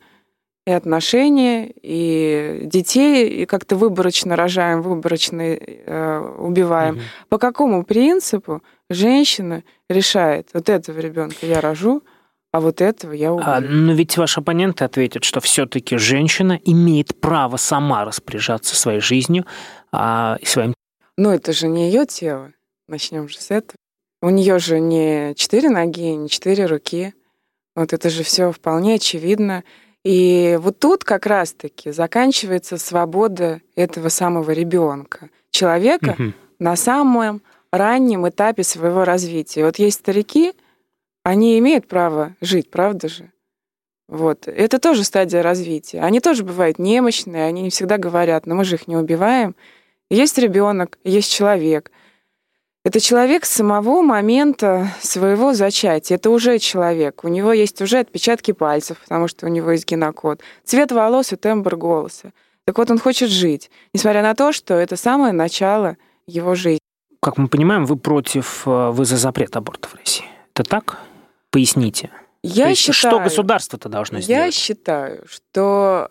и 0.66 0.70
отношения, 0.70 1.70
и 1.82 2.62
детей, 2.64 3.28
и 3.28 3.46
как-то 3.46 3.76
выборочно 3.76 4.34
рожаем, 4.34 4.80
выборочно 4.82 5.42
э, 5.42 6.34
убиваем. 6.38 6.96
Uh-huh. 6.96 7.28
По 7.28 7.38
какому 7.38 7.84
принципу 7.84 8.62
женщина 8.88 9.62
решает, 9.90 10.48
вот 10.54 10.68
этого 10.70 10.98
ребенка 10.98 11.44
я 11.46 11.60
рожу, 11.60 12.02
а 12.54 12.60
вот 12.60 12.80
этого 12.80 13.12
я 13.12 13.32
убью. 13.32 13.44
А, 13.46 13.60
но 13.60 13.92
ведь 13.94 14.16
ваш 14.16 14.38
оппонент 14.38 14.80
ответит, 14.80 15.24
что 15.24 15.40
все-таки 15.40 15.96
женщина 15.96 16.58
имеет 16.64 17.20
право 17.20 17.56
сама 17.56 18.04
распоряжаться 18.04 18.76
своей 18.76 19.00
жизнью 19.00 19.44
а, 19.92 20.38
и 20.40 20.46
своим. 20.46 20.72
Но 21.16 21.34
это 21.34 21.52
же 21.52 21.66
не 21.66 21.88
ее 21.88 22.06
тело. 22.06 22.52
Начнем 22.88 23.28
же 23.28 23.38
с 23.38 23.50
этого. 23.50 23.76
У 24.22 24.30
нее 24.30 24.58
же 24.58 24.80
не 24.80 25.34
четыре 25.34 25.68
ноги, 25.68 26.14
не 26.14 26.28
четыре 26.30 26.66
руки. 26.66 27.12
Вот 27.74 27.92
это 27.92 28.08
же 28.08 28.22
все 28.22 28.52
вполне 28.52 28.94
очевидно. 28.94 29.64
И 30.04 30.58
вот 30.60 30.78
тут 30.78 31.02
как 31.02 31.26
раз-таки 31.26 31.90
заканчивается 31.90 32.76
свобода 32.76 33.62
этого 33.74 34.10
самого 34.10 34.50
ребенка, 34.50 35.30
человека 35.50 36.14
угу. 36.18 36.32
на 36.58 36.76
самом 36.76 37.42
раннем 37.72 38.28
этапе 38.28 38.62
своего 38.64 39.04
развития. 39.04 39.64
Вот 39.64 39.78
есть 39.78 40.00
старики, 40.00 40.52
они 41.24 41.58
имеют 41.58 41.88
право 41.88 42.36
жить, 42.42 42.70
правда 42.70 43.08
же? 43.08 43.32
Вот. 44.08 44.46
Это 44.46 44.78
тоже 44.78 45.04
стадия 45.04 45.42
развития. 45.42 46.00
Они 46.00 46.20
тоже 46.20 46.44
бывают 46.44 46.78
немощные, 46.78 47.46
они 47.46 47.62
не 47.62 47.70
всегда 47.70 47.96
говорят, 47.96 48.46
но 48.46 48.54
мы 48.54 48.64
же 48.64 48.76
их 48.76 48.86
не 48.86 48.96
убиваем. 48.96 49.56
Есть 50.10 50.36
ребенок, 50.36 50.98
есть 51.02 51.32
человек. 51.32 51.90
Это 52.84 53.00
человек 53.00 53.46
с 53.46 53.50
самого 53.50 54.02
момента 54.02 54.88
своего 55.00 55.54
зачатия. 55.54 56.16
Это 56.16 56.28
уже 56.28 56.58
человек. 56.58 57.24
У 57.24 57.28
него 57.28 57.54
есть 57.54 57.80
уже 57.80 57.98
отпечатки 57.98 58.52
пальцев, 58.52 58.98
потому 58.98 59.26
что 59.26 59.46
у 59.46 59.48
него 59.48 59.70
есть 59.70 59.86
генокод. 59.86 60.42
Цвет 60.64 60.92
волос 60.92 61.32
и 61.32 61.36
тембр 61.36 61.76
голоса. 61.76 62.32
Так 62.66 62.76
вот, 62.76 62.90
он 62.90 62.98
хочет 62.98 63.30
жить, 63.30 63.70
несмотря 63.94 64.22
на 64.22 64.34
то, 64.34 64.52
что 64.52 64.74
это 64.74 64.96
самое 64.96 65.32
начало 65.32 65.96
его 66.26 66.54
жизни. 66.54 66.78
Как 67.20 67.38
мы 67.38 67.48
понимаем, 67.48 67.86
вы 67.86 67.96
против, 67.96 68.66
э, 68.66 68.90
вы 68.90 69.06
за 69.06 69.16
запрет 69.16 69.56
абортов 69.56 69.92
в 69.92 69.96
России. 69.96 70.26
Это 70.54 70.62
так? 70.62 70.98
Поясните. 71.50 72.10
Я 72.42 72.68
То 72.68 72.74
считаю, 72.74 73.12
что 73.12 73.20
государство-то 73.20 73.88
должно 73.88 74.20
сделать? 74.20 74.46
Я 74.46 74.52
считаю, 74.52 75.24
что 75.26 76.10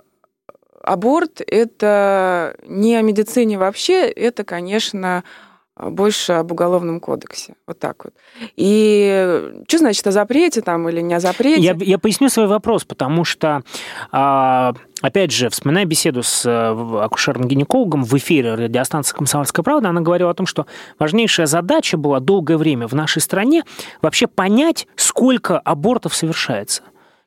аборт– 0.81 1.39
это 1.47 2.55
не 2.65 2.95
о 2.95 3.03
медицине 3.03 3.59
вообще, 3.59 4.09
это, 4.09 4.43
конечно, 4.43 5.23
больше 5.75 6.33
об 6.33 6.51
уголовном 6.51 6.99
кодексе. 6.99 7.55
Вот 7.65 7.79
так 7.79 8.05
вот. 8.05 8.13
И 8.55 9.63
что 9.67 9.79
значит 9.79 10.05
о 10.05 10.11
запрете 10.11 10.61
там 10.61 10.87
или 10.87 11.01
не 11.01 11.15
о 11.15 11.19
запрете? 11.19 11.61
Я, 11.61 11.75
я 11.79 11.97
поясню 11.97 12.29
свой 12.29 12.47
вопрос, 12.47 12.83
потому 12.85 13.25
что, 13.25 13.63
а, 14.11 14.73
опять 15.01 15.31
же, 15.31 15.49
вспоминая 15.49 15.85
беседу 15.85 16.21
с 16.21 16.45
э, 16.45 17.03
акушером-гинекологом 17.03 18.03
в 18.03 18.13
эфире 18.17 18.53
радиостанции 18.53 19.15
«Комсомольская 19.15 19.63
правда», 19.63 19.89
она 19.89 20.01
говорила 20.01 20.29
о 20.29 20.35
том, 20.35 20.45
что 20.45 20.67
важнейшая 20.99 21.47
задача 21.47 21.97
была 21.97 22.19
долгое 22.19 22.57
время 22.57 22.87
в 22.87 22.93
нашей 22.93 23.21
стране 23.21 23.63
вообще 24.01 24.27
понять, 24.27 24.87
сколько 24.95 25.57
абортов 25.59 26.13
совершается 26.13 26.83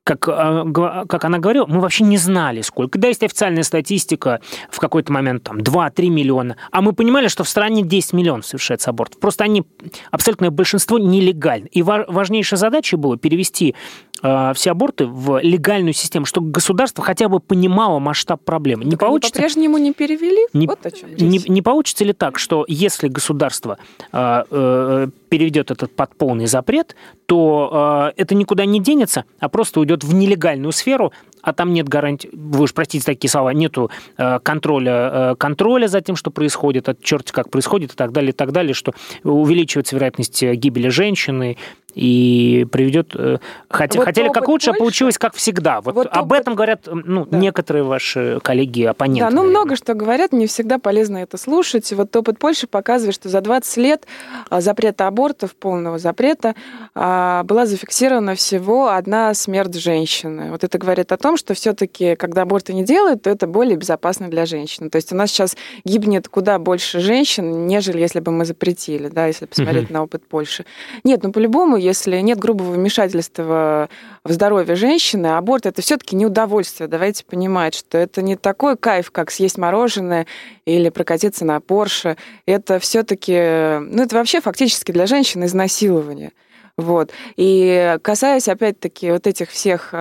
как, 0.07 0.29
а, 0.29 1.05
как 1.09 1.25
она 1.25 1.39
говорила, 1.39 1.67
мы 1.67 1.81
вообще 1.81 2.05
не 2.05 2.17
знали, 2.17 2.61
сколько. 2.61 2.97
Да, 2.97 3.09
есть 3.09 3.25
официальная 3.25 3.65
статистика, 3.65 4.41
в 4.71 4.79
какой-то 4.79 5.13
момент 5.13 5.43
там 5.43 5.59
2-3 5.59 6.09
миллиона, 6.11 6.57
а 6.71 6.81
мы 6.81 6.93
понимали, 6.93 7.27
что 7.27 7.43
в 7.43 7.49
стране 7.49 7.83
10 7.83 8.13
миллионов 8.13 8.47
совершается 8.47 8.91
абортов. 8.91 9.19
Просто 9.19 9.43
они, 9.43 9.65
абсолютное 10.13 10.51
большинство, 10.51 10.99
нелегальны. 10.99 11.67
И 11.73 11.83
важнейшая 11.83 12.57
задача 12.57 12.97
была 12.97 13.17
перевести 13.17 13.75
э, 14.23 14.53
все 14.55 14.71
аборты 14.71 15.07
в 15.07 15.41
легальную 15.43 15.93
систему, 15.93 16.25
чтобы 16.25 16.53
государство 16.53 17.03
хотя 17.03 17.29
бы 17.29 17.41
понимало 17.41 17.99
масштаб 17.99 18.45
проблемы. 18.45 18.85
Не 18.85 18.93
так 18.93 19.01
получится... 19.01 19.35
по-прежнему 19.35 19.77
не 19.79 19.93
перевели? 19.93 20.47
Не, 20.53 20.69
вот 20.69 20.87
о 20.87 20.91
чем 20.93 21.09
не, 21.17 21.41
не 21.49 21.63
получится 21.63 22.05
ли 22.05 22.13
так, 22.13 22.39
что 22.39 22.65
если 22.69 23.09
государство 23.09 23.79
э, 24.13 24.45
э, 24.51 25.09
переведет 25.29 25.71
этот 25.71 25.95
под 25.95 26.17
полный 26.17 26.47
запрет, 26.47 26.97
то 27.27 28.13
э, 28.17 28.21
это 28.21 28.35
никуда 28.35 28.65
не 28.65 28.81
денется, 28.81 29.25
а 29.39 29.49
просто 29.49 29.81
уйдет 29.81 30.05
в 30.05 30.15
нелегальную 30.15 30.73
сферу, 30.73 31.13
а 31.47 31.53
там 31.53 31.73
нет 31.73 31.89
гарантии, 31.89 32.29
вы 32.33 32.65
уж 32.65 32.75
простите 32.75 33.05
такие 33.05 33.31
слова, 33.31 33.51
нету 33.51 33.89
э, 34.19 34.41
контроля, 34.43 35.11
э, 35.13 35.35
контроля 35.39 35.87
за 35.87 36.01
тем, 36.01 36.17
что 36.17 36.33
происходит, 36.33 36.89
от 36.89 37.01
черти 37.01 37.31
как 37.31 37.51
происходит 37.51 37.93
и 37.93 37.95
так 37.95 38.11
далее, 38.11 38.31
и 38.31 38.35
так 38.35 38.51
далее, 38.51 38.75
что 38.75 38.93
увеличивается 39.23 39.95
вероятность 39.95 40.43
гибели 40.43 40.89
женщины 40.89 41.57
и 41.97 42.67
приведет... 42.71 43.13
Э, 43.15 43.39
хотя, 43.71 43.99
вот 43.99 44.05
хотели 44.05 44.29
как 44.29 44.49
лучше, 44.49 44.71
а 44.71 44.75
а 44.75 44.77
получилось 44.77 45.17
как 45.17 45.35
всегда. 45.35 45.81
Вот, 45.81 45.95
вот 45.95 46.09
об 46.11 46.27
опыт... 46.27 46.41
этом 46.41 46.55
говорят 46.55 46.87
ну, 46.87 47.25
да. 47.25 47.39
некоторые 47.39 47.85
ваши 47.85 48.39
коллеги, 48.43 48.83
оппоненты. 48.83 49.21
Да, 49.21 49.31
ну 49.31 49.37
наверное. 49.37 49.51
много 49.51 49.77
что 49.77 49.95
говорят, 49.95 50.33
не 50.33 50.47
всегда 50.47 50.79
полезно 50.79 51.17
это 51.17 51.39
слушать. 51.39 51.91
Вот 51.95 52.15
опыт 52.15 52.39
Польши 52.39 52.67
показывает, 52.67 53.15
что 53.15 53.31
за 53.31 53.41
20 53.41 53.77
лет 53.79 54.07
а, 54.51 54.61
запрета 54.61 55.07
абортов, 55.07 55.57
полного 55.57 55.99
запрета, 55.99 56.55
а, 56.95 57.45
была 57.45 57.65
зафиксирована 57.65 58.35
всего 58.35 58.91
одна 58.91 59.33
смерть 59.33 59.75
женщины. 59.77 60.51
Вот 60.51 60.65
это 60.65 60.77
говорит 60.77 61.13
о 61.13 61.17
том, 61.17 61.36
что 61.37 61.55
все-таки, 61.55 62.17
когда 62.17 62.43
аборты 62.43 62.73
не 62.73 62.85
делают, 62.85 63.23
то 63.23 63.31
это 63.31 63.47
более 63.47 63.77
безопасно 63.77 64.29
для 64.29 64.47
женщин. 64.47 64.91
То 64.91 64.97
есть 64.97 65.13
у 65.13 65.17
нас 65.17 65.31
сейчас 65.31 65.57
гибнет 65.85 66.29
куда 66.29 66.59
больше 66.59 67.01
женщин, 67.01 67.67
нежели 67.67 68.01
если 68.01 68.21
бы 68.21 68.33
мы 68.33 68.45
запретили, 68.45 69.09
да, 69.09 69.27
если 69.27 69.47
посмотреть 69.47 69.85
угу. 69.85 69.95
на 69.95 70.03
опыт 70.03 70.27
Польши. 70.27 70.65
Нет, 71.05 71.23
ну 71.23 71.33
по-любому 71.33 71.77
если 71.77 72.19
нет 72.21 72.39
грубого 72.39 72.73
вмешательства 72.73 73.89
в 74.25 74.33
здоровье 74.33 74.77
женщины, 74.77 75.29
аборт 75.29 75.67
это 75.67 75.83
все-таки 75.83 76.17
не 76.17 76.27
удовольствие. 76.27 76.89
Давайте 76.89 77.25
понимать, 77.25 77.75
что 77.75 77.99
это 77.99 78.23
не 78.23 78.37
такой 78.37 78.77
кайф, 78.77 79.11
как 79.11 79.31
съесть 79.31 79.59
мороженое 79.59 80.27
или 80.65 80.89
прокатиться 80.89 81.45
на 81.45 81.61
Порше. 81.61 82.17
Это 82.47 82.79
все-таки, 82.79 83.33
ну 83.33 84.03
это 84.03 84.17
вообще 84.17 84.41
фактически 84.41 84.93
для 84.93 85.07
женщины 85.07 85.45
изнасилование. 85.45 86.33
Вот. 86.77 87.11
И 87.37 87.97
касаясь, 88.03 88.49
опять-таки, 88.49 89.11
вот 89.11 89.27
этих 89.27 89.51
всех 89.51 89.95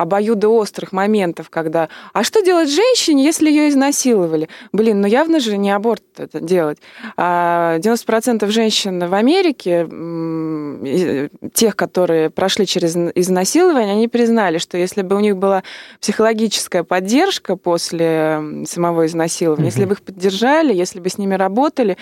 обоюдоострых 0.00 0.92
моментов, 0.92 1.50
когда 1.50 1.90
«А 2.14 2.24
что 2.24 2.40
делать 2.40 2.70
женщине, 2.70 3.22
если 3.22 3.50
ее 3.50 3.68
изнасиловали?» 3.68 4.48
Блин, 4.72 5.02
ну 5.02 5.06
явно 5.06 5.40
же 5.40 5.58
не 5.58 5.70
аборт 5.70 6.02
это 6.16 6.40
делать. 6.40 6.78
А 7.18 7.78
90% 7.78 8.48
женщин 8.48 9.06
в 9.06 9.12
Америке, 9.12 9.86
тех, 11.52 11.76
которые 11.76 12.30
прошли 12.30 12.66
через 12.66 12.96
изнасилование, 12.96 13.92
они 13.92 14.08
признали, 14.08 14.56
что 14.56 14.78
если 14.78 15.02
бы 15.02 15.16
у 15.16 15.20
них 15.20 15.36
была 15.36 15.64
психологическая 16.00 16.82
поддержка 16.82 17.56
после 17.56 18.64
самого 18.66 19.06
изнасилования, 19.06 19.68
угу. 19.68 19.74
если 19.74 19.84
бы 19.84 19.92
их 19.92 20.02
поддержали, 20.02 20.72
если 20.72 21.00
бы 21.00 21.10
с 21.10 21.18
ними 21.18 21.34
работали, 21.34 21.98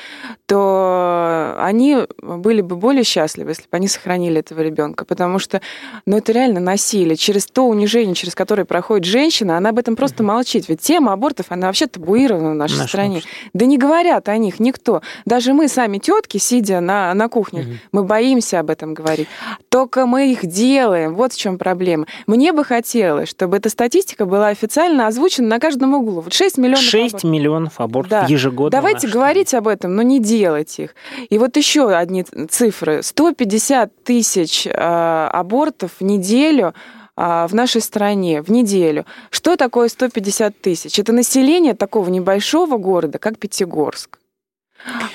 то 0.47 1.57
они 1.59 2.07
были 2.23 2.61
бы 2.61 2.77
более 2.77 3.03
счастливы, 3.03 3.51
если 3.51 3.63
бы 3.63 3.77
они 3.77 3.89
сохранили 3.89 4.39
этого 4.39 4.61
ребенка, 4.61 5.05
потому 5.05 5.41
что, 5.41 5.61
ну, 6.07 6.17
это 6.17 6.31
реально 6.31 6.61
насилие. 6.61 7.17
Через 7.17 7.47
то 7.47 7.67
унижение 7.67 7.88
унижение, 7.89 8.15
через 8.15 8.35
которое 8.35 8.65
проходит 8.65 9.07
женщина, 9.07 9.57
она 9.57 9.71
об 9.71 9.79
этом 9.79 9.97
просто 9.97 10.23
молчит. 10.23 10.69
Ведь 10.69 10.81
тема 10.81 11.13
абортов, 11.13 11.47
она 11.49 11.67
вообще 11.69 11.87
табуирована 11.87 12.51
в 12.51 12.55
нашей 12.55 12.79
Наш 12.79 12.89
стране. 12.89 13.17
Вопрос. 13.17 13.33
Да 13.55 13.67
не 13.67 13.79
говорят 13.79 14.29
о 14.29 14.37
них 14.37 14.61
никто. 14.61 15.03
Даже 15.25 15.55
мы 15.55 15.69
сами 15.69 15.99
тетки, 15.99 16.39
сидя 16.39 16.81
на, 16.81 17.15
на 17.15 17.29
кухне, 17.29 17.61
угу. 17.63 17.71
мы 17.93 18.05
боимся 18.05 18.61
об 18.61 18.71
этом 18.71 18.95
говорить. 18.95 19.29
Только 19.71 20.07
мы 20.07 20.31
их 20.33 20.47
делаем. 20.47 21.15
Вот 21.15 21.33
в 21.33 21.39
чем 21.39 21.59
проблема. 21.59 22.07
Мне 22.27 22.53
бы 22.53 22.65
хотелось, 22.65 23.29
чтобы 23.31 23.57
эта 23.57 23.71
статистика 23.71 24.27
была 24.27 24.49
официально 24.49 25.07
озвучена 25.07 25.49
на 25.49 25.59
каждом 25.59 25.95
углу. 25.95 26.21
Вот 26.21 26.35
6 26.35 26.59
миллионов 26.59 26.81
6 26.81 27.15
абортов. 27.15 27.31
миллионов 27.31 27.81
абортов 27.81 28.11
да. 28.11 28.27
ежегодно. 28.29 28.71
Давайте 28.71 29.09
говорить 29.09 29.55
об 29.55 29.67
этом, 29.67 29.97
но 29.97 30.03
не 30.03 30.21
делать 30.21 30.79
их. 30.79 30.95
И 31.31 31.39
вот 31.39 31.57
еще 31.57 31.91
одни 31.91 32.25
цифры. 32.51 33.03
150 33.03 34.05
тысяч 34.05 34.67
э, 34.67 34.71
абортов 34.71 35.93
в 36.01 36.05
неделю 36.05 36.75
в 37.19 37.51
нашей 37.53 37.81
стране 37.81 38.43
в 38.43 38.51
неделю. 38.51 39.05
Что 39.31 39.57
такое 39.57 39.89
150 39.89 40.61
тысяч? 40.61 40.99
Это 40.99 41.13
население 41.13 41.75
такого 41.75 42.09
небольшого 42.11 42.77
города, 42.77 43.19
как 43.19 43.39
Пятигорск. 43.39 44.19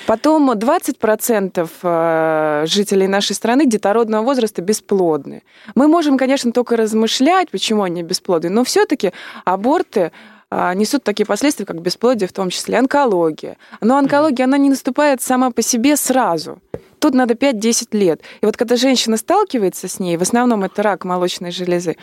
Потом 0.06 0.50
20% 0.50 1.68
а, 1.82 2.64
жителей 2.66 3.08
нашей 3.08 3.34
страны 3.34 3.66
детородного 3.66 4.22
возраста 4.22 4.60
бесплодны. 4.60 5.42
Мы 5.74 5.88
можем, 5.88 6.18
конечно, 6.18 6.52
только 6.52 6.76
размышлять, 6.76 7.50
почему 7.50 7.82
они 7.82 8.02
бесплодны, 8.02 8.50
но 8.50 8.64
все-таки 8.64 9.12
аборты 9.44 10.12
а, 10.50 10.74
несут 10.74 11.02
такие 11.04 11.24
последствия, 11.24 11.64
как 11.64 11.80
бесплодие, 11.80 12.28
в 12.28 12.32
том 12.32 12.50
числе 12.50 12.78
онкология. 12.78 13.56
Но 13.80 13.96
онкология, 13.96 14.44
она 14.44 14.58
не 14.58 14.68
наступает 14.68 15.22
сама 15.22 15.50
по 15.50 15.62
себе 15.62 15.96
сразу. 15.96 16.58
Тут 17.04 17.12
надо 17.14 17.34
5-10 17.34 17.88
лет. 17.92 18.22
И 18.40 18.46
вот 18.46 18.56
когда 18.56 18.76
женщина 18.76 19.18
сталкивается 19.18 19.88
с 19.88 20.00
ней, 20.00 20.16
в 20.16 20.22
основном 20.22 20.64
это 20.64 20.82
рак 20.82 21.04
молочной 21.04 21.50
железы, 21.50 21.96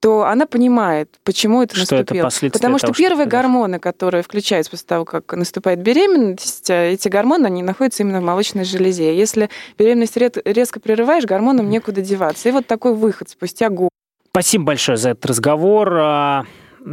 то 0.00 0.24
она 0.24 0.46
понимает, 0.46 1.10
почему 1.22 1.62
это 1.62 1.74
что 1.76 1.96
наступило. 1.96 2.28
Это 2.28 2.50
Потому 2.52 2.78
того, 2.78 2.92
что 2.92 2.98
первые 2.98 3.26
что 3.26 3.30
гормоны, 3.30 3.78
которые 3.78 4.22
включаются 4.22 4.70
после 4.70 4.86
того, 4.86 5.04
как 5.04 5.30
наступает 5.34 5.80
беременность, 5.80 6.70
э, 6.70 6.92
эти 6.92 7.08
гормоны, 7.08 7.44
они 7.44 7.62
находятся 7.62 8.04
именно 8.04 8.22
в 8.22 8.24
молочной 8.24 8.64
железе. 8.64 9.14
Если 9.14 9.50
беременность 9.76 10.16
резко 10.16 10.80
прерываешь, 10.80 11.24
гормонам 11.24 11.68
некуда 11.68 12.00
деваться. 12.00 12.48
И 12.48 12.52
вот 12.52 12.66
такой 12.66 12.94
выход 12.94 13.28
спустя 13.28 13.68
год. 13.68 13.90
Спасибо 14.30 14.64
большое 14.64 14.96
за 14.96 15.10
этот 15.10 15.26
разговор. 15.26 16.46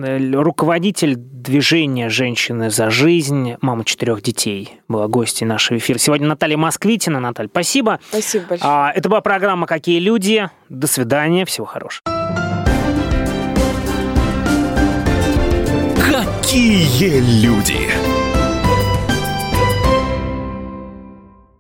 Э, 0.03 0.31
руководитель 0.33 1.15
движения 1.15 2.09
«Женщины 2.09 2.69
за 2.69 2.89
жизнь», 2.89 3.55
мама 3.61 3.85
четырех 3.85 4.21
детей, 4.21 4.79
была 4.87 5.07
гостьей 5.07 5.47
нашего 5.47 5.77
эфира. 5.77 5.97
Сегодня 5.97 6.27
Наталья 6.27 6.57
Москвитина. 6.57 7.19
Наталья, 7.19 7.49
спасибо. 7.49 7.99
Спасибо 8.09 8.45
большое. 8.49 8.71
А, 8.71 8.91
это 8.93 9.09
была 9.09 9.21
программа 9.21 9.67
«Какие 9.67 9.99
люди». 9.99 10.49
До 10.69 10.87
свидания. 10.87 11.45
Всего 11.45 11.65
хорошего. 11.65 12.01
Какие 15.97 17.19
люди! 17.43 18.04